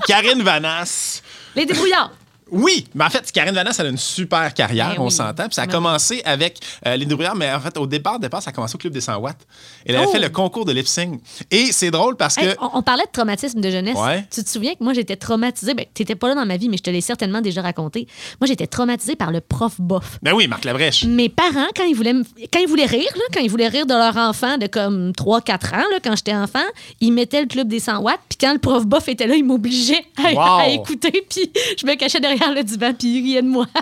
Karine 0.06 0.42
Vanasse. 0.42 1.20
Les 1.56 1.66
débrouillards. 1.66 2.12
Oui, 2.52 2.86
mais 2.94 3.04
en 3.04 3.10
fait, 3.10 3.32
Karine 3.32 3.54
Vanasse, 3.54 3.78
elle 3.80 3.86
a 3.86 3.88
une 3.88 3.96
super 3.98 4.52
carrière, 4.54 4.90
Ben 4.90 5.00
on 5.00 5.06
oui. 5.06 5.10
s'entend. 5.10 5.44
Puis 5.44 5.54
ça 5.54 5.62
a 5.62 5.66
Ben 5.66 5.72
commencé 5.72 6.20
avec 6.24 6.58
euh, 6.86 6.96
les 6.96 7.06
débrouillards, 7.06 7.34
mais 7.34 7.50
en 7.52 7.58
fait, 7.60 7.76
au 7.78 7.86
départ, 7.86 8.18
départ, 8.18 8.42
ça 8.42 8.50
a 8.50 8.52
commencé 8.52 8.74
au 8.74 8.78
Club 8.78 8.92
des 8.92 9.00
100 9.00 9.16
watts. 9.16 9.38
Elle 9.86 9.96
avait 9.96 10.04
Oh! 10.06 10.12
fait 10.12 10.18
le 10.20 10.28
concours 10.28 10.64
de 10.66 10.72
lip 10.72 10.86
sync. 10.86 11.20
Et 11.50 11.72
c'est 11.72 11.90
drôle 11.90 12.16
parce 12.16 12.36
que. 12.36 12.42
Hey, 12.44 12.54
on, 12.60 12.70
on 12.78 12.82
parlait 12.82 13.04
de 13.04 13.10
traumatisme 13.10 13.60
de 13.60 13.70
jeunesse. 13.70 13.96
Ouais. 13.96 14.24
Tu 14.30 14.44
te 14.44 14.48
souviens 14.50 14.72
que 14.74 14.84
moi, 14.84 14.92
j'étais 14.92 15.16
traumatisée? 15.16 15.74
Ben, 15.74 15.86
t'étais 15.94 16.14
pas 16.14 16.28
là 16.28 16.34
dans 16.34 16.44
ma 16.46 16.56
vie, 16.58 16.68
mais 16.68 16.76
je 16.76 16.82
te 16.82 16.90
l'ai 16.90 17.00
certainement 17.00 17.40
déjà 17.40 17.62
raconté. 17.62 18.06
Moi, 18.40 18.46
j'étais 18.46 18.66
traumatisée 18.66 19.16
par 19.16 19.30
le 19.32 19.40
prof 19.40 19.80
bof. 19.80 20.18
Ben 20.22 20.32
oui, 20.34 20.46
Marc 20.46 20.64
Labrèche. 20.64 21.04
Mes 21.04 21.28
parents, 21.30 21.68
quand 21.74 21.84
ils 21.84 21.94
voulaient, 21.96 22.14
quand 22.52 22.60
ils 22.60 22.68
voulaient 22.68 22.84
rire, 22.86 23.10
là, 23.14 23.22
quand 23.32 23.40
ils 23.40 23.50
voulaient 23.50 23.68
rire 23.68 23.86
de 23.86 23.94
leur 23.94 24.16
enfant 24.18 24.58
de 24.58 24.66
comme 24.66 25.12
3-4 25.12 25.74
ans, 25.74 25.78
là, 25.90 25.98
quand 26.04 26.16
j'étais 26.16 26.34
enfant, 26.34 26.58
ils 27.00 27.12
mettaient 27.12 27.40
le 27.40 27.46
club 27.48 27.68
des 27.68 27.80
100 27.80 27.98
watts. 28.00 28.20
Puis 28.28 28.36
quand 28.38 28.52
le 28.52 28.58
prof 28.58 28.84
bof 28.86 29.08
était 29.08 29.26
là, 29.26 29.36
ils 29.36 29.44
m'obligeaient 29.44 30.04
à, 30.22 30.32
Wow. 30.32 30.40
à 30.60 30.68
écouter. 30.68 31.24
Puis 31.30 31.50
je 31.78 31.86
me 31.86 31.94
cachais 31.94 32.20
derrière 32.20 32.41
le 32.50 32.62
divan, 32.64 32.92
puis 32.94 33.20
riaient 33.22 33.42
de 33.42 33.48
moi. 33.48 33.66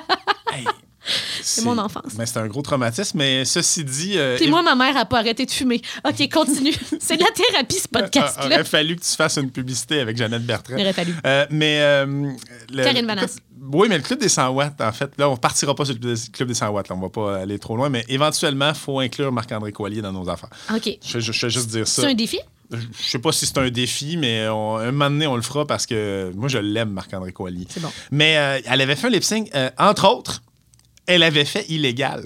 Hey, 0.52 0.64
C'est 1.42 1.62
mon 1.64 1.78
enfance. 1.78 2.14
Ben, 2.16 2.26
c'est 2.26 2.38
un 2.40 2.46
gros 2.48 2.60
traumatisme, 2.60 3.18
mais 3.18 3.44
ceci 3.44 3.84
dit. 3.84 4.18
euh, 4.18 4.34
Puis 4.36 4.46
il- 4.46 4.50
moi, 4.50 4.62
ma 4.62 4.74
mère 4.74 4.96
a 4.96 5.04
pas 5.04 5.18
arrêté 5.20 5.46
de 5.46 5.50
fumer. 5.50 5.80
OK, 6.06 6.28
continue. 6.30 6.74
C'est 7.00 7.16
de 7.16 7.22
la 7.22 7.30
thérapie, 7.30 7.76
ce 7.76 7.84
il 7.84 7.88
podcast-là. 8.00 8.46
aurait 8.46 8.64
fallu 8.64 8.96
que 8.96 9.00
tu 9.02 9.14
fasses 9.16 9.36
une 9.38 9.50
publicité 9.50 10.00
avec 10.00 10.16
Jeannette 10.16 10.44
Bertrand. 10.44 10.74
Il 10.76 10.82
aurait 10.82 10.92
fallu. 10.92 11.14
Euh, 11.24 11.46
mais. 11.50 11.78
euh, 11.80 12.32
le- 12.72 12.82
Karine 12.84 13.06
Vanasse. 13.06 13.36
Oui, 13.72 13.86
mais 13.88 13.96
le 13.98 14.02
Club 14.02 14.18
des 14.18 14.28
100 14.28 14.48
watts, 14.50 14.80
en 14.80 14.90
fait, 14.92 15.10
là, 15.18 15.28
on 15.30 15.36
partira 15.36 15.74
pas 15.74 15.84
sur 15.84 15.94
le 15.94 16.14
Club 16.32 16.48
des 16.48 16.54
100 16.54 16.68
watts, 16.70 16.88
là, 16.88 16.96
on 16.96 17.00
va 17.00 17.08
pas 17.08 17.36
aller 17.38 17.58
trop 17.60 17.76
loin, 17.76 17.88
mais 17.88 18.04
éventuellement, 18.08 18.70
il 18.70 18.74
faut 18.74 18.98
inclure 18.98 19.30
Marc-André 19.32 19.70
Coilier 19.72 20.02
dans 20.02 20.12
nos 20.12 20.28
affaires. 20.28 20.50
OK. 20.74 20.98
Je, 21.04 21.20
je- 21.20 21.32
je 21.32 21.46
vais 21.46 21.50
juste 21.50 21.68
dire 21.70 21.86
ça. 21.86 22.02
C'est 22.02 22.08
un 22.08 22.14
défi? 22.14 22.40
Je 22.72 23.10
sais 23.10 23.18
pas 23.18 23.32
si 23.32 23.46
c'est 23.46 23.58
un 23.58 23.68
défi, 23.70 24.16
mais 24.16 24.46
on- 24.48 24.76
un 24.76 24.92
moment 24.92 25.10
donné, 25.10 25.26
on 25.26 25.36
le 25.36 25.42
fera 25.42 25.66
parce 25.66 25.86
que 25.86 26.30
moi, 26.36 26.48
je 26.48 26.58
l'aime, 26.58 26.90
Marc-André. 26.90 27.34
C'est 27.68 27.80
bon. 27.80 27.90
Mais 28.12 28.36
euh, 28.38 28.60
elle 28.64 28.80
avait 28.80 28.94
fait 28.96 29.08
un 29.08 29.10
lip 29.10 29.24
sync, 29.24 29.50
euh, 29.54 29.70
entre 29.78 30.08
autres, 30.08 30.42
elle 31.06 31.22
avait 31.24 31.44
fait 31.44 31.66
illégal 31.68 32.22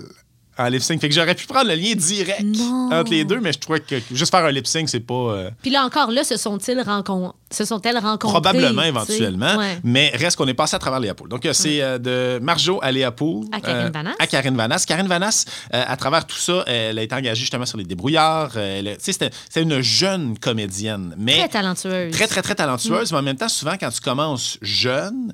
en 0.59 0.69
lip 0.69 0.83
sync. 0.83 1.01
Fait 1.01 1.09
que 1.09 1.15
j'aurais 1.15 1.35
pu 1.35 1.47
prendre 1.47 1.69
le 1.69 1.75
lien 1.75 1.95
direct 1.95 2.43
Non. 2.45 2.91
entre 2.93 3.11
les 3.11 3.25
deux, 3.25 3.41
mais 3.41 3.53
je 3.53 3.59
trouvais 3.59 3.81
que 3.81 3.97
juste 4.13 4.31
faire 4.31 4.45
un 4.45 4.51
lip 4.51 4.67
sync, 4.67 4.89
c'est 4.89 5.01
pas. 5.01 5.15
euh, 5.15 5.51
Puis 5.63 5.71
là 5.71 5.85
encore, 5.85 6.11
là, 6.11 6.23
se 6.25 6.37
sont-ils 6.37 6.81
rencon... 6.81 7.33
se 7.51 7.65
sont-elles 7.65 7.99
rencontrées? 7.99 8.29
Probablement, 8.41 8.83
éventuellement. 8.83 9.57
Ouais. 9.57 9.79
Mais 9.83 10.11
reste 10.15 10.37
qu'on 10.37 10.47
est 10.47 10.55
passé 10.55 10.77
à 10.77 10.79
travers 10.79 11.01
Léopold. 11.01 11.31
Donc, 11.31 11.45
euh, 11.47 11.53
c'est 11.53 11.81
euh, 11.83 11.99
de 11.99 12.39
Marjo 12.43 12.79
à 12.83 12.93
Léopold. 12.93 13.49
À 13.53 13.61
Karine 13.61 13.91
Vanasse. 13.93 14.17
À 14.19 14.27
Karine 14.27 14.57
Vanasse. 14.57 14.87
Karine 14.87 15.07
Vanasse, 15.09 15.45
euh, 15.75 15.85
à 15.87 15.97
travers 15.97 16.27
tout 16.27 16.37
ça, 16.37 16.63
elle 16.67 16.99
a 16.99 17.03
été 17.03 17.15
engagée 17.15 17.41
justement 17.41 17.67
sur 17.67 17.79
les 17.79 17.85
débrouillards. 17.85 18.53
C'était 18.99 19.31
une 19.57 19.81
jeune 19.81 20.39
comédienne. 20.39 21.15
Mais 21.19 21.39
Très 21.39 21.49
talentueuse. 21.49 22.13
très, 22.13 22.27
très, 22.29 22.43
très 22.43 22.55
talentueuse, 22.55 23.13
mais 23.13 23.19
en 23.19 23.23
même 23.23 23.37
temps, 23.37 23.49
souvent, 23.49 23.75
quand 23.79 23.91
tu 23.91 24.01
commences 24.01 24.59
jeune, 24.63 25.33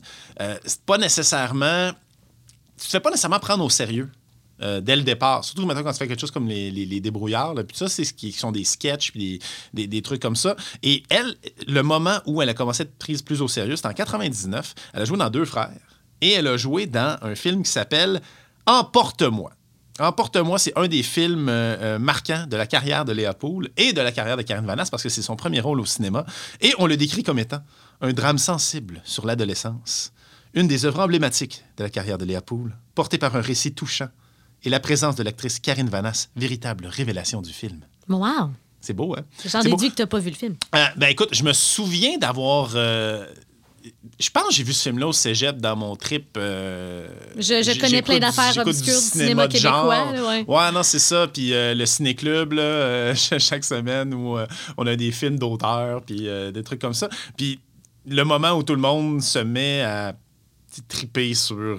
c'est 0.64 0.80
pas 0.87 0.96
nécessairement. 0.98 1.90
Tu 2.80 2.87
te 2.87 2.90
fais 2.90 3.00
pas 3.00 3.11
nécessairement 3.11 3.38
prendre 3.38 3.64
au 3.64 3.68
sérieux. 3.70 4.09
Euh, 4.62 4.80
dès 4.80 4.96
le 4.96 5.02
départ. 5.02 5.44
Surtout 5.44 5.66
maintenant 5.66 5.82
quand 5.82 5.92
tu 5.92 5.98
fais 5.98 6.08
quelque 6.08 6.20
chose 6.20 6.30
comme 6.30 6.48
les, 6.48 7.00
débrouillards. 7.00 7.54
Puis 7.66 7.76
ça, 7.76 7.88
c'est 7.88 8.04
ce 8.04 8.12
qui 8.12 8.32
sont 8.32 8.52
des 8.52 8.64
sketchs 8.64 9.12
puis 9.12 9.40
des, 9.72 10.02
trucs 10.02 10.20
comme 10.20 10.36
ça. 10.36 10.56
Et 10.82 11.02
elle, 11.08 11.36
le 11.66 11.82
moment 11.82 12.20
où 12.26 12.42
elle 12.42 12.48
a 12.48 12.54
commencé 12.54 12.82
à 12.82 12.84
être 12.84 12.98
prise 12.98 13.22
plus 13.22 13.42
au 13.42 13.48
sérieux, 13.48 13.76
c'était 13.76 13.88
en 13.88 13.94
99. 13.94 14.74
Elle 14.94 15.02
a 15.02 15.04
joué 15.04 15.18
dans 15.18 15.30
Deux 15.30 15.44
frères. 15.44 15.70
Et 16.20 16.32
elle 16.32 16.46
a 16.46 16.56
joué 16.56 16.86
dans 16.86 17.18
un 17.22 17.34
film 17.34 17.62
qui 17.62 17.70
s'appelle 17.70 18.20
Emporte-moi. 18.66 19.52
Emporte-moi, 20.00 20.58
c'est 20.58 20.72
un 20.78 20.88
des 20.88 21.02
films 21.02 21.48
euh, 21.50 21.76
euh, 21.80 21.98
marquants 21.98 22.46
de 22.48 22.56
la 22.56 22.66
carrière 22.66 23.04
de 23.04 23.12
Léa 23.12 23.34
Poul 23.34 23.68
et 23.76 23.92
de 23.92 24.00
la 24.00 24.12
carrière 24.12 24.38
de 24.38 24.42
Karine 24.42 24.64
Vanasse 24.64 24.88
parce 24.88 25.02
que 25.02 25.10
c'est 25.10 25.20
son 25.20 25.36
premier 25.36 25.60
rôle 25.60 25.78
au 25.78 25.84
cinéma. 25.84 26.24
Et 26.62 26.72
on 26.78 26.86
le 26.86 26.96
décrit 26.96 27.22
comme 27.22 27.38
étant 27.38 27.60
un 28.00 28.12
drame 28.14 28.38
sensible 28.38 29.02
sur 29.04 29.26
l'adolescence. 29.26 30.12
Une 30.54 30.66
des 30.66 30.86
œuvres 30.86 31.00
emblématiques 31.00 31.64
de 31.76 31.84
la 31.84 31.90
carrière 31.90 32.16
de 32.16 32.24
Léa 32.24 32.40
Poul, 32.40 32.74
portée 32.94 33.18
par 33.18 33.36
un 33.36 33.42
récit 33.42 33.74
touchant 33.74 34.08
et 34.64 34.68
la 34.70 34.80
présence 34.80 35.16
de 35.16 35.22
l'actrice 35.22 35.58
Karine 35.58 35.88
Vanasse, 35.88 36.30
véritable 36.36 36.86
révélation 36.86 37.40
du 37.42 37.52
film. 37.52 37.80
Wow. 38.08 38.50
C'est 38.80 38.94
beau, 38.94 39.14
hein? 39.16 39.22
J'en 39.46 39.62
beau. 39.62 39.70
déduis 39.70 39.90
que 39.90 39.96
t'as 39.96 40.06
pas 40.06 40.18
vu 40.18 40.30
le 40.30 40.36
film. 40.36 40.56
Euh, 40.74 40.84
ben 40.96 41.08
écoute, 41.08 41.28
je 41.32 41.42
me 41.44 41.52
souviens 41.52 42.16
d'avoir. 42.18 42.72
euh, 42.74 43.26
je 44.18 44.28
pense 44.30 44.48
que 44.48 44.54
j'ai 44.54 44.62
vu 44.62 44.72
ce 44.72 44.82
film-là 44.84 45.06
au 45.08 45.12
cégep 45.12 45.56
dans 45.58 45.76
mon 45.76 45.96
trip. 45.96 46.36
euh, 46.36 47.08
Je- 47.36 47.78
connais 47.80 48.02
plein 48.02 48.14
du- 48.14 48.20
d'affaires 48.20 48.56
obscures 48.66 48.94
du 48.94 49.00
cinéma 49.00 49.48
québécois, 49.48 49.72
genre. 50.06 50.12
là, 50.12 50.40
ouais. 50.46 50.72
non, 50.72 50.82
c'est 50.82 50.98
ça. 50.98 51.26
Puis 51.28 51.50
le 51.52 51.84
ciné-club, 51.86 52.52
là, 52.54 53.14
chaque 53.38 53.64
semaine 53.64 54.12
où 54.14 54.36
on 54.76 54.86
a 54.86 54.96
des 54.96 55.12
films 55.12 55.38
d'auteurs, 55.38 56.02
puis 56.02 56.28
des 56.52 56.62
trucs 56.62 56.80
comme 56.80 56.94
ça. 56.94 57.08
Puis 57.36 57.60
le 58.06 58.22
moment 58.24 58.52
où 58.52 58.62
tout 58.62 58.74
le 58.74 58.80
monde 58.80 59.22
se 59.22 59.38
met 59.38 59.82
à 59.82 60.14
triper 60.88 61.34
sur 61.34 61.78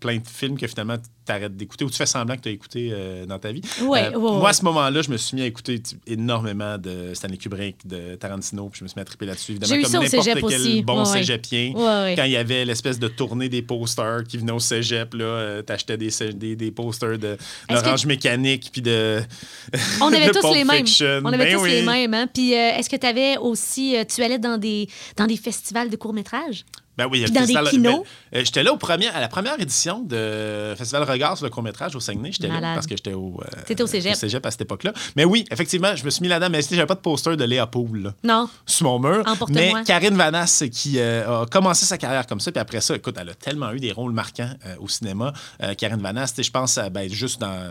plein 0.00 0.18
de 0.18 0.26
films 0.26 0.56
que 0.58 0.66
finalement 0.66 0.96
t'arrêtes 1.28 1.56
d'écouter 1.56 1.84
ou 1.84 1.90
tu 1.90 1.96
fais 1.96 2.06
semblant 2.06 2.36
que 2.36 2.40
tu 2.40 2.48
as 2.48 2.52
écouté 2.52 2.88
euh, 2.92 3.26
dans 3.26 3.38
ta 3.38 3.52
vie. 3.52 3.60
Ouais, 3.82 4.08
ouais, 4.08 4.10
moi, 4.16 4.40
ouais. 4.40 4.48
à 4.48 4.52
ce 4.52 4.64
moment-là, 4.64 5.02
je 5.02 5.10
me 5.10 5.16
suis 5.16 5.36
mis 5.36 5.42
à 5.42 5.46
écouter 5.46 5.80
énormément 6.06 6.76
de 6.78 7.12
Stanley 7.14 7.36
Kubrick, 7.36 7.86
de 7.86 8.14
Tarantino, 8.16 8.68
puis 8.68 8.78
je 8.80 8.84
me 8.84 8.88
suis 8.88 8.96
mis 8.96 9.02
à 9.02 9.04
triper 9.04 9.26
là-dessus. 9.26 9.52
Évidemment, 9.52 9.82
comme 9.82 9.92
n'importe 10.02 10.26
quel 10.50 10.60
aussi. 10.60 10.82
bon 10.82 11.04
cégepien. 11.04 11.72
Quand 11.74 12.24
il 12.24 12.32
y 12.32 12.36
avait 12.36 12.64
l'espèce 12.64 12.98
de 12.98 13.08
tournée 13.08 13.48
des 13.48 13.62
posters 13.62 14.24
qui 14.26 14.38
venaient 14.38 14.52
au 14.52 14.58
cégep, 14.58 15.14
là, 15.14 15.24
euh, 15.24 15.62
t'achetais 15.62 15.96
des, 15.96 16.10
des, 16.34 16.56
des 16.56 16.70
posters 16.70 17.18
de 17.18 17.36
Est-ce 17.68 18.02
que- 18.02 18.08
Mécanique, 18.08 18.70
puis 18.72 18.80
de. 18.82 19.20
On 20.00 20.06
avait 20.12 20.28
de 20.28 20.32
tous 20.32 20.40
Pulp 20.40 20.54
les 20.54 20.64
mêmes. 20.64 20.86
Fiction. 20.86 21.20
On 21.24 21.26
avait 21.32 21.44
Ben 21.44 21.56
tous 21.56 21.62
oui. 21.62 21.70
les 21.72 21.82
mêmes. 21.82 22.14
Hein? 22.14 22.26
Puis 22.32 22.54
euh, 22.54 22.70
est-ce 22.76 22.88
que 22.88 22.96
tu 22.96 23.06
avais 23.06 23.36
aussi. 23.36 23.96
euh, 23.96 24.04
tu 24.08 24.22
allais 24.22 24.38
dans 24.38 24.56
des, 24.56 24.88
dans 25.16 25.26
des 25.26 25.36
festivals 25.36 25.90
de 25.90 25.96
courts-métrages? 25.96 26.64
Ben 26.98 27.06
oui, 27.08 27.24
Dans 27.30 27.44
des 27.46 27.54
ben, 27.54 28.02
euh, 28.34 28.42
j'étais 28.44 28.64
là 28.64 28.72
au 28.72 28.76
premier, 28.76 29.06
à 29.06 29.20
la 29.20 29.28
première 29.28 29.58
édition 29.60 30.02
de 30.02 30.74
Festival 30.76 31.04
Regard 31.04 31.36
sur 31.36 31.46
le 31.46 31.50
court-métrage 31.50 31.94
au 31.94 32.00
Saguenay. 32.00 32.32
J'étais 32.32 32.48
là 32.48 32.74
parce 32.74 32.88
que 32.88 32.96
j'étais 32.96 33.14
au, 33.14 33.40
euh, 33.40 33.82
au 33.84 33.86
cégep. 33.86 34.44
à 34.44 34.50
cette 34.50 34.62
époque-là. 34.62 34.92
Mais 35.14 35.24
oui, 35.24 35.44
effectivement, 35.52 35.94
je 35.94 36.04
me 36.04 36.10
suis 36.10 36.22
mis 36.22 36.28
là-dedans, 36.28 36.50
mais 36.50 36.60
j'avais 36.60 36.86
pas 36.86 36.96
de 36.96 37.00
poster 37.00 37.36
de 37.36 37.44
Léa 37.44 37.68
Poul 37.68 38.12
Non. 38.24 38.48
sur 38.66 38.86
mon 38.86 38.98
mur. 38.98 39.22
Mais 39.50 39.72
Karine 39.86 40.16
Vanasse, 40.16 40.64
qui 40.72 40.98
euh, 40.98 41.42
a 41.42 41.46
commencé 41.46 41.86
sa 41.86 41.98
carrière 41.98 42.26
comme 42.26 42.40
ça, 42.40 42.50
puis 42.50 42.60
après 42.60 42.80
ça, 42.80 42.96
écoute, 42.96 43.16
elle 43.20 43.28
a 43.28 43.34
tellement 43.34 43.70
eu 43.70 43.78
des 43.78 43.92
rôles 43.92 44.12
marquants 44.12 44.50
euh, 44.66 44.74
au 44.80 44.88
cinéma. 44.88 45.32
Karine 45.76 46.02
Vanasse, 46.02 46.34
je 46.36 46.50
pense 46.50 46.80
ben, 46.92 47.08
juste 47.08 47.40
dans 47.40 47.70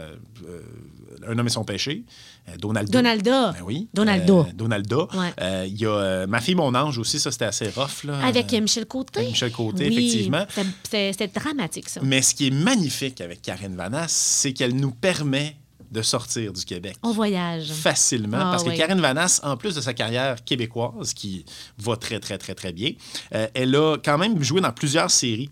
Un 1.27 1.38
homme 1.39 1.47
et 1.47 1.49
son 1.49 1.63
péché, 1.63 2.03
euh, 2.49 2.58
Donaldo. 2.58 2.91
Donalda. 2.91 3.51
Ben 3.53 3.62
oui. 3.63 3.88
Donaldo. 3.93 4.41
Euh, 4.41 4.53
Donaldo. 4.53 5.08
Ouais. 5.13 5.34
Euh, 5.41 5.65
Il 5.67 5.77
y 5.80 5.86
a 5.86 6.27
Ma 6.27 6.41
fille, 6.41 6.56
mon 6.56 6.73
ange 6.75 6.97
aussi, 6.97 7.19
ça, 7.19 7.32
c'était 7.32 7.45
assez 7.45 7.69
rough. 7.69 8.03
Là. 8.03 8.19
Avec 8.25 8.51
Michel 8.53 8.86
Côté. 8.86 9.19
avec 9.19 9.30
Michel 9.32 9.51
Côté, 9.51 9.88
Oui, 9.88 9.93
effectivement. 9.93 10.45
c'était- 10.84 11.27
dramatique, 11.27 11.89
ça. 11.89 12.01
Mais 12.03 12.21
ce 12.21 12.34
qui 12.36 12.47
est 12.47 12.51
magnifique 12.51 13.21
avec 13.21 13.41
Karine 13.41 13.75
Vanasse, 13.75 14.12
c'est 14.13 14.53
qu'elle 14.53 14.75
nous 14.75 14.91
permet 14.91 15.56
de 15.91 16.01
sortir 16.01 16.51
du 16.51 16.65
Québec. 16.65 16.97
On 17.01 17.12
voyage. 17.12 17.69
Facilement, 17.71 18.38
Ah, 18.41 18.49
parce 18.51 18.63
que. 18.65 18.75
Karine 18.75 18.99
Vanasse, 18.99 19.39
en 19.43 19.56
plus 19.56 19.73
de 19.75 19.80
sa 19.82 19.93
carrière 19.93 20.43
québécoise, 20.43 21.13
qui 21.13 21.45
va 21.77 21.95
très, 21.95 22.19
très, 22.19 22.38
très, 22.38 22.56
très 22.56 22.73
bien, 22.73 22.91
euh, 23.34 23.47
elle 23.53 23.73
a 23.75 23.95
quand 24.03 24.17
même 24.17 24.41
joué 24.43 24.60
dans 24.62 24.71
plusieurs 24.73 25.10
séries 25.12 25.49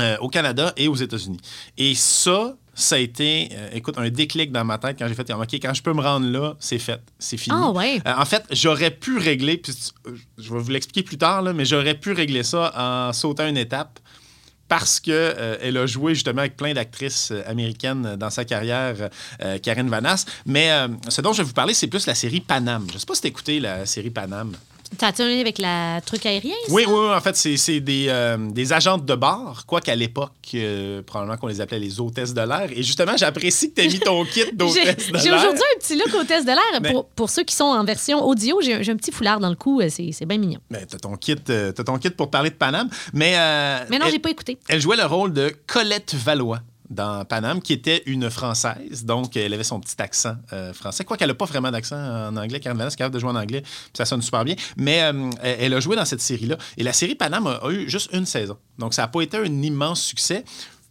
euh, 0.00 0.16
au 0.20 0.28
Canada 0.28 0.72
et 0.76 0.88
aux 0.88 0.94
États-Unis. 0.96 1.38
Et 1.78 1.94
ça, 1.94 2.56
ça 2.74 2.96
a 2.96 2.98
été, 2.98 3.50
euh, 3.52 3.70
écoute, 3.72 3.96
un 3.98 4.08
déclic 4.08 4.50
dans 4.50 4.64
ma 4.64 4.78
tête 4.78 4.98
quand 4.98 5.06
j'ai 5.08 5.14
fait, 5.14 5.30
OK, 5.32 5.54
quand 5.54 5.74
je 5.74 5.82
peux 5.82 5.92
me 5.92 6.00
rendre 6.00 6.26
là, 6.26 6.54
c'est 6.58 6.78
fait, 6.78 7.00
c'est 7.18 7.36
fini. 7.36 7.56
Ah, 7.58 7.70
ouais. 7.70 8.00
Euh, 8.06 8.14
en 8.16 8.24
fait, 8.24 8.44
j'aurais 8.50 8.90
pu 8.90 9.18
régler, 9.18 9.58
puis 9.58 9.72
euh, 10.06 10.16
je 10.38 10.52
vais 10.52 10.60
vous 10.60 10.70
l'expliquer 10.70 11.02
plus 11.02 11.18
tard, 11.18 11.42
là, 11.42 11.52
mais 11.52 11.64
j'aurais 11.64 11.94
pu 11.94 12.12
régler 12.12 12.42
ça 12.42 12.72
en 12.76 13.12
sautant 13.12 13.46
une 13.46 13.58
étape 13.58 13.98
parce 14.72 15.00
que 15.00 15.10
euh, 15.10 15.58
elle 15.60 15.76
a 15.76 15.84
joué 15.84 16.14
justement 16.14 16.38
avec 16.38 16.56
plein 16.56 16.72
d'actrices 16.72 17.30
américaines 17.46 18.16
dans 18.16 18.30
sa 18.30 18.46
carrière, 18.46 19.10
euh, 19.42 19.58
Karine 19.58 19.90
Vanasse. 19.90 20.24
Mais 20.46 20.70
euh, 20.70 20.88
ce 21.08 21.20
dont 21.20 21.34
je 21.34 21.42
vais 21.42 21.46
vous 21.46 21.52
parler, 21.52 21.74
c'est 21.74 21.88
plus 21.88 22.06
la 22.06 22.14
série 22.14 22.40
Panam. 22.40 22.86
Je 22.90 22.96
sais 22.96 23.04
pas 23.04 23.14
si 23.14 23.20
t'as 23.20 23.28
écouté 23.28 23.60
la 23.60 23.84
série 23.84 24.08
Panam. 24.08 24.56
T'as-tu 24.98 25.22
un 25.22 25.40
avec 25.40 25.58
la 25.58 26.00
truc 26.04 26.24
aérien? 26.26 26.54
ça? 26.66 26.72
Oui, 26.72 26.84
oui, 26.86 26.94
oui, 26.94 27.14
en 27.14 27.20
fait, 27.20 27.36
c'est 27.36 27.80
des, 27.80 28.06
euh, 28.08 28.36
des 28.50 28.72
agentes 28.72 29.04
de 29.04 29.14
bar, 29.14 29.64
quoi 29.66 29.80
qu'à 29.80 29.94
l'époque, 29.96 30.32
euh, 30.54 31.02
probablement 31.02 31.36
qu'on 31.38 31.46
les 31.46 31.60
appelait 31.60 31.78
les 31.78 32.00
hôtesses 32.00 32.34
de 32.34 32.40
l'air. 32.40 32.68
Et 32.72 32.82
justement, 32.82 33.16
j'apprécie 33.16 33.70
que 33.72 33.80
tu 33.80 33.86
aies 33.86 33.88
mis 33.88 34.00
ton 34.00 34.24
kit 34.24 34.44
J'ai 34.44 34.52
d'hôtesse 34.52 35.10
de 35.12 35.18
j'ai 35.18 35.30
l'air. 35.30 35.38
aujourd'hui 35.38 35.62
un 35.74 35.78
petit 35.78 35.96
look 35.96 36.14
hôtesse 36.14 36.44
de 36.44 36.50
l'air. 36.50 36.80
Mais- 36.82 36.92
Pour, 36.92 37.06
pour 37.06 37.30
ceux 37.30 37.42
qui 37.44 37.54
sont 37.54 37.64
en 37.64 37.84
version 37.84 38.22
audio, 38.24 38.60
j'ai 38.62 38.74
un, 38.74 38.82
j'ai 38.82 38.94
petit 38.94 39.12
foulard 39.12 39.40
dans 39.40 39.50
le 39.50 39.56
cou. 39.56 39.80
euh, 39.80 39.88
C'est 39.90 40.26
bien 40.26 40.38
mignon. 40.38 40.60
Ben, 40.70 40.84
t'as 40.88 40.98
ton 40.98 41.16
kit, 41.16 41.36
ton 41.36 41.98
kit 41.98 42.10
pour 42.10 42.30
parler 42.30 42.50
de 42.50 42.54
Panam. 42.56 42.88
Mais, 43.12 43.34
euh, 43.36 43.84
Mais 43.90 43.98
non, 43.98 44.06
j'ai 44.10 44.18
pas 44.18 44.30
écouté. 44.30 44.58
Elle 44.68 44.80
jouait 44.80 44.96
le 44.96 45.06
rôle 45.06 45.32
de 45.32 45.52
Colette 45.66 46.14
Valois 46.14 46.60
dans 46.92 47.24
Paname, 47.24 47.60
qui 47.60 47.72
était 47.72 48.02
une 48.06 48.30
Française. 48.30 49.04
Donc, 49.04 49.36
elle 49.36 49.52
avait 49.52 49.64
son 49.64 49.80
petit 49.80 50.00
accent 50.00 50.36
euh, 50.52 50.72
français. 50.72 51.04
Quoi 51.04 51.16
qu'elle 51.16 51.28
n'a 51.28 51.34
pas 51.34 51.44
vraiment 51.44 51.70
d'accent 51.70 51.96
en 51.96 52.36
anglais. 52.36 52.60
Karen 52.60 52.78
Vanasse 52.78 52.94
est 52.94 52.98
capable 52.98 53.14
de 53.14 53.20
jouer 53.20 53.30
en 53.30 53.36
anglais, 53.36 53.62
puis 53.62 53.92
ça 53.94 54.04
sonne 54.04 54.22
super 54.22 54.44
bien. 54.44 54.54
Mais 54.76 55.02
euh, 55.02 55.30
elle 55.42 55.74
a 55.74 55.80
joué 55.80 55.96
dans 55.96 56.04
cette 56.04 56.20
série-là. 56.20 56.56
Et 56.76 56.82
la 56.82 56.92
série 56.92 57.14
Paname 57.14 57.46
a, 57.46 57.54
a 57.56 57.70
eu 57.70 57.88
juste 57.88 58.10
une 58.12 58.26
saison. 58.26 58.56
Donc, 58.78 58.94
ça 58.94 59.02
n'a 59.02 59.08
pas 59.08 59.22
été 59.22 59.36
un 59.36 59.62
immense 59.62 60.02
succès. 60.02 60.44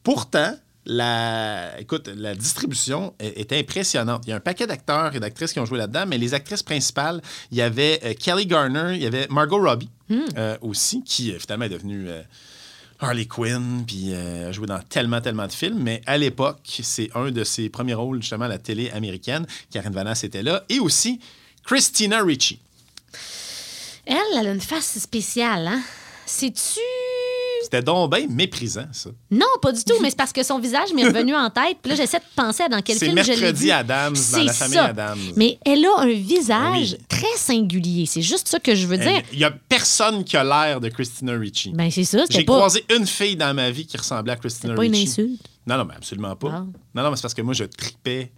Pourtant, 0.04 0.56
la, 0.86 1.80
écoute, 1.80 2.10
la 2.16 2.34
distribution 2.34 3.14
est, 3.20 3.40
est 3.40 3.54
impressionnante. 3.54 4.24
Il 4.26 4.32
y 4.32 4.34
a 4.34 4.38
un 4.38 4.42
paquet 4.42 4.68
d'acteurs 4.68 5.16
et 5.16 5.20
d'actrices 5.20 5.54
qui 5.54 5.60
ont 5.60 5.66
joué 5.66 5.78
là-dedans, 5.78 6.06
mais 6.08 6.18
les 6.18 6.34
actrices 6.34 6.64
principales, 6.64 7.22
il 7.52 7.58
y 7.58 7.62
avait 7.62 8.00
euh, 8.04 8.14
Kelly 8.14 8.46
Garner, 8.46 8.96
il 8.96 9.02
y 9.02 9.06
avait 9.06 9.28
Margot 9.30 9.62
Robbie 9.62 9.90
euh, 10.38 10.58
aussi, 10.62 11.04
qui 11.04 11.32
finalement 11.40 11.66
est 11.66 11.70
devenue 11.70 12.10
euh, 12.10 12.22
Harley 13.02 13.26
Quinn, 13.26 13.84
puis 13.86 14.14
euh, 14.14 14.50
a 14.50 14.52
joué 14.52 14.68
dans 14.68 14.80
tellement, 14.80 15.20
tellement 15.22 15.48
de 15.48 15.52
films. 15.52 15.80
Mais 15.82 16.02
à 16.06 16.18
l'époque, 16.18 16.60
c'est 16.84 17.10
un 17.16 17.32
de 17.32 17.44
ses 17.44 17.70
premiers 17.70 17.96
rôles, 17.96 18.22
justement, 18.22 18.46
à 18.46 18.48
la 18.50 18.60
télé 18.60 18.90
américaine. 18.92 19.46
Karen 19.72 19.92
Vanasse 19.92 20.24
était 20.24 20.44
là. 20.44 20.64
Et 20.70 20.80
aussi 20.80 21.20
Christina 21.66 22.24
Ricci. 22.24 22.60
Elle, 24.06 24.18
elle 24.40 24.48
a 24.48 24.52
une 24.52 24.62
face 24.62 25.00
spéciale, 25.00 25.68
hein? 25.68 25.82
C'est-tu. 26.26 26.80
C'était 27.72 27.86
donc 27.86 28.14
bien 28.14 28.28
méprisant, 28.28 28.88
ça. 28.92 29.12
Non, 29.30 29.46
pas 29.62 29.72
du 29.72 29.82
tout, 29.86 29.94
mais 30.02 30.10
c'est 30.10 30.18
parce 30.18 30.34
que 30.34 30.44
son 30.44 30.60
visage 30.60 30.94
m'est 30.94 31.06
revenu 31.06 31.34
en 31.34 31.50
tête. 31.50 31.78
Puis 31.82 31.90
là, 31.90 31.96
j'essaie 31.96 32.20
de 32.20 32.24
penser 32.36 32.64
à 32.64 32.68
dans 32.68 32.82
quel 32.82 32.98
film 32.98 33.18
je 33.24 33.32
l'ai 33.32 33.54
vu. 33.54 33.72
Adams 33.72 34.14
dans 34.34 34.44
la 34.44 34.52
famille 34.52 34.76
ça. 34.76 34.86
Adams. 34.88 35.20
Mais 35.38 35.58
elle 35.66 35.86
a 35.86 36.02
un 36.02 36.12
visage 36.12 36.98
Oui. 37.00 37.06
très 37.08 37.38
singulier. 37.38 38.06
C'est 38.08 38.22
juste 38.22 38.50
ça 38.50 38.60
que 38.60 38.76
je 38.76 38.86
veux 38.86 38.98
dire. 38.98 39.22
Il 39.32 39.38
n'y 39.38 39.46
a 39.46 39.52
personne 39.52 40.26
qui 40.26 40.36
a 40.36 40.44
l'air 40.44 40.82
de 40.82 40.90
Christina 40.90 41.32
Ricci. 41.32 41.72
Ben, 41.74 41.90
c'est 41.90 42.04
ça. 42.04 42.26
J'ai 42.30 42.44
pas, 42.44 42.58
croisé 42.58 42.84
une 42.94 43.08
fille 43.08 43.38
dans 43.38 43.54
ma 43.54 43.72
vie 43.72 43.86
qui 43.86 43.96
ressemblait 43.96 44.34
à 44.34 44.36
Christina 44.36 44.74
c'était 44.74 44.76
pas 44.76 44.86
une 44.86 44.92
Ricci. 44.92 45.22
insulte. 45.22 45.42
Non, 45.66 45.78
non, 45.78 45.86
mais 45.86 45.96
absolument 45.96 46.36
pas. 46.36 46.50
Ah. 46.52 46.66
Non, 46.94 47.04
non, 47.04 47.10
mais 47.12 47.16
c'est 47.16 47.22
parce 47.22 47.34
que 47.34 47.42
moi, 47.42 47.54
je 47.54 47.64
tripais 47.64 48.34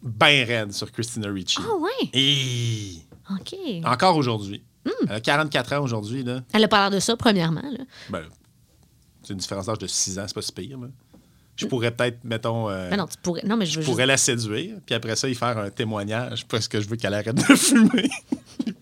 bien 0.00 0.44
raide 0.44 0.72
sur 0.72 0.92
Christina 0.92 1.28
Ricci. 1.28 1.58
Ah, 1.58 1.74
ouais? 1.74 2.10
Et 2.12 2.98
OK. 3.32 3.56
encore 3.84 4.16
aujourd'hui. 4.16 4.62
Hmm. 4.84 4.90
Elle 5.08 5.16
a 5.16 5.20
44 5.20 5.72
ans 5.72 5.82
aujourd'hui, 5.82 6.22
là. 6.22 6.42
Elle 6.52 6.62
a 6.64 6.68
pas 6.68 6.82
l'air 6.82 6.90
de 6.90 7.00
ça, 7.00 7.16
premièrement. 7.16 7.62
Là. 7.62 7.84
Ben, 8.10 8.22
c'est 9.22 9.32
une 9.32 9.38
différence 9.38 9.66
d'âge 9.66 9.78
de 9.78 9.86
6 9.86 10.18
ans, 10.18 10.24
c'est 10.26 10.34
pas 10.34 10.42
si 10.42 10.52
pire. 10.52 10.78
Je 11.60 11.66
pourrais 11.66 11.90
peut-être, 11.90 12.18
mettons, 12.24 12.68
euh, 12.70 12.90
Ben 12.90 12.96
non, 12.96 13.06
tu 13.06 13.16
pourrais. 13.22 13.42
Non, 13.44 13.56
mais 13.56 13.66
je 13.66 13.70
veux 13.70 13.74
je 13.76 13.80
juste- 13.80 13.90
pourrais 13.90 14.06
la 14.06 14.16
séduire, 14.16 14.76
puis 14.86 14.94
après 14.94 15.16
ça, 15.16 15.28
y 15.28 15.34
faire 15.34 15.58
un 15.58 15.70
témoignage 15.70 16.46
parce 16.46 16.66
que 16.68 16.80
je 16.80 16.88
veux 16.88 16.96
qu'elle 16.96 17.14
arrête 17.14 17.34
de 17.34 17.42
fumer. 17.56 18.08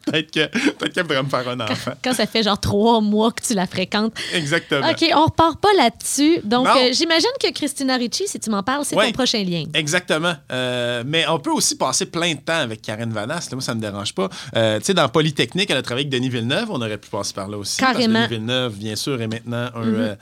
peut-être 0.07 0.31
que- 0.31 0.47
peut-être 0.73 0.93
qu'elle 0.95 1.05
pourrait 1.07 1.23
me 1.23 1.29
faire 1.29 1.49
un 1.49 1.61
enfant. 1.61 1.93
Quand 2.03 2.15
ça 2.15 2.27
fait 2.27 2.43
genre 2.43 2.59
trois 2.61 3.01
mois 3.01 3.31
que 3.33 3.43
tu 3.43 3.55
la 3.55 3.67
fréquentes. 3.67 4.15
Exactement. 4.33 4.89
OK, 4.91 5.05
on 5.15 5.25
repart 5.25 5.61
pas 5.61 5.73
là-dessus. 5.77 6.41
Donc, 6.45 6.67
euh, 6.67 6.93
j'imagine 6.93 7.29
que 7.43 7.53
Christina 7.53 7.97
Ricci, 7.97 8.25
si 8.27 8.39
tu 8.41 8.51
m'en 8.51 8.63
parles, 8.63 8.85
c'est 8.85 8.97
Ouais. 8.97 9.07
ton 9.07 9.13
prochain 9.13 9.43
lien. 9.45 9.65
Exactement. 9.75 10.35
Euh, 10.51 11.03
mais 11.07 11.27
on 11.29 11.39
peut 11.39 11.51
aussi 11.51 11.77
passer 11.77 12.07
plein 12.07 12.35
de 12.35 12.41
temps 12.41 12.59
avec 12.59 12.83
Karen 12.83 13.13
Vanasse. 13.13 13.51
Moi, 13.53 13.61
ça 13.61 13.75
me 13.75 13.81
dérange 13.81 14.15
pas. 14.15 14.29
Tu 14.29 14.59
sais, 14.83 14.95
dans 14.95 15.09
Polytechnique, 15.09 15.71
elle 15.71 15.77
a 15.77 15.83
travaillé 15.83 16.07
avec 16.07 16.13
Denis 16.13 16.29
Villeneuve. 16.31 16.71
On 16.71 16.77
aurait 16.81 16.99
pu 16.99 17.09
passer 17.11 17.33
par 17.35 17.49
là 17.49 17.59
aussi. 17.59 17.77
Carrément. 17.79 18.15
Parce 18.21 18.29
que 18.29 18.35
Denis 18.35 18.41
Villeneuve, 18.47 18.77
bien 18.77 18.97
sûr, 18.97 19.21
est 19.21 19.27
maintenant 19.27 19.69
un, 19.75 19.83
euh, 19.87 20.15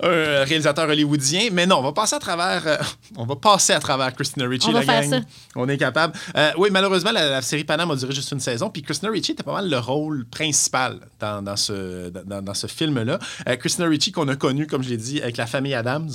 un 0.00 0.44
réalisateur 0.44 0.88
hollywoodien. 0.88 1.48
Mais 1.52 1.66
non, 1.66 1.78
on 1.78 1.82
va 1.82 1.92
passer 1.92 2.16
à 2.16 2.18
travers, 2.18 2.66
euh, 2.66 2.76
on 3.16 3.24
va 3.24 3.36
passer 3.36 3.72
à 3.72 3.80
travers 3.80 4.12
Christina 4.14 4.46
Ricci, 4.46 4.68
On 4.68 4.72
va 4.72 4.80
la 4.80 4.84
faire 4.86 5.02
gang. 5.02 5.20
ça. 5.22 5.26
On 5.54 5.68
est 5.68 5.78
capable. 5.78 6.14
Euh, 6.36 6.52
oui, 6.58 6.68
malheureusement, 6.70 7.12
la, 7.12 7.28
la 7.28 7.42
série 7.42 7.64
Panam 7.64 7.90
a 7.90 7.96
duré 7.96 8.12
juste 8.14 8.30
une 8.32 8.40
saison. 8.40 8.70
Puis 8.70 8.82
Christina 8.82 9.10
Ricci 9.10 9.32
était 9.32 9.42
pas 9.42 9.52
mal 9.54 9.70
le 9.70 9.78
rôle 9.78 10.26
principal 10.26 11.00
dans, 11.18 11.42
dans 11.42 11.56
ce, 11.56 12.10
dans, 12.10 12.42
dans 12.42 12.54
ce 12.54 12.66
film-là. 12.66 13.18
Euh, 13.48 13.56
Christina 13.56 13.86
Ricci, 13.88 14.12
qu'on 14.12 14.28
a 14.28 14.36
connu, 14.36 14.66
comme 14.66 14.82
je 14.82 14.90
l'ai 14.90 14.96
dit, 14.96 15.20
avec 15.22 15.36
la 15.36 15.46
famille 15.46 15.74
Adams. 15.74 16.10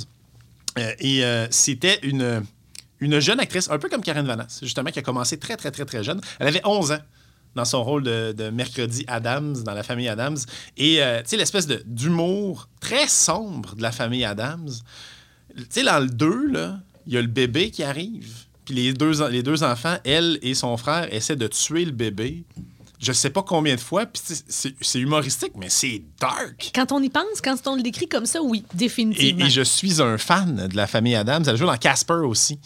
Euh, 0.78 0.92
et 1.00 1.24
euh, 1.24 1.46
c'était 1.50 1.98
une, 2.02 2.42
une 3.00 3.20
jeune 3.20 3.40
actrice, 3.40 3.68
un 3.70 3.78
peu 3.78 3.88
comme 3.88 4.02
Karen 4.02 4.26
Vanasse, 4.26 4.60
justement, 4.62 4.90
qui 4.90 4.98
a 4.98 5.02
commencé 5.02 5.38
très, 5.38 5.56
très, 5.56 5.70
très, 5.70 5.84
très 5.84 6.02
jeune. 6.02 6.20
Elle 6.38 6.48
avait 6.48 6.62
11 6.64 6.92
ans 6.92 6.98
dans 7.54 7.64
son 7.64 7.82
rôle 7.84 8.02
de, 8.02 8.32
de 8.32 8.50
Mercredi 8.50 9.04
Adams, 9.08 9.62
dans 9.64 9.74
la 9.74 9.82
famille 9.82 10.08
Adams. 10.08 10.38
Et, 10.76 11.02
euh, 11.02 11.20
tu 11.22 11.28
sais, 11.30 11.36
l'espèce 11.36 11.66
de- 11.66 11.82
d'humour 11.86 12.68
très 12.80 13.08
sombre 13.08 13.74
de 13.76 13.82
la 13.82 13.92
famille 13.92 14.24
Adams. 14.24 14.70
Tu 15.56 15.64
sais, 15.68 15.82
dans 15.84 16.00
le 16.00 16.08
2, 16.08 16.50
là, 16.52 16.78
il 17.06 17.12
y 17.12 17.16
a 17.18 17.20
le 17.20 17.26
bébé 17.28 17.70
qui 17.70 17.82
arrive. 17.82 18.30
Puis 18.64 18.74
les 18.74 18.92
deux, 18.92 19.28
les 19.28 19.42
deux 19.42 19.64
enfants, 19.64 19.96
elle 20.04 20.38
et 20.42 20.54
son 20.54 20.76
frère, 20.76 21.12
essaient 21.12 21.36
de 21.36 21.48
tuer 21.48 21.84
le 21.84 21.90
bébé. 21.90 22.44
Je 23.00 23.10
sais 23.12 23.30
pas 23.30 23.42
combien 23.42 23.74
de 23.74 23.80
fois. 23.80 24.06
Puis 24.06 24.22
c'est 24.48 24.74
c'est 24.80 25.00
humoristique, 25.00 25.50
mais 25.56 25.68
c'est 25.68 26.00
dark. 26.20 26.70
Quand 26.72 26.92
on 26.92 27.02
y 27.02 27.08
pense, 27.10 27.40
quand 27.42 27.56
on 27.66 27.74
le 27.74 27.82
décrit 27.82 28.06
comme 28.06 28.26
ça, 28.26 28.40
oui, 28.40 28.64
Et, 28.72 28.76
définitivement. 28.76 29.44
et 29.44 29.50
je 29.50 29.62
suis 29.62 30.00
un 30.00 30.16
fan 30.18 30.68
de 30.68 30.76
la 30.76 30.86
famille 30.86 31.16
Adams. 31.16 31.42
Elle 31.44 31.56
joue 31.56 31.66
dans 31.66 31.76
Casper 31.76 32.22
aussi. 32.24 32.60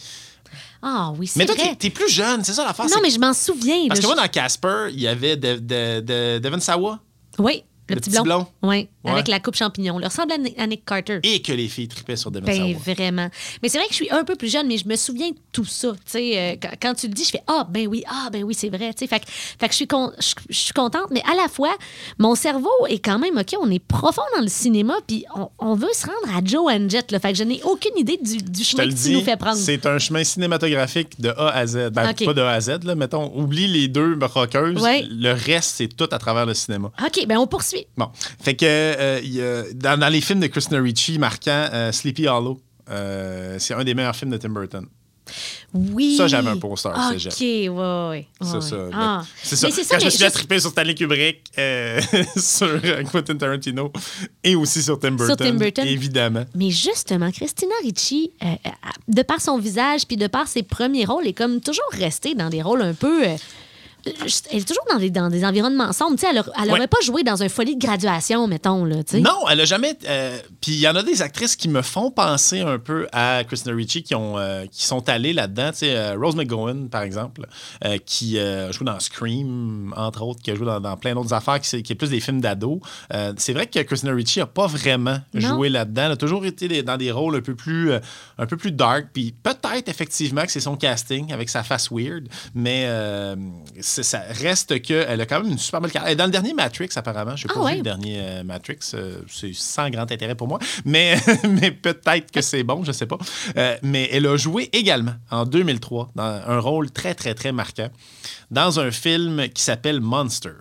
Ah 0.81 1.11
oui, 1.17 1.27
c'est 1.27 1.39
Mais 1.39 1.45
toi, 1.45 1.55
vrai. 1.55 1.75
t'es- 1.75 1.89
plus 1.89 2.09
jeune, 2.09 2.43
c'est 2.43 2.53
ça 2.53 2.63
l'affaire. 2.65 2.85
Non, 2.85 2.97
mais 3.01 3.09
je 3.09 3.19
m'en 3.19 3.33
souviens. 3.33 3.87
Parce 3.87 3.99
là, 3.99 4.09
que 4.09 4.13
moi, 4.13 4.23
dans 4.23 4.27
Casper, 4.31 4.87
il 4.91 4.99
y 4.99 5.07
avait 5.07 5.35
de, 5.35 5.55
de, 5.55 5.99
de- 6.01 6.39
Devon 6.39 6.59
Sawa 6.59 6.99
Oui, 7.39 7.63
le, 7.89 7.95
le 7.95 8.01
petit 8.01 8.09
petit 8.09 8.21
blond. 8.21 8.23
blond? 8.23 8.47
Oui, 8.63 8.87
Ouais. 9.03 9.11
avec 9.13 9.27
la 9.29 9.39
coupe 9.39 9.55
champignon. 9.55 9.99
Il 10.01 10.05
ressemble 10.05 10.33
à, 10.33 10.37
Ni- 10.37 10.53
à 10.57 10.67
Nick 10.67 10.83
Carter. 10.85 11.19
et 11.23 11.41
que 11.41 11.53
les 11.53 11.67
filles 11.69 11.87
tripaient 11.87 12.17
sur 12.17 12.29
Devon 12.31 12.45
Ben, 12.45 12.75
vraiment. 12.75 13.29
Mais 13.63 13.69
c'est 13.69 13.77
vrai 13.77 13.87
que 13.87 13.93
je 13.93 13.97
suis 13.97 14.09
un 14.11 14.23
peu 14.25 14.35
plus 14.35 14.51
jeune, 14.51 14.67
mais 14.67 14.77
je 14.77 14.87
me 14.87 14.95
souviens 14.97 15.29
de 15.29 15.35
tout 15.53 15.63
ça. 15.65 15.91
Tu 15.93 15.97
sais, 16.05 16.37
euh, 16.37 16.67
quand, 16.81 16.93
tu 16.93 17.07
le 17.07 17.13
dis, 17.13 17.23
je 17.23 17.29
fais 17.29 17.41
Ah, 17.47 17.65
ben 17.69 17.87
oui, 17.87 18.03
ah, 18.09 18.29
ben 18.31 18.43
oui, 18.43 18.53
c'est 18.53 18.67
vrai. 18.69 18.93
Tu 18.93 18.99
sais, 18.99 19.07
fait, 19.07 19.19
que- 19.21 19.25
fait 19.29 19.67
que 19.67 19.71
je 19.71 19.75
suis, 19.77 19.87
con- 19.87 20.11
je, 20.19 20.33
je 20.49 20.57
suis 20.57 20.73
contente, 20.73 21.07
mais 21.11 21.21
à 21.31 21.35
la 21.35 21.47
fois, 21.47 21.73
mon 22.19 22.35
cerveau 22.35 22.69
est 22.89 22.99
quand 22.99 23.17
même, 23.19 23.37
OK, 23.37 23.55
on 23.61 23.71
est 23.71 23.79
profond 23.79 24.21
dans 24.35 24.41
le 24.41 24.49
cinéma, 24.49 24.95
puis 25.07 25.23
on, 25.35 25.49
on 25.59 25.75
veut 25.75 25.87
se 25.93 26.05
rendre 26.05 26.37
à 26.37 26.41
Joe 26.43 26.69
and 26.71 26.89
Jet. 26.89 27.11
Là, 27.11 27.19
fait 27.19 27.31
que 27.31 27.37
je 27.37 27.43
n'ai 27.45 27.61
aucune 27.63 27.97
idée 27.97 28.19
du, 28.21 28.37
du 28.37 28.63
chemin 28.63 28.83
le 28.83 28.89
que 28.91 28.95
tu 28.95 29.03
dis, 29.03 29.13
nous 29.13 29.21
fais 29.23 29.37
prendre. 29.37 29.55
c'est 29.57 29.85
un 29.85 29.99
chemin 29.99 30.23
cinématographique 30.25 31.19
de 31.21 31.29
A 31.29 31.49
à 31.49 31.65
Z. 31.65 31.91
Ben, 31.93 32.09
Ok. 32.09 32.25
pas 32.25 32.33
de 32.33 32.41
A 32.41 32.51
à 32.51 32.59
Z, 32.59 32.83
là. 32.83 32.95
Mettons, 32.95 33.31
oublie 33.35 33.67
les 33.67 33.87
deux 33.87 34.17
rockeuses. 34.21 34.81
Ouais. 34.81 35.05
Le 35.09 35.31
reste, 35.31 35.75
c'est 35.77 35.87
tout 35.87 36.09
à 36.11 36.17
travers 36.19 36.45
le 36.45 36.53
cinéma. 36.53 36.91
OK, 37.05 37.25
ben 37.27 37.37
on 37.37 37.47
poursuit. 37.47 37.76
Bon. 37.97 38.09
Fait 38.41 38.55
que 38.55 38.65
euh, 38.65 39.19
y 39.23 39.41
a- 39.41 39.63
dans, 39.73 39.99
dans 39.99 40.09
les 40.09 40.21
films 40.21 40.39
de 40.39 40.47
Christina 40.47 40.79
Ricci 40.81 41.19
marquants, 41.19 41.69
euh, 41.73 41.91
Sleepy 41.91 42.27
Hollow, 42.27 42.59
euh, 42.89 43.57
c'est 43.59 43.73
un 43.73 43.83
des 43.83 43.93
meilleurs 43.93 44.15
films 44.15 44.31
de 44.31 44.37
Tim 44.37 44.49
Burton. 44.49 44.85
Oui. 45.73 46.15
Ça, 46.15 46.27
j'avais 46.27 46.49
un 46.49 46.57
poster. 46.57 46.89
OK, 46.89 47.19
ça. 48.61 48.75
Ah. 48.93 49.23
C'est 49.43 49.57
ça. 49.57 49.69
C'est 49.69 49.83
ça, 49.83 49.95
Quand 49.95 49.99
je 49.99 50.05
me 50.05 50.09
suis 50.09 50.31
trippé 50.31 50.59
sur 50.61 50.69
Stanley 50.69 50.95
Kubrick, 50.95 51.43
euh, 51.57 51.99
sur 52.37 52.79
Quentin 53.11 53.35
Tarantino 53.35 53.91
et 54.41 54.55
aussi 54.55 54.81
sur 54.81 54.97
Tim 54.97 55.11
Burton. 55.11 55.35
Tim 55.37 55.53
Burton. 55.55 55.85
Évidemment. 55.85 56.45
Mais 56.55 56.69
justement, 56.71 57.29
Christina 57.31 57.73
Ricci, 57.83 58.31
euh, 58.41 58.47
de 59.09 59.21
par 59.21 59.41
son 59.41 59.57
visage 59.59 60.07
puis 60.07 60.15
de 60.15 60.27
par 60.27 60.47
ses 60.47 60.63
premiers 60.63 61.03
rôles, 61.03 61.27
est 61.27 61.33
comme 61.33 61.59
toujours 61.59 61.83
restée 61.91 62.33
dans 62.33 62.49
des 62.49 62.61
rôles 62.61 62.81
un 62.81 62.93
peu. 62.93 63.27
euh, 63.27 63.35
elle 64.51 64.57
est 64.59 64.67
toujours 64.67 64.83
dans 64.91 64.97
des, 64.99 65.09
dans 65.09 65.29
des 65.29 65.43
environnements 65.45 65.91
sombres. 65.93 66.15
Tu 66.17 66.21
sais, 66.21 66.27
elle 66.29 66.35
n'aurait 66.67 66.79
Ouais. 66.81 66.87
pas 66.87 66.97
joué 67.03 67.23
dans 67.23 67.41
un 67.43 67.49
folie 67.49 67.75
de 67.75 67.85
graduation, 67.85 68.47
mettons. 68.47 68.85
Là. 68.85 68.97
Non, 69.13 69.47
elle 69.49 69.61
a 69.61 69.65
jamais. 69.65 69.97
euh, 70.07 70.37
Puis 70.61 70.73
il 70.73 70.79
y 70.79 70.87
en 70.87 70.95
a 70.95 71.03
des 71.03 71.21
actrices 71.21 71.55
qui 71.55 71.67
me 71.69 71.81
font 71.81 72.11
penser 72.11 72.61
un 72.61 72.79
peu 72.79 73.07
à 73.11 73.43
Christina 73.45 73.75
Ricci 73.75 74.03
qui, 74.03 74.15
ont, 74.15 74.37
euh, 74.37 74.65
qui 74.71 74.85
sont 74.85 75.07
allées 75.09 75.33
là-dedans. 75.33 75.71
Euh, 75.83 76.15
Rose 76.19 76.35
McGowan, 76.35 76.89
par 76.89 77.01
exemple, 77.03 77.45
euh, 77.85 77.97
qui 78.05 78.37
joue 78.71 78.83
dans 78.83 78.99
Scream, 78.99 79.93
entre 79.97 80.21
autres, 80.23 80.41
qui 80.41 80.51
a 80.51 80.55
joué 80.55 80.65
dans, 80.65 80.79
dans 80.79 80.97
plein 80.97 81.13
d'autres 81.13 81.33
affaires, 81.33 81.59
qui, 81.59 81.75
est 81.77 81.95
plus 81.95 82.09
des 82.09 82.19
films 82.19 82.41
d'ados. 82.41 82.79
C'est 83.37 83.53
vrai 83.53 83.67
que 83.67 83.79
Christina 83.79 84.13
Ricci 84.13 84.39
n'a 84.39 84.45
pas 84.45 84.67
vraiment 84.67 85.17
Non. 85.33 85.49
joué 85.55 85.69
là-dedans. 85.69 86.03
Elle 86.05 86.11
a 86.13 86.17
toujours 86.17 86.45
été 86.45 86.83
dans 86.83 86.97
des 86.97 87.11
rôles 87.11 87.35
un 87.35 87.41
peu 87.41 87.55
plus, 87.55 87.91
un 87.93 88.45
peu 88.45 88.57
plus 88.57 88.71
dark. 88.71 89.07
Puis 89.13 89.33
peut-être, 89.43 89.87
effectivement, 89.89 90.43
que 90.43 90.51
c'est 90.51 90.59
son 90.59 90.75
casting 90.75 91.31
avec 91.33 91.49
sa 91.49 91.63
face 91.63 91.89
weird, 91.91 92.27
mais 92.55 92.87
ça 94.03 94.21
reste 94.29 94.81
qu'elle 94.81 95.19
a 95.21 95.25
quand 95.25 95.41
même 95.41 95.51
une 95.51 95.57
super 95.57 95.81
belle 95.81 95.91
carrière. 95.91 96.15
Dans 96.15 96.25
le 96.25 96.31
dernier 96.31 96.53
Matrix, 96.53 96.89
apparemment, 96.95 97.35
je 97.35 97.47
n'ai 97.47 97.51
Ah 97.53 97.59
pas 97.59 97.65
ouais? 97.65 97.71
vu 97.73 97.77
le 97.77 97.83
dernier 97.83 98.17
euh, 98.19 98.43
Matrix. 98.43 98.79
euh, 98.93 99.19
c'est 99.27 99.53
sans 99.53 99.89
grand 99.89 100.11
intérêt 100.11 100.35
pour 100.35 100.47
moi, 100.47 100.59
mais, 100.85 101.17
mais 101.49 101.71
peut-être 101.71 102.31
que 102.31 102.41
c'est 102.41 102.63
bon, 102.63 102.83
je 102.83 102.91
sais 102.91 103.05
pas. 103.05 103.17
Euh, 103.57 103.77
mais 103.83 104.09
elle 104.11 104.25
a 104.27 104.37
joué 104.37 104.69
également 104.73 105.15
en 105.31 105.45
2003 105.45 106.11
dans 106.15 106.23
un 106.47 106.59
rôle 106.59 106.91
très, 106.91 107.13
très, 107.15 107.33
très 107.33 107.51
marquant 107.51 107.89
dans 108.51 108.79
un 108.79 108.91
film 108.91 109.49
qui 109.49 109.61
s'appelle 109.61 109.99
Monster. 110.01 110.51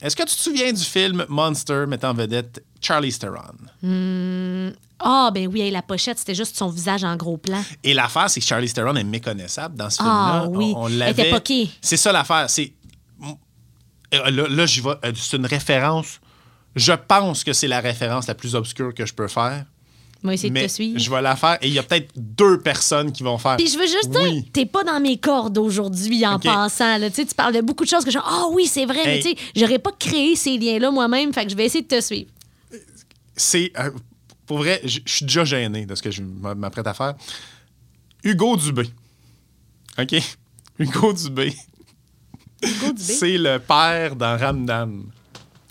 Est-ce 0.00 0.16
que 0.16 0.22
tu 0.24 0.34
te 0.34 0.40
souviens 0.40 0.72
du 0.72 0.82
film 0.82 1.24
Monster 1.28 1.84
mettant 1.86 2.10
en 2.10 2.14
vedette 2.14 2.64
Charlie 2.80 3.12
Theron? 3.16 3.54
Ah, 5.04 5.30
ben 5.34 5.48
oui, 5.48 5.68
la 5.70 5.82
pochette, 5.82 6.18
c'était 6.18 6.34
juste 6.34 6.56
son 6.56 6.68
visage 6.68 7.02
en 7.02 7.16
gros 7.16 7.36
plan. 7.36 7.60
Et 7.82 7.92
l'affaire, 7.92 8.30
c'est 8.30 8.38
que 8.40 8.46
Charlie 8.46 8.72
Theron 8.72 8.94
est 8.94 9.02
méconnaissable 9.04 9.76
dans 9.76 9.90
ce 9.90 9.98
Ah, 10.00 10.42
film-là. 10.44 10.58
oui. 10.58 10.72
On, 10.76 10.82
on 10.82 10.86
Elle 10.88 10.98
l'avait. 10.98 11.22
était 11.22 11.30
poquée. 11.30 11.70
C'est 11.80 11.96
ça 11.96 12.12
l'affaire. 12.12 12.46
C'est 12.48 12.72
Euh, 12.72 12.81
là, 14.12 14.46
là, 14.48 14.66
j'y 14.66 14.80
vais. 14.80 14.90
Euh, 15.04 15.12
C'est 15.14 15.36
une 15.36 15.46
référence. 15.46 16.20
Je 16.76 16.92
pense 16.92 17.44
que 17.44 17.52
c'est 17.52 17.68
la 17.68 17.80
référence 17.80 18.26
la 18.26 18.34
plus 18.34 18.54
obscure 18.54 18.94
que 18.94 19.04
je 19.06 19.12
peux 19.14 19.28
faire. 19.28 19.64
Va 20.22 20.34
essayer 20.34 20.50
de 20.50 20.60
te 20.60 20.68
suivre. 20.68 20.98
je 21.00 21.10
vais 21.10 21.20
la 21.20 21.34
faire 21.34 21.58
et 21.62 21.66
il 21.66 21.74
y 21.74 21.80
a 21.80 21.82
peut-être 21.82 22.12
deux 22.16 22.58
personnes 22.60 23.10
qui 23.10 23.24
vont 23.24 23.38
faire. 23.38 23.56
Puis 23.56 23.66
je 23.66 23.76
veux 23.76 23.88
juste 23.88 24.08
dire, 24.08 24.20
Oui. 24.22 24.48
t'es 24.52 24.66
pas 24.66 24.84
dans 24.84 25.00
mes 25.00 25.16
cordes 25.18 25.58
aujourd'hui 25.58 26.24
en 26.24 26.36
OK. 26.36 26.44
passant. 26.44 26.96
Là. 26.98 27.10
Tu 27.10 27.26
parles 27.36 27.54
de 27.54 27.60
beaucoup 27.60 27.82
de 27.84 27.88
choses 27.90 28.04
que 28.04 28.10
je 28.12 28.18
Ah 28.24 28.46
oui, 28.52 28.66
c'est 28.66 28.86
vrai, 28.86 29.00
mais 29.04 29.16
tu 29.20 29.30
sais, 29.30 29.36
j'aurais 29.56 29.80
pas 29.80 29.90
créé 29.98 30.36
ces 30.36 30.56
liens-là 30.58 30.92
moi-même, 30.92 31.32
fait 31.32 31.44
que 31.44 31.50
je 31.50 31.56
vais 31.56 31.64
essayer 31.64 31.82
de 31.82 31.88
te 31.88 32.00
suivre. 32.00 32.30
C'est. 33.34 33.72
euh, 33.80 33.90
pour 34.46 34.58
vrai, 34.58 34.80
je 34.84 35.00
suis 35.06 35.24
déjà 35.26 35.44
gêné 35.44 35.86
de 35.86 35.94
ce 35.96 36.02
que 36.02 36.10
je 36.12 36.22
m'apprête 36.22 36.86
à 36.86 36.94
faire. 36.94 37.14
Hugo 38.22 38.56
Dubé. 38.56 38.88
OK? 39.98 40.14
Hugo 40.78 41.12
Dubé. 41.12 41.52
C'est 42.96 43.38
le 43.38 43.58
père 43.58 44.16
dans 44.16 44.36
Ramdam. 44.38 45.04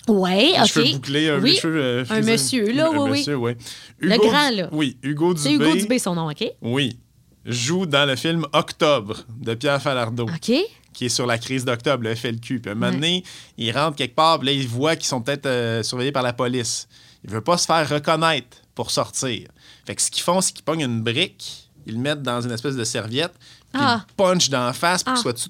Ouais, 0.08 0.54
OK. 0.60 0.66
cheveux 0.68 0.92
bouclés, 0.94 1.30
un 1.30 1.39
oui. 1.39 1.56
cheveux, 1.56 1.80
euh, 1.80 2.06
un 2.10 2.22
monsieur, 2.22 2.72
là, 2.72 2.89
Un 2.92 2.98
oui, 2.98 3.10
monsieur, 3.20 3.36
oui. 3.36 3.54
Le 4.00 4.18
grand, 4.18 4.50
là. 4.50 4.68
Oui, 4.72 4.98
Hugo 5.04 5.34
Dubé. 5.34 5.44
C'est 5.44 5.54
Hugo 5.54 5.76
Dubé 5.76 6.00
son 6.00 6.16
nom, 6.16 6.30
OK? 6.30 6.44
Oui. 6.62 6.98
Joue 7.46 7.86
dans 7.86 8.06
le 8.08 8.16
film 8.16 8.46
Octobre 8.54 9.18
de 9.39 9.54
Pierre 9.54 9.82
Falardeau, 9.82 10.26
OK. 10.26 10.52
qui 10.94 11.06
est 11.06 11.10
sur 11.10 11.26
la 11.26 11.38
crise 11.38 11.66
d'octobre, 11.66 12.04
le 12.04 12.16
FLQ. 12.16 12.60
Puis 12.60 12.72
un 12.72 12.76
moment 12.76 12.92
donné, 12.92 13.24
il 13.58 13.72
rentre 13.72 13.96
quelque 13.96 14.16
part, 14.16 14.39
puis 14.39 14.48
là, 14.48 14.54
il 14.54 14.68
voit 14.68 14.96
qu'ils 14.96 15.06
sont 15.08 15.22
peut-être 15.22 15.46
euh, 15.46 15.84
surveillés 15.84 16.12
par 16.12 16.24
la 16.24 16.34
police. 16.34 16.88
Il 17.24 17.30
veut 17.30 17.42
pas 17.42 17.58
se 17.58 17.66
faire 17.66 17.88
reconnaître 17.88 18.58
pour 18.76 18.89
sortir. 18.92 19.48
Fait 19.86 19.96
que 19.96 20.02
ce 20.02 20.10
qu'ils 20.12 20.24
font, 20.24 20.42
c'est 20.42 20.52
qu'ils 20.54 20.64
pognent 20.66 20.82
une 20.82 21.02
brique, 21.02 21.70
ils 21.86 21.94
le 21.94 22.00
mettent 22.00 22.22
dans 22.24 22.42
une 22.42 22.52
espèce 22.52 22.76
de 22.76 22.84
serviette, 22.84 23.34
puis 23.74 23.82
Ah. 23.84 24.06
le 24.08 24.14
punchent 24.16 24.50
dans 24.50 24.66
la 24.66 24.74
face 24.74 25.04
pour 25.04 25.12
Ah. 25.14 25.16
qu'il 25.16 25.22
soit 25.22 25.34
tout, 25.34 25.50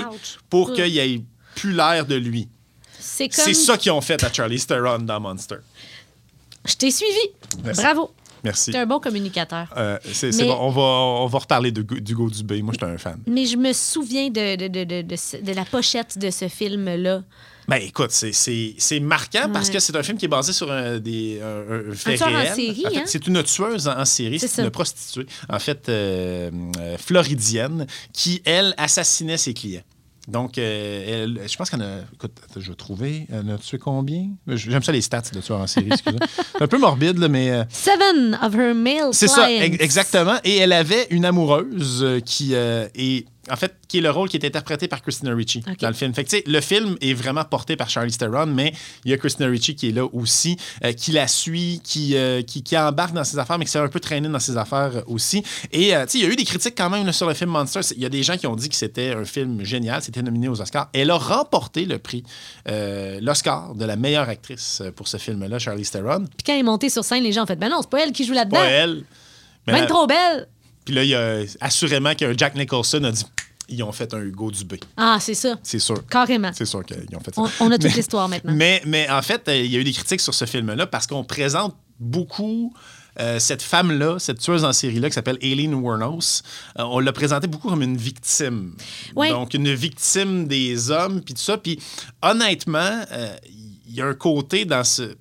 Ouch. 0.00 0.38
pour 0.50 0.72
qu'il 0.72 0.98
ait 0.98 1.22
plus 1.54 1.72
l'air 1.72 2.04
de 2.06 2.14
lui. 2.16 2.48
C'est 2.98 3.28
comme. 3.28 3.54
Ça 3.54 3.76
qu'ils 3.78 3.92
ont 3.92 4.00
fait 4.00 4.22
à 4.24 4.32
Charlie 4.32 4.60
Theron 4.64 4.98
dans 5.00 5.20
Monster. 5.20 5.56
Je 6.64 6.74
t'ai 6.74 6.90
suivi. 6.90 7.12
Merci. 7.64 7.82
Bravo. 7.82 8.10
Merci. 8.44 8.70
T'es 8.70 8.78
un 8.78 8.86
bon 8.86 9.00
communicateur. 9.00 9.66
Euh, 9.76 9.98
c'est 10.12 10.30
bon, 10.44 10.56
on 10.60 10.70
va, 10.70 10.80
on 10.82 11.26
va 11.26 11.38
reparler 11.38 11.72
d'Hugo 11.72 12.30
Dubé. 12.30 12.62
Moi, 12.62 12.72
j'étais 12.72 12.86
un 12.86 12.98
fan. 12.98 13.18
Mais 13.26 13.46
je 13.46 13.56
me 13.56 13.72
souviens 13.72 14.28
de, 14.30 14.54
de, 14.56 14.84
de, 14.84 15.02
de 15.02 15.52
la 15.52 15.64
pochette 15.64 16.18
de 16.18 16.30
ce 16.30 16.46
film-là. 16.48 17.22
Ben 17.68 17.76
écoute, 17.82 18.10
c'est- 18.10 19.00
marquant 19.00 19.50
parce 19.52 19.68
que 19.68 19.78
c'est 19.78 19.94
un 19.94 20.02
film 20.02 20.16
qui 20.16 20.24
est 20.24 20.28
basé 20.28 20.52
sur 20.54 20.72
un, 20.72 20.98
des, 20.98 21.38
un, 21.42 21.90
un 21.90 21.94
fait 21.94 22.20
en 22.22 22.26
réel. 22.26 22.54
série, 22.54 22.84
En 22.86 22.90
fait, 22.90 22.96
hein? 22.96 23.02
C'est 23.04 23.26
une 23.26 23.42
tueuse 23.42 23.86
en, 23.88 23.98
en 24.00 24.04
série, 24.06 24.38
C'est 24.38 24.62
une 24.62 24.70
prostituée, 24.70 25.26
en 25.50 25.58
fait, 25.58 25.88
euh, 25.90 26.50
euh, 26.78 26.96
floridienne, 26.98 27.86
qui, 28.14 28.40
elle, 28.46 28.74
assassinait 28.78 29.36
ses 29.36 29.52
clients. 29.52 29.82
Donc, 30.28 30.58
euh, 30.58 31.24
elle, 31.24 31.48
je 31.48 31.56
pense 31.56 31.70
qu'elle 31.70 31.80
a. 31.82 32.00
Écoute, 32.12 32.32
je 32.56 32.68
vais 32.68 32.74
trouver. 32.74 33.26
Elle 33.32 33.50
a 33.50 33.56
tué 33.56 33.78
combien? 33.78 34.28
J'aime 34.46 34.82
ça 34.82 34.92
les 34.92 35.00
stats 35.00 35.22
de 35.32 35.40
tueurs 35.40 35.60
en 35.60 35.66
série, 35.66 35.88
excusez. 35.90 36.18
c'est 36.52 36.62
un 36.62 36.66
peu 36.66 36.76
morbide, 36.78 37.18
là, 37.18 37.28
mais. 37.28 37.64
Seven 37.70 38.38
of 38.42 38.54
her 38.54 38.74
male 38.74 39.10
C'est 39.12 39.28
ça, 39.28 39.50
exactement. 39.50 40.36
Et 40.44 40.56
elle 40.56 40.72
avait 40.72 41.06
une 41.10 41.24
amoureuse 41.26 42.06
qui 42.24 42.54
est. 42.54 43.24
En 43.50 43.56
fait, 43.56 43.74
qui 43.88 43.98
est 43.98 44.00
le 44.00 44.10
rôle 44.10 44.28
qui 44.28 44.36
est 44.36 44.44
interprété 44.46 44.88
par 44.88 45.02
Christina 45.02 45.34
Ricci 45.34 45.62
dans 45.80 45.88
le 45.88 45.94
film. 45.94 46.12
Fait 46.14 46.24
que, 46.24 46.50
le 46.50 46.60
film 46.60 46.96
est 47.00 47.14
vraiment 47.14 47.44
porté 47.44 47.76
par 47.76 47.88
Charlie 47.90 48.12
Theron, 48.16 48.46
mais 48.46 48.72
il 49.04 49.10
y 49.10 49.14
a 49.14 49.18
Christina 49.18 49.46
Ricci 49.48 49.74
qui 49.74 49.88
est 49.88 49.92
là 49.92 50.04
aussi, 50.12 50.56
euh, 50.84 50.92
qui 50.92 51.12
la 51.12 51.26
suit, 51.28 51.80
qui, 51.84 52.16
euh, 52.16 52.42
qui, 52.42 52.62
qui 52.62 52.76
embarque 52.76 53.12
dans 53.14 53.24
ses 53.24 53.38
affaires, 53.38 53.58
mais 53.58 53.64
qui 53.64 53.70
s'est 53.70 53.78
un 53.78 53.88
peu 53.88 54.00
traîné 54.00 54.28
dans 54.28 54.38
ses 54.38 54.56
affaires 54.56 54.96
euh, 54.96 55.02
aussi. 55.06 55.42
Et, 55.72 55.88
il 56.14 56.20
y 56.20 56.24
a 56.24 56.28
eu 56.28 56.36
des 56.36 56.44
critiques 56.44 56.74
quand 56.76 56.90
même 56.90 57.06
là, 57.06 57.12
sur 57.12 57.26
le 57.28 57.34
film 57.34 57.50
Monster. 57.50 57.82
C'est- 57.82 57.94
Il 57.96 58.02
y 58.02 58.06
a 58.06 58.08
des 58.10 58.22
gens 58.22 58.36
qui 58.36 58.46
ont 58.46 58.56
dit 58.56 58.68
que 58.68 58.74
c'était 58.76 59.12
un 59.12 59.24
film 59.24 59.64
génial, 59.64 60.02
c'était 60.02 60.22
nominé 60.22 60.48
aux 60.48 60.60
Oscars. 60.60 60.88
Elle 60.92 61.10
a 61.10 61.16
remporté 61.16 61.84
le 61.84 61.98
prix, 61.98 62.22
l'Oscar 63.20 63.74
de 63.74 63.84
la 63.84 63.96
meilleure 63.96 64.28
actrice 64.28 64.82
pour 64.96 65.08
ce 65.08 65.16
film-là, 65.16 65.58
Charlie 65.58 65.84
Theron. 65.84 66.24
Puis 66.24 66.44
quand 66.46 66.52
elle 66.52 66.60
est 66.60 66.62
montée 66.62 66.88
sur 66.90 67.04
scène, 67.04 67.22
les 67.24 67.32
gens 67.32 67.42
ont 67.44 67.46
fait 67.46 67.56
Ben 67.56 67.68
non, 67.70 67.78
c'est 67.82 67.90
pas 67.90 68.02
elle 68.02 68.12
qui 68.12 68.24
joue 68.24 68.32
là-dedans. 68.34 68.56
Pas 68.58 68.66
elle. 68.66 69.04
mais 69.66 69.72
Même 69.74 69.82
la- 69.82 69.88
trop 69.88 70.06
belle. 70.06 70.48
Puis 70.88 70.94
là, 70.94 71.04
il 71.04 71.10
y 71.10 71.14
a 71.14 71.40
assurément 71.60 72.14
qu'un 72.14 72.32
Jack 72.34 72.54
Nicholson 72.54 73.04
a 73.04 73.10
dit 73.10 73.22
ils 73.68 73.82
ont 73.82 73.92
fait 73.92 74.14
un 74.14 74.22
Hugo 74.22 74.50
Dubé. 74.50 74.80
Ah, 74.96 75.18
c'est 75.20 75.34
ça. 75.34 75.58
C'est 75.62 75.80
sûr. 75.80 76.06
Carrément. 76.06 76.50
C'est 76.54 76.64
sûr 76.64 76.82
qu'ils 76.82 77.14
ont 77.14 77.20
fait 77.20 77.34
ça. 77.34 77.42
On, 77.42 77.66
on 77.66 77.70
a 77.70 77.76
toute 77.76 77.94
l'histoire 77.94 78.26
maintenant. 78.26 78.54
Mais, 78.54 78.80
mais 78.86 79.06
en 79.10 79.20
fait, 79.20 79.46
euh, 79.48 79.56
il 79.58 79.70
y 79.70 79.76
a 79.76 79.80
eu 79.80 79.84
des 79.84 79.92
critiques 79.92 80.22
sur 80.22 80.32
ce 80.32 80.46
film-là 80.46 80.86
parce 80.86 81.06
qu'on 81.06 81.24
présente 81.24 81.76
beaucoup 82.00 82.72
euh, 83.20 83.38
cette 83.38 83.60
femme-là, 83.60 84.18
cette 84.18 84.38
tueuse 84.38 84.64
en 84.64 84.72
série-là 84.72 85.10
qui 85.10 85.14
s'appelle 85.14 85.36
Aileen 85.42 85.74
Wuornos. 85.74 86.42
Euh, 86.78 86.84
on 86.84 87.00
l'a 87.00 87.12
présentée 87.12 87.48
beaucoup 87.48 87.68
comme 87.68 87.82
une 87.82 87.98
victime. 87.98 88.74
Ouais. 89.14 89.28
Donc, 89.28 89.52
une 89.52 89.74
victime 89.74 90.48
des 90.48 90.90
hommes, 90.90 91.20
puis 91.20 91.34
tout 91.34 91.42
ça. 91.42 91.58
Puis 91.58 91.78
honnêtement, 92.22 93.02
euh, 93.12 93.36
il 93.86 93.94
y 93.94 94.00
a 94.00 94.06
un 94.06 94.14
côté 94.14 94.64
dans 94.64 94.84
ce... 94.84 95.14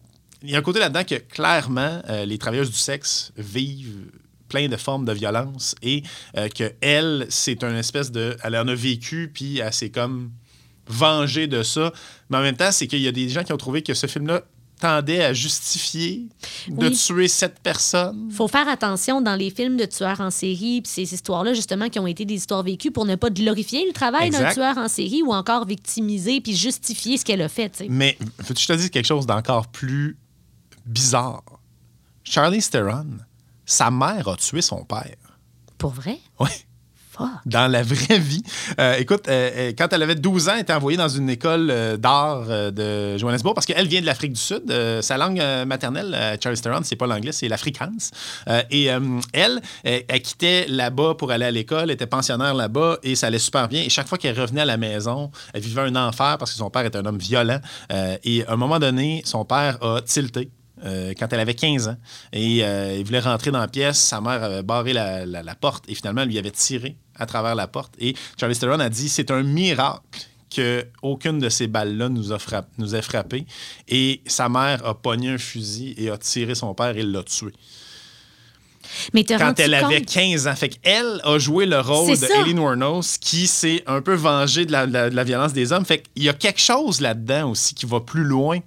Il 0.43 0.51
y 0.51 0.55
a 0.55 0.59
un 0.59 0.61
côté 0.61 0.79
là-dedans 0.79 1.03
que 1.03 1.15
clairement, 1.15 2.01
les 2.25 2.37
travailleuses 2.37 2.69
du 2.69 2.77
sexe 2.77 3.33
vivent 3.35 4.05
plein 4.47 4.67
de 4.67 4.77
formes 4.77 5.05
de 5.05 5.11
violence 5.13 5.75
et 5.81 6.03
euh, 6.37 6.47
que 6.49 6.73
elle, 6.81 7.25
c'est 7.29 7.63
une 7.63 7.75
espèce 7.75 8.11
de... 8.11 8.35
Elle 8.43 8.55
en 8.57 8.67
a 8.67 8.75
vécu, 8.75 9.29
puis 9.33 9.59
elle 9.59 9.73
s'est 9.73 9.89
comme 9.91 10.31
vengée 10.87 11.47
de 11.47 11.63
ça. 11.63 11.91
Mais 12.29 12.37
en 12.37 12.41
même 12.41 12.55
temps, 12.57 12.71
c'est 12.71 12.87
qu'il 12.87 13.01
y 13.01 13.07
a 13.07 13.11
des 13.11 13.27
gens 13.29 13.43
qui 13.43 13.53
ont 13.53 13.57
trouvé 13.57 13.81
que 13.81 13.93
ce 13.93 14.07
film-là 14.07 14.41
tendait 14.79 15.23
à 15.23 15.33
justifier 15.33 16.27
de 16.67 16.87
Oui. 16.89 16.95
tuer 16.95 17.27
cette 17.27 17.59
personne. 17.61 18.29
faut 18.31 18.47
faire 18.47 18.67
attention 18.69 19.21
dans 19.21 19.35
les 19.35 19.49
films 19.49 19.75
de 19.75 19.85
tueurs 19.85 20.21
en 20.21 20.29
série, 20.29 20.81
puis 20.83 20.91
ces 20.91 21.13
histoires-là, 21.15 21.55
justement, 21.55 21.89
qui 21.89 21.97
ont 21.97 22.05
été 22.05 22.25
des 22.25 22.35
histoires 22.35 22.61
vécues 22.61 22.91
pour 22.91 23.05
ne 23.05 23.15
pas 23.15 23.31
glorifier 23.31 23.87
le 23.87 23.91
travail 23.91 24.29
d'un 24.29 24.53
tueur 24.53 24.77
en 24.77 24.87
série 24.87 25.23
ou 25.23 25.33
encore 25.33 25.65
victimiser 25.65 26.41
puis 26.41 26.55
justifier 26.55 27.17
ce 27.17 27.25
qu'elle 27.25 27.41
a 27.41 27.49
fait. 27.49 27.69
tu 27.71 27.77
sais. 27.79 27.87
Mais 27.89 28.17
veux-tu 28.37 28.53
que 28.53 28.59
je 28.61 28.67
te 28.67 28.73
dise 28.73 28.89
quelque 28.91 29.07
chose 29.07 29.25
d'encore 29.25 29.65
plus 29.67 30.15
bizarre? 30.85 31.43
Charlie 32.23 32.61
Theron, 32.61 33.07
sa 33.67 33.91
mère 33.91 34.27
a 34.29 34.35
tué 34.37 34.61
son 34.63 34.83
père. 34.83 35.17
Pour 35.77 35.91
vrai? 35.91 36.17
Oui. 36.39 36.49
Fuck. 37.11 37.27
Dans 37.45 37.67
la 37.67 37.81
vraie 37.81 38.19
vie. 38.19 38.43
Euh, 38.79 38.95
écoute, 38.97 39.27
euh, 39.27 39.49
euh, 39.55 39.73
quand 39.77 39.91
elle 39.91 40.03
avait 40.03 40.15
12 40.15 40.49
ans, 40.49 40.51
elle 40.53 40.61
était 40.61 40.73
envoyée 40.73 40.97
dans 40.97 41.09
une 41.09 41.29
école 41.29 41.69
euh, 41.71 41.97
d'art 41.97 42.45
de 42.45 43.17
Johannesburg 43.17 43.55
parce 43.55 43.65
qu'elle 43.65 43.87
vient 43.87 44.01
de 44.01 44.05
l'Afrique 44.05 44.33
du 44.33 44.39
Sud. 44.39 44.71
Sa 45.01 45.17
langue 45.17 45.41
maternelle, 45.65 46.37
Charlie 46.41 46.61
Theron, 46.61 46.81
c'est 46.83 46.95
pas 46.95 47.07
l'anglais, 47.07 47.31
c'est 47.31 47.47
l'afrikaans. 47.47 48.11
Et 48.69 48.85
elle, 48.85 49.01
elle, 49.33 49.61
elle 49.83 50.21
quittait 50.21 50.65
là-bas 50.67 51.15
pour 51.15 51.31
aller 51.31 51.45
à 51.45 51.51
l'école, 51.51 51.91
était 51.91 52.07
pensionnaire 52.07 52.53
là-bas 52.53 52.99
et 53.03 53.15
ça 53.15 53.27
allait 53.27 53.39
super 53.39 53.67
bien. 53.67 53.81
Et 53.81 53.89
chaque 53.89 54.07
fois 54.07 54.17
qu'elle 54.17 54.39
revenait 54.39 54.61
à 54.61 54.65
la 54.65 54.77
maison, 54.77 55.31
elle 55.53 55.61
vivait 55.61 55.81
un 55.81 55.95
enfer 55.95 56.37
parce 56.37 56.51
que 56.51 56.57
son 56.57 56.69
père 56.69 56.85
était 56.85 56.97
un 56.97 57.05
homme 57.05 57.17
violent. 57.17 57.59
Et 58.23 58.45
à 58.45 58.53
un 58.53 58.57
moment 58.57 58.79
donné, 58.79 59.21
son 59.25 59.43
père 59.43 59.77
a 59.83 60.01
tilté 60.01 60.49
euh, 60.85 61.13
quand 61.17 61.31
elle 61.31 61.39
avait 61.39 61.53
15 61.55 61.87
ans. 61.89 61.97
Et 62.33 62.63
euh, 62.63 62.95
il 62.97 63.03
voulait 63.05 63.19
rentrer 63.19 63.51
dans 63.51 63.59
la 63.59 63.67
pièce. 63.67 63.97
Sa 63.99 64.21
mère 64.21 64.43
avait 64.43 64.63
barré 64.63 64.93
la, 64.93 65.25
la- 65.25 65.43
la 65.43 65.55
porte 65.55 65.85
et 65.87 65.95
finalement, 65.95 66.21
elle 66.21 66.29
lui 66.29 66.37
avait 66.37 66.51
tiré 66.51 66.95
à 67.15 67.25
travers 67.25 67.55
la 67.55 67.67
porte. 67.67 67.93
Et 67.99 68.15
Charlie 68.39 68.57
Theron 68.57 68.79
a 68.79 68.89
dit 68.89 69.09
c'est 69.09 69.31
un 69.31 69.43
miracle 69.43 70.01
que 70.55 70.85
aucune 71.01 71.39
de 71.39 71.49
ces 71.49 71.67
balles-là 71.67 72.07
nous, 72.09 72.31
a 72.31 72.37
nous 72.77 73.01
frappé. 73.01 73.45
Et 73.89 74.21
sa 74.27 74.47
mère 74.49 74.85
a 74.85 74.93
pogné 74.95 75.29
un 75.31 75.37
fusil 75.37 75.93
et 75.97 76.09
a 76.09 76.17
tiré 76.17 76.55
son 76.55 76.73
père 76.73 76.95
et 76.95 77.03
l'a 77.03 77.23
tué. 77.23 77.51
Mais 79.13 79.25
Quand 79.25 79.59
elle 79.59 79.73
avait 79.73 79.99
compte- 79.99 80.05
15 80.13 80.47
ans. 80.47 80.55
Fait 80.55 80.69
qu'elle 80.69 81.19
a 81.23 81.37
joué 81.37 81.65
le 81.65 81.79
rôle 81.81 82.07
de 82.17 82.59
Wuornos 82.59 83.17
qui 83.19 83.45
s'est 83.47 83.83
un 83.85 84.01
peu 84.01 84.13
vengée 84.13 84.65
de 84.65 84.71
la, 84.71 84.87
de 84.87 84.93
la- 84.93 85.09
de 85.09 85.15
la 85.15 85.23
violence 85.25 85.51
des 85.51 85.73
hommes. 85.73 85.83
Fait 85.85 86.03
qu'il 86.13 86.23
y 86.23 86.29
a 86.29 86.33
quelque 86.33 86.61
chose 86.61 87.01
là-dedans 87.01 87.51
aussi 87.51 87.75
qui 87.75 87.85
va 87.85 87.99
plus 87.99 88.23
loin 88.23 88.59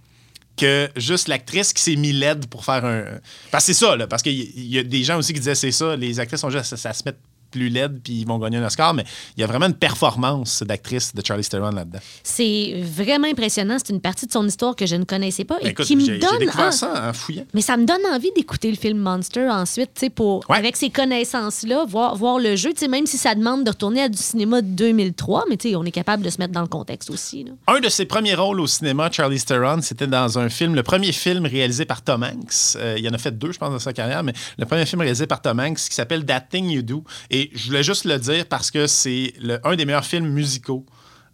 que 0.60 0.90
juste 0.96 1.28
l'actrice 1.28 1.72
qui 1.72 1.82
s'est 1.82 1.96
mis 1.96 2.12
laide 2.12 2.46
pour 2.46 2.64
faire 2.64 2.84
un. 2.84 3.04
Parce 3.50 3.66
que 3.66 3.72
c'est 3.72 3.84
ça, 3.84 3.96
là. 3.96 4.06
Parce 4.06 4.22
qu'il 4.22 4.34
y, 4.34 4.78
a 4.78 4.82
des 4.82 5.02
gens 5.04 5.18
aussi 5.18 5.32
qui 5.32 5.40
disaient 5.40 5.54
c'est 5.54 5.72
ça, 5.72 5.96
les 5.96 6.20
actrices 6.20 6.40
sont 6.40 6.50
juste 6.50 6.64
ça, 6.64 6.76
ça 6.76 6.92
se 6.92 7.02
met 7.04 7.14
plus 7.50 7.68
laide 7.68 8.00
puis 8.02 8.20
ils 8.20 8.26
vont 8.26 8.38
gagner 8.38 8.58
un 8.58 8.64
Oscar, 8.66 8.94
mais 8.94 9.04
il 9.36 9.40
y 9.40 9.44
a 9.44 9.46
vraiment 9.46 9.66
une 9.66 9.74
performance 9.74 10.62
d'actrice 10.62 11.14
de 11.14 11.22
Charlie 11.24 11.44
Theron 11.44 11.70
là-dedans. 11.70 11.98
C'est 12.22 12.80
vraiment 12.82 13.28
impressionnant. 13.28 13.76
C'est 13.78 13.92
une 13.92 14.00
partie 14.00 14.26
de 14.26 14.32
son 14.32 14.46
histoire 14.46 14.74
que 14.76 14.86
je 14.86 14.96
ne 14.96 15.04
connaissais 15.04 15.44
pas 15.44 15.58
et 15.60 15.64
Ben, 15.64 15.70
Écoute, 15.70 15.86
qui 15.86 15.96
me 15.96 16.06
donne. 16.18 16.50
ah, 16.56 16.72
ça 16.72 17.08
en 17.08 17.12
fouillant. 17.12 17.44
Mais 17.54 17.60
ça 17.60 17.76
me 17.76 17.84
donne 17.84 18.00
envie 18.12 18.30
d'écouter 18.36 18.70
le 18.70 18.76
film 18.76 18.98
Monster 18.98 19.48
ensuite, 19.48 19.90
tu 19.94 20.00
sais, 20.00 20.10
pour 20.10 20.44
Ouais. 20.48 20.56
avec 20.58 20.76
ces 20.76 20.90
connaissances-là, 20.90 21.84
voir, 21.86 22.16
voir 22.16 22.38
le 22.38 22.56
jeu, 22.56 22.70
tu 22.72 22.80
sais, 22.80 22.88
même 22.88 23.06
si 23.06 23.18
ça 23.18 23.34
demande 23.34 23.64
de 23.64 23.70
retourner 23.70 24.02
à 24.02 24.08
du 24.08 24.18
cinéma 24.18 24.62
de 24.62 24.66
2003, 24.68 25.44
mais 25.48 25.56
tu 25.56 25.70
sais, 25.70 25.76
on 25.76 25.84
est 25.84 25.90
capable 25.90 26.22
de 26.22 26.30
se 26.30 26.38
mettre 26.38 26.52
dans 26.52 26.60
le 26.62 26.66
contexte 26.68 27.10
aussi. 27.10 27.44
là. 27.44 27.52
Un 27.66 27.80
de 27.80 27.88
ses 27.88 28.04
premiers 28.06 28.34
rôles 28.34 28.60
au 28.60 28.66
cinéma, 28.66 29.10
Charlie 29.10 29.40
Theron, 29.40 29.80
c'était 29.82 30.06
dans 30.06 30.38
un 30.38 30.48
film, 30.48 30.74
le 30.74 30.82
premier 30.82 31.12
film 31.12 31.46
réalisé 31.46 31.84
par 31.84 32.02
Tom 32.02 32.22
Hanks. 32.22 32.76
Euh, 32.76 32.96
il 32.98 33.08
en 33.08 33.12
a 33.12 33.18
fait 33.18 33.36
deux, 33.36 33.52
je 33.52 33.58
pense, 33.58 33.70
dans 33.70 33.78
sa 33.78 33.92
carrière, 33.92 34.22
mais 34.22 34.32
le 34.58 34.64
premier 34.66 34.86
film 34.86 35.00
réalisé 35.00 35.26
par 35.26 35.40
Tom 35.42 35.58
Hanks 35.60 35.78
qui 35.78 35.94
s'appelle 35.94 36.24
That 36.24 36.42
Thing 36.50 36.68
You 36.70 36.82
Do. 36.82 37.04
Et 37.30 37.39
je 37.54 37.66
voulais 37.68 37.82
juste 37.82 38.04
le 38.04 38.18
dire 38.18 38.46
parce 38.46 38.70
que 38.70 38.86
c'est 38.86 39.32
un 39.64 39.76
des 39.76 39.84
meilleurs 39.84 40.04
films 40.04 40.28
musicaux. 40.28 40.84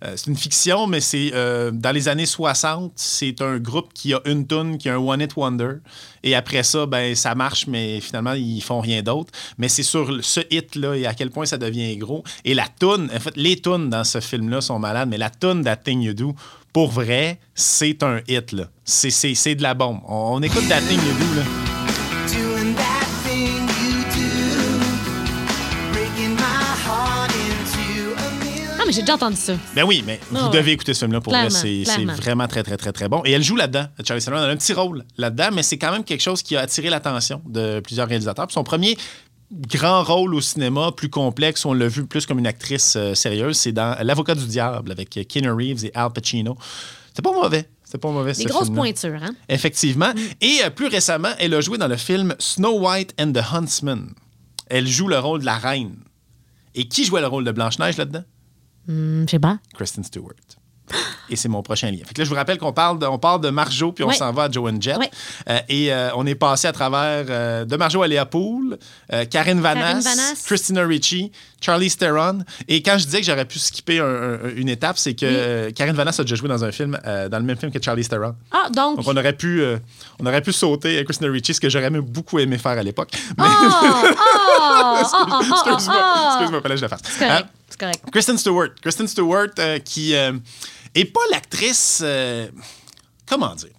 Euh, 0.04 0.12
c'est 0.14 0.26
une 0.26 0.36
fiction, 0.36 0.86
mais 0.86 1.00
c'est 1.00 1.30
euh, 1.32 1.70
dans 1.70 1.90
les 1.90 2.09
années 2.09 2.26
60, 2.26 2.92
c'est 2.96 3.40
un 3.40 3.57
groupe 3.59 3.94
qui 3.94 4.12
a 4.12 4.20
une 4.26 4.46
tune, 4.46 4.76
qui 4.76 4.90
a 4.90 4.94
un 4.94 4.98
One 4.98 5.22
Hit 5.22 5.36
Wonder. 5.36 5.76
Et 6.22 6.34
après 6.34 6.62
ça, 6.64 6.84
ben 6.84 7.14
ça 7.14 7.34
marche, 7.34 7.66
mais 7.66 8.00
finalement, 8.00 8.34
ils 8.34 8.61
font 8.61 8.80
rien 8.80 9.02
d'autre. 9.02 9.32
Mais 9.57 9.68
c'est 9.68 9.82
sur 9.82 10.22
ce 10.22 10.40
hit-là 10.50 10.96
et 10.96 11.07
à 11.07 11.14
quel 11.14 11.30
point 11.30 11.46
ça 11.46 11.57
devient 11.57 11.96
gros. 11.96 12.24
Et 12.44 12.52
la 12.52 12.66
tune, 12.78 13.09
en 13.14 13.20
fait, 13.20 13.36
les 13.36 13.59
tunes 13.59 13.88
dans 13.88 14.04
ce 14.04 14.20
film-là 14.20 14.61
sont 14.61 14.78
malades, 14.78 15.09
mais 15.09 15.18
la 15.18 15.30
tune 15.30 15.64
That 15.64 15.76
Thing 15.76 16.02
You 16.02 16.12
Do, 16.12 16.34
pour 16.74 16.90
vrai, 16.90 17.40
c'est 17.54 18.02
un 18.02 18.20
hit. 18.28 18.54
C'est, 18.84 19.54
de 19.54 19.62
la 19.62 19.72
bombe. 19.72 20.00
On, 20.07 20.42
écoute 20.42 20.68
That 20.68 20.82
Thing 20.82 20.98
You 20.98 21.14
Do, 21.18 21.40
là. 21.40 21.66
Mais 28.87 28.93
j'ai 28.93 29.01
déjà 29.03 29.14
entendu 29.14 29.37
ça. 29.37 29.55
Ben 29.74 29.84
oui, 29.84 30.03
mais 30.07 30.20
vous 30.30 30.37
Ah 30.41 30.49
ouais. 30.51 30.57
devez 30.59 30.72
écouter 30.72 30.95
ce 30.95 31.01
film-là 31.01 31.20
pour 31.20 31.32
Clairement, 31.32 31.49
vrai. 31.51 31.59
C'est, 31.59 31.84
c'est 31.84 32.05
vraiment 32.05 32.47
très, 32.49 32.62
très, 32.62 32.76
très, 32.76 32.93
très 32.93 33.09
bon. 33.09 33.22
Et 33.24 33.32
elle 33.32 33.43
joue 33.43 33.57
là-dedans. 33.57 33.87
Charlie 34.05 34.22
Theron 34.24 34.39
a 34.39 34.47
un 34.49 34.57
petit 34.57 34.72
rôle 34.72 35.05
là-dedans, 35.18 35.49
mais 35.53 35.62
c'est 35.62 35.78
quand 35.78 35.93
même 35.93 36.05
quelque 36.05 36.22
chose 36.22 36.43
qui 36.43 36.57
a 36.57 36.61
attiré 36.61 36.89
l'attention 36.91 37.43
de 37.47 37.80
plusieurs 37.80 38.09
réalisateurs. 38.09 38.47
Puis 38.47 38.55
son 38.55 38.64
premier 38.64 38.97
grand 39.68 40.03
rôle 40.03 40.34
au 40.34 40.41
cinéma, 40.41 40.91
plus 40.97 41.09
complexe, 41.11 41.64
on 41.64 41.72
l'a 41.72 41.87
vu 41.89 42.05
plus 42.07 42.26
comme 42.26 42.39
une 42.39 42.47
actrice 42.49 42.95
euh, 42.97 43.14
sérieuse, 43.14 43.57
c'est 43.57 43.72
dans 43.72 43.97
L'Avocat 44.03 44.34
du 44.34 44.47
diable 44.47 44.91
avec 44.91 45.11
Keanu 45.28 45.51
Reeves 45.53 45.84
et 45.84 45.93
Al 45.95 46.12
Pacino. 46.12 46.57
C'était 47.09 47.22
pas 47.22 47.32
mauvais. 47.32 47.68
C'était 47.84 47.99
pas 47.99 48.11
mauvais, 48.11 48.32
Des 48.32 48.43
ce 48.43 48.49
grosses 48.49 48.70
pointures, 48.70 49.22
hein? 49.22 49.34
Effectivement. 49.49 50.11
Et 50.41 50.59
euh, 50.64 50.70
plus 50.70 50.89
récemment, 50.89 51.28
elle 51.39 51.55
a 51.55 51.61
joué 51.61 51.78
dans 51.78 51.87
le 51.87 51.97
film 51.97 52.34
Snow 52.41 52.80
White 52.80 53.14
and 53.20 53.32
the 53.32 53.43
Huntsman. 53.53 54.09
Elle 54.68 54.89
joue 54.89 55.07
le 55.07 55.18
rôle 55.20 55.41
de 55.41 55.47
la 55.47 55.57
reine. 55.57 55.95
Et 56.74 56.89
qui 56.89 57.05
jouait 57.05 57.20
le 57.20 57.28
rôle 57.28 57.45
de 57.45 57.53
Blanche-Neige 57.53 57.97
là-dedans? 57.97 58.24
Hum, 58.89 59.24
je 59.26 59.30
sais 59.32 59.39
pas. 59.39 59.59
Kristen 59.74 60.05
Stewart. 60.05 60.32
Et 61.28 61.34
c'est 61.34 61.49
mon 61.49 61.61
prochain 61.62 61.91
lien. 61.91 62.05
Fait 62.07 62.14
que 62.14 62.20
là, 62.20 62.24
je 62.24 62.28
vous 62.30 62.37
rappelle 62.37 62.59
qu'on 62.59 62.72
parle 62.72 63.01
de, 63.01 63.07
on 63.07 63.18
parle 63.18 63.41
de 63.41 63.51
Marjo, 63.51 63.91
puis 63.91 64.05
on 64.05 64.09
Ouais. 64.09 64.14
s'en 64.14 64.32
va 64.32 64.45
à 64.45 64.51
Joe 64.51 64.70
and 64.72 64.80
Jett. 64.80 64.97
Ouais. 64.97 65.11
Euh, 65.49 65.59
et 65.68 65.93
euh, 65.93 66.11
on 66.14 66.24
est 66.24 66.37
passé 66.37 66.68
à 66.68 66.72
travers 66.72 67.26
euh, 67.28 67.64
de 67.64 67.76
Marjo 67.76 68.01
à 68.03 68.07
Léa 68.07 68.24
Poole, 68.26 68.78
euh, 69.12 69.24
Karen 69.24 69.61
Vanas. 69.61 70.05
Christina 70.47 70.87
Ricci, 70.87 71.32
Charlie 71.61 71.91
Theron. 71.91 72.45
Et 72.68 72.80
quand 72.80 72.97
je 72.99 73.07
disais 73.07 73.18
que 73.20 73.26
j'aurais 73.26 73.45
pu 73.47 73.59
skipper 73.59 73.99
un- 73.99 74.05
un- 74.45 74.55
une 74.55 74.68
étape, 74.68 74.99
c'est 74.99 75.14
que 75.14 75.66
Oui. 75.66 75.74
Karen 75.74 75.97
Vanas 75.97 76.14
a 76.20 76.22
déjà 76.22 76.37
joué 76.37 76.49
dans 76.49 76.62
un 76.64 76.70
film, 76.70 76.97
dans 77.05 77.39
le 77.39 77.45
même 77.45 77.57
film 77.57 77.72
que 77.72 77.82
Charlie 77.82 78.07
Theron. 78.07 78.37
Ah, 78.53 78.68
donc. 78.72 78.99
Donc, 78.99 79.09
on 79.09 79.16
aurait 79.16 79.32
pu, 79.32 79.61
on 80.20 80.26
aurait 80.26 80.43
pu 80.43 80.53
sauter 80.53 80.97
à 81.01 81.03
Christina 81.05 81.28
Ricci, 81.32 81.53
ce 81.55 81.61
que 81.61 81.68
j'aurais 81.68 81.91
même 81.91 82.03
beaucoup 82.03 82.39
aimé 82.39 82.57
faire 82.59 82.78
à 82.78 82.82
l'époque. 82.84 83.11
Mais 83.37 83.45
Ah! 83.45 83.72
Ah! 83.82 84.03
Ah! 84.68 85.01
Ah! 85.01 85.01
Ah! 85.01 85.01
excuse-moi, 85.01 85.97
Ah! 85.99 86.28
excuse-moi, 86.37 86.61
fallait 86.62 86.74
que 86.76 86.80
je 86.80 86.87
fasse. 86.87 87.01
C'est 87.79 87.85
correct. 87.85 88.03
Euh. 88.07 88.11
Kristen 88.11 88.39
Stewart. 88.39 88.68
Kristen 88.81 89.07
Stewart, 89.09 89.49
euh, 89.59 89.79
qui 89.79 90.14
euh, 90.14 90.33
est 90.95 91.05
pas 91.05 91.20
l'actrice. 91.31 92.01
euh, 92.05 92.49
comment 93.27 93.55
dire? 93.55 93.70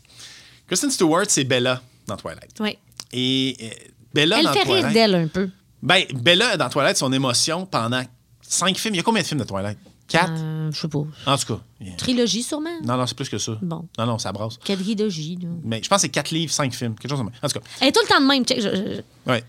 Kristen 0.67 0.91
Stewart, 0.91 1.25
c'est 1.29 1.43
Bella 1.43 1.81
dans 2.07 2.17
Twilight. 2.17 2.51
Oui. 2.59 2.77
Et 3.13 3.55
euh, 3.61 3.69
Bella 4.13 4.39
Elle 4.39 4.45
dans 4.45 4.53
fait 4.53 4.63
rire 4.63 4.91
d'elle 4.91 5.15
un 5.15 5.27
peu. 5.27 5.49
Ben, 5.81 6.03
Bella 6.13 6.57
dans 6.57 6.69
Twilight, 6.69 6.97
son 6.97 7.11
émotion 7.13 7.65
pendant 7.65 8.03
cinq 8.41 8.77
films. 8.77 8.95
Il 8.95 8.97
y 8.97 8.99
a 8.99 9.03
combien 9.03 9.21
de 9.21 9.27
films 9.27 9.39
de 9.41 9.45
Twilight? 9.45 9.77
Quatre? 10.07 10.31
Euh, 10.37 10.71
je 10.71 10.79
sais 10.79 10.87
pas. 10.87 11.03
En 11.25 11.37
tout 11.37 11.55
cas. 11.55 11.59
Trilogie, 11.97 12.41
sûrement? 12.41 12.79
Non, 12.83 12.95
non, 12.97 13.05
c'est 13.05 13.15
plus 13.15 13.27
que 13.29 13.37
ça. 13.37 13.57
Bon. 13.61 13.87
Non, 13.97 14.05
non, 14.05 14.17
ça 14.17 14.31
brasse. 14.31 14.57
Quadrilogie. 14.57 15.37
Mais 15.63 15.81
je 15.83 15.89
pense 15.89 15.97
que 15.97 16.01
c'est 16.03 16.09
quatre 16.09 16.31
livres, 16.31 16.51
cinq 16.51 16.73
films. 16.73 16.95
Quelque 16.95 17.09
chose 17.11 17.19
comme 17.19 17.29
ça. 17.31 17.39
En 17.43 17.49
tout 17.49 17.59
cas, 17.59 17.65
Elle 17.81 17.89
est 17.89 17.91
tout 17.91 17.99
le 18.03 18.07
temps 18.07 18.21
de 18.21 18.25
même. 18.25 18.45
Check, 18.45 18.61
je- 18.61 18.69
je- 18.69 19.29
ouais. 19.31 19.43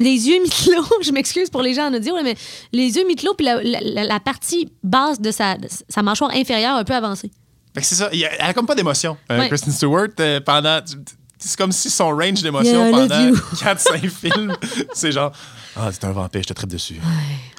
Les 0.00 0.28
yeux 0.28 0.40
mi-clos, 0.42 0.84
je 1.02 1.10
m'excuse 1.12 1.50
pour 1.50 1.62
les 1.62 1.74
gens 1.74 1.88
en 1.90 1.94
audio, 1.94 2.14
mais 2.22 2.36
les 2.72 2.96
yeux 2.96 3.06
mi-clos, 3.06 3.34
puis 3.34 3.46
la, 3.46 3.62
la- 3.62 3.80
la- 3.80 4.04
la 4.04 4.20
partie 4.20 4.70
basse 4.82 5.20
de 5.20 5.30
sa, 5.30 5.56
de 5.56 5.68
sa 5.88 6.02
mâchoire 6.02 6.30
inférieure 6.34 6.76
un 6.76 6.84
peu 6.84 6.94
avancée. 6.94 7.30
Fait 7.74 7.80
que 7.80 7.86
c'est 7.86 7.94
ça. 7.96 8.08
Il 8.12 8.18
y 8.20 8.24
a- 8.24 8.32
elle 8.34 8.50
a 8.50 8.54
comme 8.54 8.66
pas 8.66 8.74
d'émotion. 8.74 9.16
euh, 9.30 9.38
Ouais. 9.38 9.48
Kristen 9.48 9.72
Stewart, 9.72 10.08
euh, 10.20 10.40
pendant. 10.40 10.80
C'est 11.40 11.56
comme 11.56 11.70
si 11.70 11.88
son 11.88 12.08
range 12.16 12.42
d'émotion 12.42 12.90
pendant 12.90 13.20
you. 13.28 13.36
4-5 13.54 14.08
films, 14.10 14.56
c'est 14.92 15.12
genre 15.12 15.30
Ah, 15.76 15.90
c'est 15.92 16.02
un 16.04 16.10
vampire, 16.10 16.42
je 16.42 16.48
te 16.48 16.52
traite 16.52 16.70
dessus. 16.70 16.96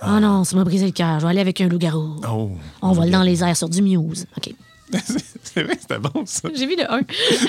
Oh 0.05 0.19
non, 0.19 0.43
ça 0.43 0.57
m'a 0.57 0.65
brisé 0.65 0.85
le 0.85 0.91
cœur. 0.91 1.19
Je 1.19 1.23
vais 1.25 1.29
aller 1.31 1.39
avec 1.39 1.61
un 1.61 1.69
loup-garou. 1.69 2.19
Oh. 2.29 2.51
On 2.81 2.91
vole 2.91 3.09
dans 3.09 3.23
les 3.23 3.41
airs 3.41 3.55
sur 3.55 3.69
du 3.69 3.81
Muse. 3.81 4.25
OK. 4.35 4.53
c'est 5.43 5.63
vrai, 5.63 5.77
c'était 5.79 5.99
bon 5.99 6.23
ça. 6.25 6.49
J'ai 6.53 6.65
vu 6.65 6.75
le 6.75 6.91
1. 6.91 7.01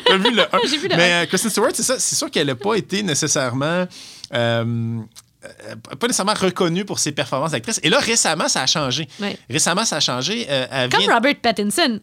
T'as 0.05 0.17
vu 0.19 0.31
le 0.35 0.43
1. 0.43 0.47
J'ai 0.71 0.77
vu 0.79 0.87
le 0.89 0.97
Mais 0.97 1.25
euh, 1.25 1.27
Kristen 1.27 1.51
Stewart, 1.51 1.71
c'est 1.75 1.83
ça. 1.83 1.99
C'est 1.99 2.15
sûr 2.15 2.31
qu'elle 2.31 2.47
n'a 2.47 2.55
pas 2.55 2.75
été 2.75 3.03
nécessairement. 3.03 3.87
Euh, 4.35 5.01
euh, 5.43 5.75
pas 5.99 6.07
nécessairement 6.07 6.35
reconnue 6.35 6.85
pour 6.85 6.99
ses 6.99 7.13
performances 7.13 7.53
d'actrice. 7.53 7.81
Et 7.83 7.89
là, 7.89 7.99
récemment, 7.99 8.47
ça 8.49 8.61
a 8.63 8.67
changé. 8.67 9.09
Récemment, 9.49 9.87
ça 9.87 9.97
a 9.97 10.01
changé. 10.01 10.47
Euh, 10.51 10.87
Comme 10.91 11.01
vient- 11.01 11.15
Robert 11.15 11.37
Pattinson. 11.41 11.99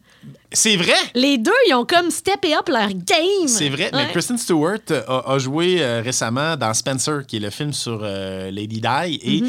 C'est 0.52 0.76
vrai! 0.78 0.96
Les 1.14 1.38
deux, 1.38 1.52
ils 1.68 1.74
ont 1.76 1.86
comme 1.86 2.10
steppé 2.10 2.56
up 2.56 2.68
leur 2.70 2.88
game. 2.88 3.48
C'est 3.48 3.70
vrai, 3.70 3.92
mais. 3.94 4.08
Kristen 4.12 4.38
Stewart 4.40 4.80
euh, 4.90 5.04
a, 5.08 5.34
a 5.34 5.38
joué 5.40 5.84
euh, 5.84 6.02
récemment 6.02 6.56
dans 6.56 6.74
Spencer, 6.74 7.28
qui 7.28 7.36
est 7.36 7.40
le 7.42 7.50
film 7.52 7.74
sur 7.74 8.00
euh, 8.02 8.50
Lady 8.50 8.82
Di, 8.82 9.20
et 9.22 9.42
tu 9.42 9.48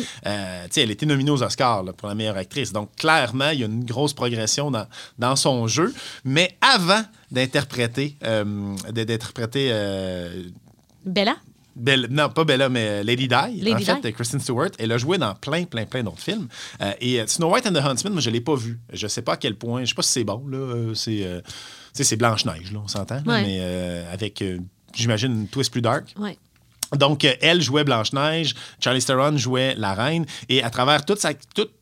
sais, 0.70 0.83
elle 0.83 0.91
était 0.91 1.07
nominée 1.07 1.31
aux 1.31 1.43
Oscars 1.43 1.85
là, 1.85 1.93
pour 1.95 2.09
la 2.09 2.14
meilleure 2.14 2.37
actrice. 2.37 2.72
Donc, 2.72 2.95
clairement, 2.97 3.51
il 3.51 3.61
y 3.61 3.62
a 3.62 3.66
une 3.66 3.85
grosse 3.85 4.12
progression 4.12 4.70
dans, 4.70 4.87
dans 5.18 5.37
son 5.37 5.66
jeu. 5.66 5.95
Mais 6.24 6.59
avant 6.61 7.05
d'interpréter, 7.31 8.16
d'interpréter 8.91 9.72
Bella? 11.07 11.37
Non, 12.11 12.29
pas 12.31 12.45
Bella, 12.45 12.68
mais 12.68 12.89
euh, 12.89 13.03
Lady 13.03 13.29
Di. 13.29 13.35
Lady 13.61 13.72
en 13.72 13.79
fait, 13.79 14.01
Di. 14.03 14.09
euh, 14.09 14.12
Kristen 14.12 14.41
Stewart, 14.41 14.70
elle 14.79 14.93
a 14.93 14.99
joué 14.99 15.18
dans 15.18 15.35
plein, 15.35 15.64
plein, 15.64 15.85
plein 15.87 16.03
d'autres 16.03 16.20
films. 16.22 16.49
Euh, 16.81 16.93
et 17.01 17.20
euh, 17.20 17.26
Snow 17.26 17.53
White 17.53 17.66
and 17.66 17.72
the 17.72 17.76
Huntsman, 17.85 18.12
moi, 18.12 18.20
je 18.22 18.29
ne 18.31 18.35
l'ai 18.35 18.41
pas 18.41 18.55
vu. 18.57 18.79
Je 18.93 19.07
ne 19.07 19.09
sais 19.09 19.22
pas 19.22 19.35
à 19.35 19.37
quel 19.37 19.55
point. 19.57 19.79
Je 19.79 19.83
ne 19.83 19.87
sais 19.87 19.95
pas 19.95 20.03
si 20.03 20.12
c'est 20.12 20.24
bon. 20.24 20.43
là. 20.49 20.93
C'est 20.95 21.24
euh, 21.24 21.41
c'est 21.93 22.16
Blanche-Neige, 22.16 22.72
là, 22.72 22.81
on 22.85 22.89
s'entend. 22.89 23.22
Ouais. 23.26 23.43
Mais 23.43 23.59
euh, 23.61 24.12
avec, 24.12 24.43
j'imagine, 24.95 25.33
une 25.33 25.49
twist 25.49 25.70
plus 25.72 25.83
dark. 25.83 26.14
Ouais. 26.18 26.37
Donc, 26.97 27.26
elle 27.43 27.61
jouait 27.61 27.85
Blanche-Neige, 27.85 28.55
Charlie 28.81 29.03
Theron 29.05 29.37
jouait 29.37 29.74
la 29.76 29.93
reine, 29.95 30.24
et 30.49 30.62
à 30.62 30.70
travers 30.70 31.05
toute 31.05 31.18
sa. 31.18 31.35
toute- 31.35 31.72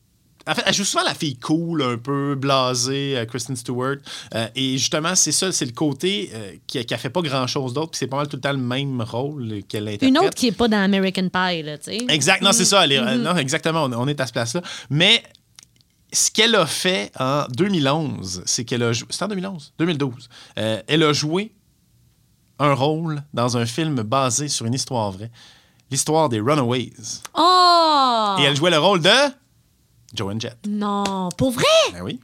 en 0.47 0.55
fait, 0.55 0.63
elle 0.65 0.73
joue 0.73 0.83
souvent 0.83 1.03
la 1.03 1.13
fille 1.13 1.37
cool, 1.37 1.81
un 1.83 1.97
peu 1.97 2.35
blasée, 2.35 3.17
euh, 3.17 3.25
Kristen 3.25 3.55
Stewart. 3.55 3.97
Euh, 4.35 4.47
et 4.55 4.77
justement, 4.77 5.15
c'est 5.15 5.31
ça, 5.31 5.51
c'est 5.51 5.65
le 5.65 5.71
côté 5.71 6.31
euh, 6.33 6.53
qui, 6.67 6.79
a 6.79 6.97
fait 6.97 7.09
pas 7.09 7.21
grand-chose 7.21 7.73
d'autre, 7.73 7.91
puis 7.91 7.99
c'est 7.99 8.07
pas 8.07 8.17
mal 8.17 8.27
tout 8.27 8.37
le 8.37 8.41
temps 8.41 8.51
le 8.51 8.57
même 8.57 9.01
rôle 9.01 9.61
qu'elle 9.67 9.87
interprète. 9.87 10.09
Une 10.09 10.19
autre 10.19 10.35
qui 10.35 10.47
est 10.47 10.51
pas 10.51 10.67
dans 10.67 10.81
American 10.83 11.29
Pie, 11.29 11.63
là, 11.63 11.77
tu 11.77 11.85
sais. 11.91 12.05
Exact, 12.09 12.41
non, 12.41 12.51
c'est 12.51 12.65
ça. 12.65 12.83
elle 12.83 12.91
est- 12.91 12.97
Mm-hmm. 12.97 13.21
non, 13.21 13.35
exactement, 13.37 13.83
on, 13.85 13.93
on 13.93 14.07
est 14.07 14.19
à 14.19 14.25
ce 14.27 14.31
place-là. 14.33 14.61
Mais 14.89 15.21
ce 16.11 16.31
qu'elle 16.31 16.55
a 16.55 16.65
fait 16.65 17.11
en 17.19 17.45
2011, 17.49 18.43
c'est 18.45 18.63
qu'elle 18.65 18.83
a 18.83 18.93
joué. 18.93 19.07
C'est 19.09 19.23
en 19.23 19.27
2011, 19.27 19.73
2012. 19.77 20.29
Euh, 20.57 20.81
elle 20.87 21.03
a 21.03 21.13
joué 21.13 21.53
un 22.59 22.73
rôle 22.73 23.21
dans 23.33 23.57
un 23.57 23.65
film 23.65 24.01
basé 24.01 24.47
sur 24.47 24.65
une 24.65 24.73
histoire 24.73 25.11
vraie. 25.11 25.31
L'histoire 25.91 26.27
des 26.29 26.39
Runaways. 26.39 26.91
Oh! 27.37 28.35
Et 28.39 28.43
elle 28.43 28.55
jouait 28.55 28.71
le 28.71 28.79
rôle 28.79 29.01
de 29.01 29.09
Joan 30.13 30.39
Jett. 30.39 30.57
Non, 30.67 31.29
pour 31.37 31.51
vrai? 31.51 31.65
Ben 31.93 32.01
oui. 32.01 32.19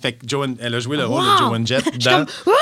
Fait 0.00 0.12
que 0.14 0.26
Joan, 0.28 0.56
elle 0.60 0.74
a 0.74 0.80
joué 0.80 0.96
le 0.96 1.06
Wow! 1.06 1.14
rôle 1.16 1.24
de 1.24 1.38
Joan 1.38 1.66
Jett 1.66 1.98
dans. 2.04 2.24
comme, 2.26 2.54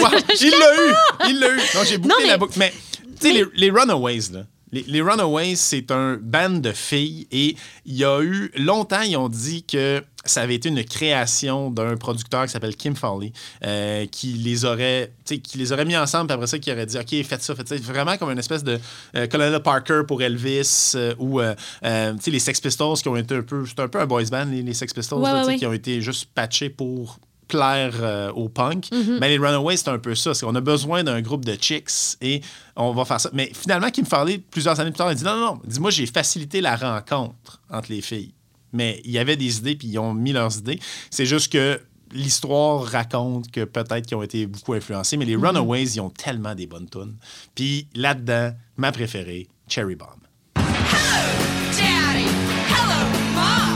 Wow! 0.00 0.08
Il 0.40 0.50
l'a 0.50 0.74
eu! 0.74 0.94
Il 1.30 1.38
l'a 1.40 1.48
eu! 1.50 1.56
Non, 1.74 1.80
j'ai 1.84 1.98
bouclé 1.98 2.16
mais- 2.22 2.28
la 2.28 2.38
boucle. 2.38 2.58
Mais, 2.58 2.70
tu 2.72 3.28
sais, 3.28 3.32
Mais- 3.32 3.32
les, 3.32 3.44
les 3.54 3.70
Runaways, 3.70 4.20
là. 4.32 4.42
Les, 4.72 4.82
les 4.86 5.00
Runaways, 5.02 5.56
c'est 5.56 5.90
un 5.90 6.16
band 6.22 6.50
de 6.50 6.70
filles 6.72 7.26
et 7.32 7.56
il 7.86 7.96
y 7.96 8.04
a 8.04 8.20
eu. 8.22 8.52
Longtemps, 8.56 9.00
ils 9.00 9.16
ont 9.16 9.28
dit 9.28 9.64
que 9.64 10.00
ça 10.24 10.42
avait 10.42 10.54
été 10.54 10.68
une 10.68 10.84
création 10.84 11.70
d'un 11.70 11.96
producteur 11.96 12.44
qui 12.44 12.50
s'appelle 12.50 12.76
Kim 12.76 12.94
Farley, 12.94 13.32
euh, 13.64 14.06
qui 14.06 14.32
les 14.34 14.64
aurait, 14.64 15.12
qui 15.24 15.56
les 15.58 15.72
aurait 15.72 15.84
mis 15.84 15.96
ensemble, 15.96 16.26
puis 16.26 16.34
après 16.34 16.46
ça, 16.46 16.58
qui 16.58 16.70
aurait 16.70 16.86
dit, 16.86 16.98
OK, 16.98 17.24
faites 17.24 17.42
ça, 17.42 17.54
faites 17.54 17.68
ça. 17.68 17.76
Vraiment 17.76 18.16
comme 18.16 18.30
une 18.30 18.38
espèce 18.38 18.62
de 18.62 18.78
euh, 19.16 19.26
Colonel 19.26 19.60
Parker 19.62 20.02
pour 20.06 20.22
Elvis 20.22 20.92
euh, 20.94 21.14
ou, 21.18 21.40
euh, 21.40 21.54
euh, 21.84 22.12
les 22.26 22.38
Sex 22.38 22.60
Pistols 22.60 22.98
qui 22.98 23.08
ont 23.08 23.16
été 23.16 23.36
un 23.36 23.42
peu, 23.42 23.64
c'est 23.66 23.80
un 23.80 23.88
peu 23.88 24.00
un 24.00 24.06
boys 24.06 24.24
band, 24.30 24.44
les, 24.44 24.62
les 24.62 24.74
Sex 24.74 24.92
Pistols, 24.92 25.20
Ouais, 25.20 25.32
là, 25.32 25.46
ouais, 25.46 25.56
qui 25.56 25.66
ont 25.66 25.72
été 25.72 26.00
juste 26.00 26.28
patchés 26.34 26.70
pour 26.70 27.18
plaire 27.48 27.94
euh, 28.00 28.30
au 28.32 28.48
punk. 28.48 28.86
Mais 29.20 29.28
les 29.28 29.38
Runaways, 29.38 29.78
c'est 29.78 29.88
un 29.88 29.98
peu 29.98 30.14
ça. 30.14 30.32
Qu'on 30.40 30.54
a 30.54 30.60
besoin 30.60 31.02
d'un 31.02 31.20
groupe 31.20 31.44
de 31.44 31.54
chicks 31.60 32.16
et 32.20 32.42
on 32.76 32.92
va 32.92 33.04
faire 33.04 33.20
ça. 33.20 33.28
Mais 33.32 33.50
finalement, 33.52 33.90
Kim 33.90 34.06
Farley, 34.06 34.38
plusieurs 34.38 34.78
années 34.78 34.90
plus 34.92 34.98
tard, 34.98 35.10
il 35.10 35.16
dit 35.16 35.24
non, 35.24 35.34
non, 35.34 35.46
non, 35.54 35.60
dis-moi, 35.64 35.90
j'ai 35.90 36.06
facilité 36.06 36.60
la 36.60 36.76
rencontre 36.76 37.60
entre 37.68 37.90
les 37.90 38.02
filles. 38.02 38.32
Mais 38.72 39.00
il 39.04 39.10
y 39.10 39.18
avait 39.18 39.36
des 39.36 39.58
idées, 39.58 39.76
puis 39.76 39.88
ils 39.88 39.98
ont 39.98 40.14
mis 40.14 40.32
leurs 40.32 40.58
idées. 40.58 40.78
C'est 41.10 41.26
juste 41.26 41.52
que 41.52 41.80
l'histoire 42.12 42.84
raconte 42.84 43.50
que 43.50 43.64
peut-être 43.64 44.06
qu'ils 44.06 44.16
ont 44.16 44.22
été 44.22 44.46
beaucoup 44.46 44.72
influencés, 44.72 45.16
mais 45.16 45.24
les 45.24 45.36
Runaways, 45.36 45.84
ils 45.84 46.00
ont 46.00 46.10
tellement 46.10 46.54
des 46.54 46.66
bonnes 46.66 46.88
tunes. 46.88 47.16
Puis 47.54 47.88
là-dedans, 47.94 48.52
ma 48.76 48.92
préférée, 48.92 49.48
Cherry 49.68 49.94
Bomb. 49.94 50.08
Daddy, 50.56 52.26
hello, 52.68 53.06
Mom. 53.34 53.70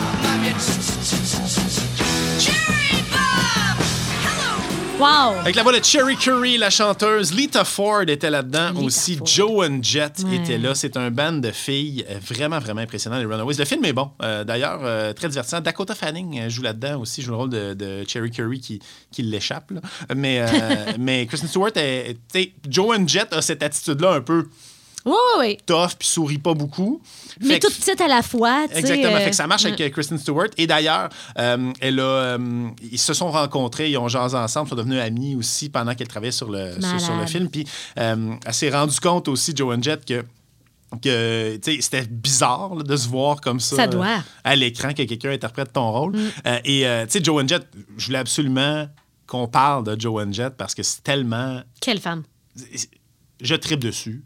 Wow! 4.99 5.41
Avec 5.41 5.57
la 5.57 5.65
voix 5.65 5.77
de 5.79 5.85
Cherry 5.85 6.17
Curry, 6.17 6.57
la 6.57 6.71
chanteuse, 6.71 7.35
Lita 7.35 7.65
Ford 7.65 8.03
était 8.09 8.31
là-dedans 8.31 8.71
Lita 8.71 8.81
aussi. 8.85 9.17
Ford. 9.17 9.27
Joan 9.27 9.83
Jett 9.83 10.23
Ouais. 10.25 10.37
était 10.37 10.57
là. 10.57 10.75
C'est 10.77 10.97
un 10.97 11.11
band 11.11 11.33
de 11.33 11.51
filles 11.51 12.05
euh, 12.09 12.19
vraiment, 12.25 12.61
vraiment 12.61 12.81
impressionnant, 12.81 13.19
les 13.19 13.25
Runaways. 13.25 13.57
Le 13.59 13.65
film 13.65 13.85
est 13.85 13.93
bon. 13.93 14.11
Euh, 14.23 14.45
D'ailleurs, 14.45 14.81
euh, 14.85 15.13
très 15.13 15.29
divertissant. 15.29 15.61
Dakota 15.61 15.97
Fanning 15.97 16.49
joue 16.49 16.63
là-dedans 16.63 17.01
aussi, 17.01 17.23
joue 17.23 17.33
le 17.33 17.37
rôle 17.37 17.51
de, 17.51 17.75
de 17.75 18.05
Cherry 18.09 18.31
Curry 18.31 18.61
qui, 18.61 18.81
qui 19.11 19.23
l'échappe. 19.23 19.73
là. 19.73 19.81
Mais, 20.15 20.41
euh, 20.41 20.47
mais 20.99 21.27
Kristen 21.27 21.49
Stewart, 21.49 21.73
est, 21.75 22.15
tu 22.33 22.41
sais, 22.41 22.53
Joan 22.69 23.09
Jett 23.09 23.33
a 23.33 23.43
cette 23.43 23.65
attitude-là 23.65 24.13
un 24.13 24.21
peu 24.21 24.47
Oui, 25.07 25.13
oui, 25.39 25.59
tough 25.67 25.91
puis 25.99 26.09
sourit 26.09 26.39
pas 26.39 26.55
beaucoup. 26.55 27.03
Mais 27.41 27.55
Fait 27.55 27.61
que- 27.61 27.67
toute 27.67 27.77
petite 27.79 28.01
à 28.01 28.09
la 28.09 28.23
fois. 28.23 28.63
tu 28.69 28.73
sais, 28.75 28.81
Exactement. 28.81 29.17
euh, 29.17 29.19
Fait 29.21 29.31
que 29.31 29.37
ça 29.37 29.47
marche 29.47 29.65
avec 29.67 29.81
euh, 29.81 29.91
Kristen 29.91 30.19
Stewart. 30.19 30.49
Et 30.57 30.67
d'ailleurs, 30.67 31.11
euh, 31.39 31.73
elle 31.81 32.01
a, 32.01 32.03
euh, 32.03 32.69
ils 32.91 32.99
se 32.99 33.13
sont 33.13 33.31
rencontrés, 33.31 33.91
ils 33.91 33.99
ont 33.99 34.09
jasé 34.09 34.37
ensemble, 34.37 34.67
ils 34.67 34.71
sont 34.71 34.77
devenus 34.77 35.01
amis 35.01 35.35
aussi 35.37 35.69
pendant 35.69 35.95
qu'elle 35.95 36.09
travaillait 36.09 36.33
sur 36.33 36.49
le, 36.51 36.73
sur, 36.81 37.01
sur 37.01 37.17
le 37.17 37.27
film. 37.27 37.51
Puis 37.51 37.67
elle 37.97 38.39
s'est 38.53 38.71
rendue 38.71 38.99
compte 38.99 39.29
aussi, 39.29 39.53
Joan 39.55 39.83
Jett, 39.83 40.05
que 40.07 40.25
c'était 41.81 42.07
bizarre 42.07 42.75
là, 42.75 42.83
de 42.83 42.97
se 42.97 43.09
voir 43.09 43.41
comme 43.41 43.61
ça, 43.61 43.77
Ça 43.77 43.87
doit. 43.87 44.19
Mm. 44.19 44.23
à 44.45 44.57
l'écran 44.57 44.89
que 44.95 45.03
quelqu'un 45.03 45.33
interprète 45.33 45.73
ton 45.73 45.91
rôle. 45.91 46.15
Euh, 46.47 46.59
et 46.65 46.87
tu 47.07 47.19
sais, 47.19 47.23
Joan 47.25 47.49
Jett, 47.49 47.67
je 47.99 48.07
voulais 48.07 48.19
absolument 48.21 48.89
qu'on 49.27 49.49
parle 49.49 49.85
de 49.85 50.01
Joan 50.01 50.33
Jett 50.33 50.55
parce 50.57 50.75
que 50.75 50.83
c'est 50.83 51.03
tellement. 51.03 51.61
Quelle 51.81 52.01
femme. 52.01 52.23
Je 53.41 53.55
tripe 53.57 53.81
dessus. 53.81 54.23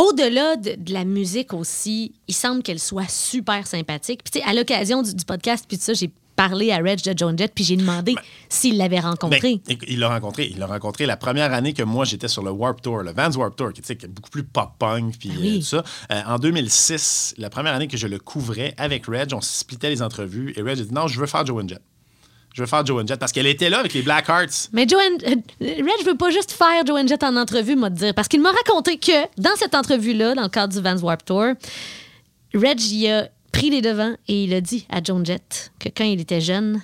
Au-delà 0.00 0.56
de, 0.56 0.76
de 0.78 0.92
la 0.94 1.04
musique 1.04 1.52
aussi, 1.52 2.12
il 2.26 2.34
semble 2.34 2.62
qu'elle 2.62 2.78
soit 2.78 3.10
super 3.10 3.66
sympathique. 3.66 4.22
Puis, 4.24 4.32
tu 4.32 4.38
sais, 4.38 4.44
à 4.50 4.54
l'occasion 4.54 5.02
du, 5.02 5.14
du 5.14 5.24
podcast, 5.26 5.66
puis 5.68 5.76
tout 5.76 5.84
ça, 5.84 5.92
j'ai 5.92 6.10
parlé 6.36 6.72
à 6.72 6.78
Reg 6.78 7.02
de 7.02 7.18
Joan 7.18 7.36
Jett, 7.36 7.52
puis 7.54 7.64
j'ai 7.64 7.76
demandé 7.76 8.14
s'il 8.48 8.78
l'avait 8.78 9.00
rencontré. 9.00 9.60
Ben, 9.66 9.76
il 9.86 9.98
l'a 9.98 10.08
rencontré. 10.08 10.48
Il 10.50 10.58
l'a 10.58 10.66
rencontré 10.66 11.04
la 11.04 11.18
première 11.18 11.52
année 11.52 11.74
que 11.74 11.82
moi 11.82 12.06
j'étais 12.06 12.28
sur 12.28 12.42
le 12.42 12.50
Warp 12.50 12.80
Tour, 12.80 13.02
le 13.02 13.12
Vans 13.12 13.30
Warp 13.32 13.56
Tour, 13.56 13.74
qui, 13.74 13.82
qui 13.82 13.92
est 13.92 14.08
beaucoup 14.08 14.30
plus 14.30 14.42
pop 14.42 14.70
punk 14.78 15.18
puis 15.18 15.32
oui. 15.38 15.56
euh, 15.56 15.58
tout 15.58 15.64
ça. 15.66 15.84
Euh, 16.10 16.22
en 16.26 16.38
2006, 16.38 17.34
la 17.36 17.50
première 17.50 17.74
année 17.74 17.88
que 17.88 17.98
je 17.98 18.06
le 18.06 18.18
couvrais 18.18 18.72
avec 18.78 19.04
Reg, 19.04 19.34
on 19.34 19.42
splittait 19.42 19.90
les 19.90 20.00
entrevues 20.00 20.54
et 20.56 20.62
Reg 20.62 20.80
a 20.80 20.82
dit 20.84 20.94
non, 20.94 21.08
je 21.08 21.20
veux 21.20 21.26
faire 21.26 21.44
Joan 21.44 21.68
Jett. 21.68 21.82
Je 22.54 22.62
veux 22.62 22.66
faire 22.66 22.84
Joan 22.84 23.06
Jett 23.06 23.18
parce 23.18 23.32
qu'elle 23.32 23.46
était 23.46 23.70
là 23.70 23.78
avec 23.78 23.94
les 23.94 24.02
Black 24.02 24.28
Hearts. 24.28 24.68
Mais 24.72 24.86
Joanne, 24.88 25.18
euh, 25.26 25.34
Reg 25.60 26.06
veut 26.06 26.16
pas 26.16 26.30
juste 26.30 26.52
faire 26.52 26.84
Joan 26.84 27.06
Jett 27.06 27.22
en 27.22 27.36
entrevue, 27.36 27.76
m'a 27.76 27.90
dire, 27.90 28.12
parce 28.14 28.28
qu'il 28.28 28.40
m'a 28.40 28.50
raconté 28.50 28.98
que 28.98 29.26
dans 29.40 29.54
cette 29.56 29.74
entrevue-là, 29.74 30.34
dans 30.34 30.42
le 30.42 30.48
cadre 30.48 30.72
du 30.72 30.80
Vans 30.80 30.98
Warp 30.98 31.24
Tour, 31.24 31.54
Reg 32.54 32.80
y 32.80 33.08
a 33.08 33.28
pris 33.52 33.70
les 33.70 33.80
devants 33.82 34.14
et 34.28 34.44
il 34.44 34.54
a 34.54 34.60
dit 34.60 34.86
à 34.90 35.02
Joan 35.02 35.24
Jett 35.24 35.72
que 35.78 35.88
quand 35.88 36.04
il 36.04 36.20
était 36.20 36.40
jeune, 36.40 36.80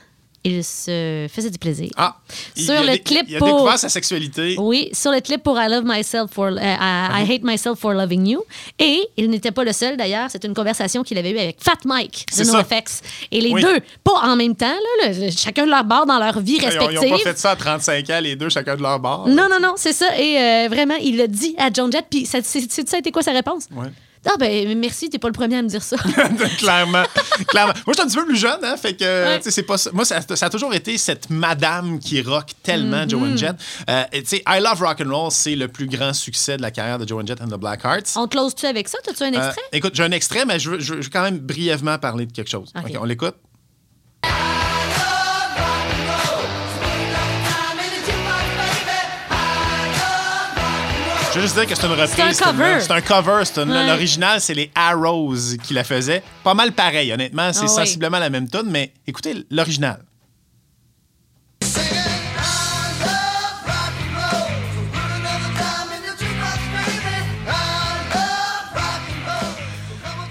il 0.48 0.62
se 0.64 1.26
faisait 1.32 1.50
du 1.50 1.58
plaisir. 1.58 1.90
Ah, 1.96 2.16
Sur 2.54 2.82
le 2.82 2.96
clip 2.98 3.24
il 3.28 3.36
a 3.36 3.38
pour- 3.38 3.48
découvert 3.48 3.78
sa 3.78 3.88
sexualité. 3.88 4.54
Oui, 4.58 4.88
sur 4.92 5.10
le 5.10 5.20
clip 5.20 5.42
pour 5.42 5.58
I 5.58 5.68
Love 5.68 5.84
Myself 5.84 6.30
for 6.32 6.46
euh, 6.46 6.56
I, 6.60 7.22
I 7.24 7.32
Hate 7.32 7.42
Myself 7.42 7.78
for 7.78 7.92
Loving 7.92 8.26
You. 8.26 8.42
Et 8.78 9.00
il 9.16 9.28
n'était 9.30 9.50
pas 9.50 9.64
le 9.64 9.72
seul 9.72 9.96
d'ailleurs, 9.96 10.28
c'est 10.30 10.44
une 10.44 10.54
conversation 10.54 11.02
qu'il 11.02 11.18
avait 11.18 11.30
eue 11.30 11.38
avec 11.38 11.56
Fat 11.60 11.78
Mike 11.84 12.26
de. 12.38 12.44
NoFX. 12.44 13.02
Et 13.32 13.40
les 13.40 13.50
Oui. 13.52 13.62
deux, 13.62 13.78
pas 14.04 14.20
en 14.22 14.36
même 14.36 14.54
temps, 14.54 14.66
là, 15.02 15.12
chacun 15.36 15.64
de 15.66 15.70
leur 15.70 15.84
bord 15.84 16.06
dans 16.06 16.18
leur 16.18 16.38
vie 16.40 16.58
respective. 16.60 16.98
Ils 17.02 17.10
n'ont 17.10 17.16
pas 17.18 17.22
fait 17.24 17.38
ça 17.38 17.50
à 17.52 17.56
35 17.56 18.08
ans, 18.10 18.20
les 18.22 18.36
deux, 18.36 18.48
chacun 18.48 18.76
de 18.76 18.82
leur 18.82 18.98
bord. 19.00 19.26
Non, 19.28 19.48
non, 19.50 19.58
non, 19.60 19.74
c'est 19.76 19.92
ça. 19.92 20.16
Et 20.18 20.38
euh, 20.38 20.68
vraiment, 20.70 20.94
il 21.02 21.16
l'a 21.16 21.26
dit 21.26 21.54
à 21.58 21.70
John 21.72 21.90
Jett. 21.90 22.06
Puis, 22.10 22.26
ça, 22.26 22.38
ça 22.42 22.58
a 22.94 22.98
été 22.98 23.10
quoi 23.10 23.22
sa 23.22 23.32
réponse? 23.32 23.64
Ouais. 23.74 23.86
Ah, 24.26 24.36
ben, 24.38 24.76
merci, 24.78 25.08
t'es 25.08 25.18
pas 25.18 25.28
le 25.28 25.32
premier 25.32 25.56
à 25.58 25.62
me 25.62 25.68
dire 25.68 25.82
ça. 25.82 25.96
clairement, 26.58 27.04
clairement. 27.48 27.72
Moi, 27.86 27.94
je 27.94 28.00
suis 28.00 28.02
un 28.02 28.06
petit 28.06 28.16
peu 28.16 28.26
plus 28.26 28.36
jeune, 28.36 28.58
hein, 28.64 28.76
fait 28.76 28.94
que, 28.94 29.04
Ouais. 29.04 29.40
tu 29.40 29.50
c'est 29.50 29.62
pas 29.62 29.78
ça. 29.78 29.90
Moi, 29.92 30.04
ça, 30.04 30.20
ça 30.34 30.46
a 30.46 30.50
toujours 30.50 30.74
été 30.74 30.98
cette 30.98 31.30
madame 31.30 31.98
qui 31.98 32.20
rock 32.22 32.50
tellement, 32.62 32.96
Mm-hmm. 33.04 33.10
Joan 33.10 33.38
Jett. 33.38 33.56
Euh, 33.88 34.02
tu 34.12 34.22
sais, 34.24 34.42
I 34.48 34.60
Love 34.60 34.80
Rock 34.82 35.00
and 35.04 35.10
Roll, 35.14 35.30
c'est 35.30 35.54
le 35.54 35.68
plus 35.68 35.86
grand 35.86 36.12
succès 36.12 36.56
de 36.56 36.62
la 36.62 36.70
carrière 36.70 36.98
de 36.98 37.06
Joan 37.06 37.26
Jett 37.26 37.40
and 37.40 37.48
the 37.48 37.58
Blackhearts. 37.58 38.16
On 38.16 38.26
close-tu 38.26 38.66
avec 38.66 38.88
ça? 38.88 38.98
T'as-tu 39.04 39.22
un 39.22 39.32
Euh, 39.34 39.46
extrait? 39.48 39.62
écoute, 39.72 39.94
j'ai 39.94 40.02
un 40.02 40.10
extrait, 40.12 40.44
mais 40.44 40.58
je 40.58 40.70
veux, 40.70 40.80
je 40.80 40.94
veux- 40.94 41.00
quand 41.12 41.22
même 41.22 41.38
brièvement 41.38 41.98
parler 41.98 42.26
de 42.26 42.32
quelque 42.32 42.50
chose. 42.50 42.72
OK, 42.76 42.92
on 43.00 43.04
l'écoute? 43.04 43.34
Je 51.36 51.40
veux 51.42 51.46
juste 51.48 51.58
dire 51.58 51.66
que 51.66 51.74
c'est 51.74 51.86
une 51.86 51.92
reprise. 51.92 52.14
C'est 52.14 52.22
un 52.46 52.50
cover. 52.52 52.78
C'est 52.80 52.92
un 52.92 53.00
cover. 53.02 53.42
Ouais. 53.58 53.86
L'original, 53.86 54.40
c'est 54.40 54.54
les 54.54 54.70
Arrows 54.74 55.36
qui 55.62 55.74
la 55.74 55.84
faisaient. 55.84 56.22
Pas 56.42 56.54
mal 56.54 56.72
pareil, 56.72 57.12
honnêtement. 57.12 57.52
C'est 57.52 57.58
Ah 57.60 57.64
oui. 57.64 57.68
sensiblement 57.68 58.18
la 58.18 58.30
même 58.30 58.48
tune, 58.48 58.62
mais 58.70 58.90
écoutez 59.06 59.44
l'original. 59.50 59.98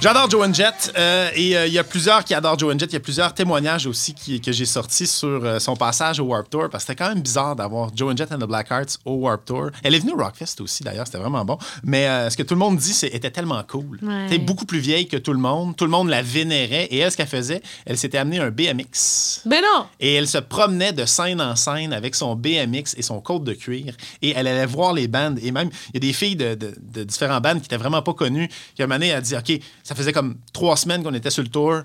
J'adore 0.05 0.29
Joan 0.29 0.53
Jett 0.53 0.93
euh, 0.99 1.31
et 1.33 1.57
euh, 1.57 1.65
il 1.65 1.73
y 1.73 1.79
a 1.79 1.83
plusieurs 1.83 2.23
qui 2.23 2.35
adorent 2.35 2.59
Joan 2.59 2.79
Jett. 2.79 2.91
Il 2.91 2.93
y 2.93 2.97
a 2.97 2.99
plusieurs 2.99 3.33
témoignages 3.33 3.87
aussi 3.87 4.13
qui- 4.13 4.39
que 4.39 4.51
j'ai 4.51 4.65
sortis 4.67 5.07
sur 5.07 5.27
euh, 5.43 5.57
son 5.57 5.75
passage 5.75 6.19
au 6.19 6.25
Warp 6.25 6.47
Tour 6.47 6.69
parce 6.69 6.83
que 6.83 6.91
c'était 6.91 7.03
quand 7.03 7.09
même 7.09 7.23
bizarre 7.23 7.55
d'avoir 7.55 7.89
Joan 7.95 8.15
Jett 8.15 8.31
and 8.31 8.37
the 8.37 8.43
Blackhearts 8.47 8.99
au 9.03 9.13
Warp 9.13 9.45
Tour. 9.45 9.71
Elle 9.81 9.95
est 9.95 9.99
venue 9.99 10.11
au 10.13 10.17
Rockfest 10.17 10.61
aussi 10.61 10.83
d'ailleurs, 10.83 11.07
c'était 11.07 11.17
vraiment 11.17 11.43
bon. 11.43 11.57
Mais 11.83 12.05
ce 12.29 12.37
que 12.37 12.43
tout 12.43 12.53
le 12.53 12.59
monde 12.59 12.77
dit, 12.77 12.93
c'est 12.93 13.07
était 13.07 13.31
tellement 13.31 13.63
cool. 13.67 13.97
Ouais. 14.03 14.13
Elle 14.13 14.33
était 14.33 14.37
beaucoup 14.37 14.65
plus 14.65 14.77
vieille 14.77 15.07
que 15.07 15.17
tout 15.17 15.33
le 15.33 15.39
monde. 15.39 15.75
Tout 15.75 15.85
le 15.85 15.91
monde 15.91 16.09
la 16.09 16.21
vénérait 16.21 16.85
et 16.91 16.99
elle, 16.99 17.11
ce 17.11 17.17
qu'elle 17.17 17.25
faisait, 17.25 17.63
elle 17.87 17.97
s'était 17.97 18.19
amenée 18.19 18.37
un 18.37 18.51
BMX. 18.51 19.41
Ben 19.47 19.59
non! 19.63 19.87
Et 19.99 20.13
elle 20.13 20.27
se 20.27 20.37
promenait 20.37 20.93
de 20.93 21.05
scène 21.07 21.41
en 21.41 21.55
scène 21.55 21.93
avec 21.93 22.13
son 22.13 22.35
BMX 22.35 22.93
et 22.95 23.01
son 23.01 23.21
côte 23.21 23.43
de 23.43 23.53
cuir. 23.53 23.95
Et 24.21 24.33
elle 24.35 24.45
allait 24.45 24.67
voir 24.67 24.93
les 24.93 25.07
bandes. 25.07 25.39
Et 25.41 25.51
même, 25.51 25.71
il 25.89 25.95
y 25.95 25.97
a 25.97 25.99
des 26.01 26.13
filles 26.13 26.35
de, 26.35 26.53
de- 26.53 26.75
de 26.93 27.03
différents 27.03 27.41
bandes 27.41 27.59
qui 27.59 27.65
étaient 27.65 27.77
vraiment 27.77 28.03
pas 28.03 28.13
connues. 28.13 28.49
Qui, 28.75 28.83
à 28.83 28.85
un 28.85 28.87
moment 28.87 28.99
donné, 28.99 29.11
a 29.11 29.19
dit 29.21 29.35
OK, 29.35 29.59
ça 29.81 29.94
faisait 29.95 30.13
comme 30.13 30.35
trois 30.53 30.77
semaines 30.77 31.03
qu'on 31.03 31.13
était 31.13 31.29
sur 31.29 31.41
le 31.43 31.49
tour. 31.49 31.81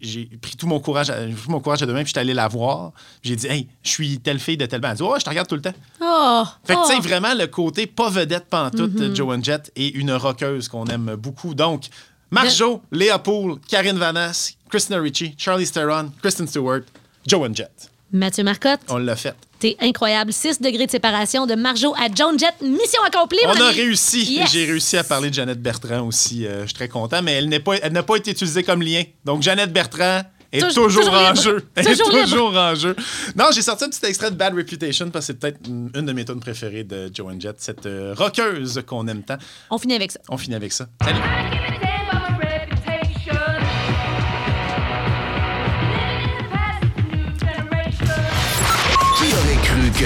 J'ai 0.00 0.24
pris 0.40 0.56
tout 0.56 0.66
mon 0.66 0.80
courage, 0.80 1.10
à- 1.10 1.28
j'ai 1.28 1.34
pris 1.34 1.50
mon 1.50 1.60
courage 1.60 1.82
à 1.82 1.86
deux 1.86 1.92
mains, 1.92 2.00
puis 2.02 2.08
j'étais 2.08 2.20
allé 2.20 2.34
la 2.34 2.48
voir. 2.48 2.92
J'ai 3.22 3.36
dit 3.36 3.46
Hey, 3.46 3.68
je 3.82 3.90
suis 3.90 4.18
telle 4.20 4.38
fille 4.38 4.56
de 4.56 4.66
telle 4.66 4.80
bande. 4.80 4.92
Elle 4.92 4.96
dit 4.98 5.02
Oh, 5.04 5.14
je 5.18 5.24
te 5.24 5.28
regarde 5.30 5.46
tout 5.48 5.54
le 5.56 5.62
temps. 5.62 5.74
Oh! 6.00 6.44
Fait 6.64 6.74
que, 6.74 6.80
tu 6.82 6.88
sais, 6.92 6.96
oh. 6.98 7.02
vraiment, 7.02 7.34
le 7.34 7.46
côté 7.46 7.86
pas 7.86 8.08
vedette 8.10 8.46
pantoute 8.46 8.92
Mm-hmm. 8.92 9.10
de 9.10 9.14
Joan 9.14 9.44
Jett 9.44 9.70
et 9.76 9.92
une 9.94 10.12
rockeuse 10.12 10.68
qu'on 10.68 10.86
aime 10.86 11.14
beaucoup. 11.16 11.54
Donc, 11.54 11.84
Marjo, 12.30 12.82
Léa 12.90 13.18
Poole, 13.18 13.58
Karine 13.68 13.98
Vanas, 13.98 14.54
Christina 14.68 14.98
Ricci, 15.00 15.34
Charlie 15.38 15.68
Theron, 15.70 16.10
Kristen 16.20 16.48
Stewart, 16.48 16.80
Joan 17.26 17.54
Jett. 17.54 17.90
Mathieu 18.12 18.44
Marcotte, 18.44 18.80
On 18.88 18.98
l'a 18.98 19.16
fait. 19.16 19.34
Incroyable. 19.80 20.32
6 20.32 20.60
degrés 20.60 20.86
de 20.86 20.90
séparation 20.90 21.46
de 21.46 21.54
Marjo 21.54 21.94
à 21.96 22.06
John 22.14 22.38
Jett. 22.38 22.54
Mission 22.62 23.02
accomplie, 23.06 23.38
On 23.46 23.60
a 23.60 23.68
réussi. 23.70 24.24
Yes. 24.34 24.52
J'ai 24.52 24.64
réussi 24.66 24.96
à 24.96 25.04
parler 25.04 25.30
de 25.30 25.34
Jeannette 25.34 25.60
Bertrand 25.62 26.00
aussi. 26.06 26.46
euh, 26.46 26.62
je 26.62 26.66
suis 26.66 26.74
très 26.74 26.88
content, 26.88 27.22
mais 27.22 27.32
elle 27.32 27.48
n'est 27.48 27.60
pas, 27.60 27.76
elle 27.82 27.92
n'a 27.92 28.02
pas 28.02 28.16
été 28.16 28.30
utilisée 28.32 28.62
comme 28.62 28.82
lien. 28.82 29.02
Donc, 29.24 29.42
Jeannette 29.42 29.72
Bertrand 29.72 30.22
est 30.52 30.60
Toujours- 30.60 30.84
toujours, 30.86 31.04
toujours 31.04 31.18
en 31.20 31.28
libre. 31.30 31.42
jeu. 31.42 31.66
Elle 31.74 31.84
Toujours 31.86 32.08
est 32.10 32.16
libre. 32.16 32.22
toujours 32.30 32.56
en 32.56 32.74
jeu. 32.74 32.94
Non, 33.36 33.46
j'ai 33.52 33.62
sorti 33.62 33.84
un 33.84 33.88
petit 33.88 34.04
extrait 34.06 34.30
de 34.30 34.36
Bad 34.36 34.54
Reputation 34.54 35.10
parce 35.10 35.26
que 35.26 35.32
c'est 35.32 35.38
peut-être 35.38 35.60
une 35.66 35.90
une 35.94 36.06
de 36.06 36.12
mes 36.12 36.24
tunes 36.24 36.38
préférées 36.40 36.84
de 36.84 37.10
Joan 37.12 37.40
Jett, 37.40 37.56
cette 37.58 37.86
euh, 37.86 38.14
rockeuse 38.16 38.82
qu'on 38.86 39.06
aime 39.08 39.22
tant. 39.24 39.36
On 39.70 39.78
finit 39.78 39.94
avec 39.94 40.12
ça. 40.12 40.20
On 40.28 40.36
finit 40.36 40.54
avec 40.54 40.72
ça. 40.72 40.86
Salut. 41.02 41.18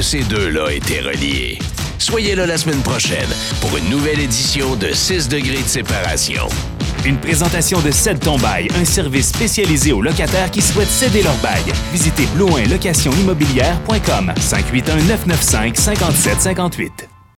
Ces 0.03 0.23
deux-là 0.25 0.73
étaient 0.73 1.01
reliés. 1.01 1.59
Soyez 1.99 2.35
là 2.35 2.47
la 2.47 2.57
semaine 2.57 2.83
prochaine 2.83 3.29
pour 3.61 3.77
une 3.77 3.89
nouvelle 3.91 4.21
édition 4.21 4.77
de 4.77 4.93
6 4.93 5.29
degrés 5.29 5.63
de 5.63 5.69
séparation. 5.69 6.49
Une 7.05 7.19
présentation 7.19 7.81
de 7.81 7.91
Cède 7.91 8.21
ton 8.21 8.39
bail, 8.39 8.69
un 8.81 8.85
service 8.85 9.29
spécialisé 9.29 9.93
aux 9.93 10.03
locataires 10.03 10.51
qui 10.51 10.63
souhaitent 10.63 10.89
céder 10.89 11.23
leur 11.23 11.37
bail. 11.37 11.65
Visitez 11.93 12.27
blouinlocationimmobilière.com 12.35 14.33
581 14.37 14.97
995 14.97 15.75
5758. 15.77 17.08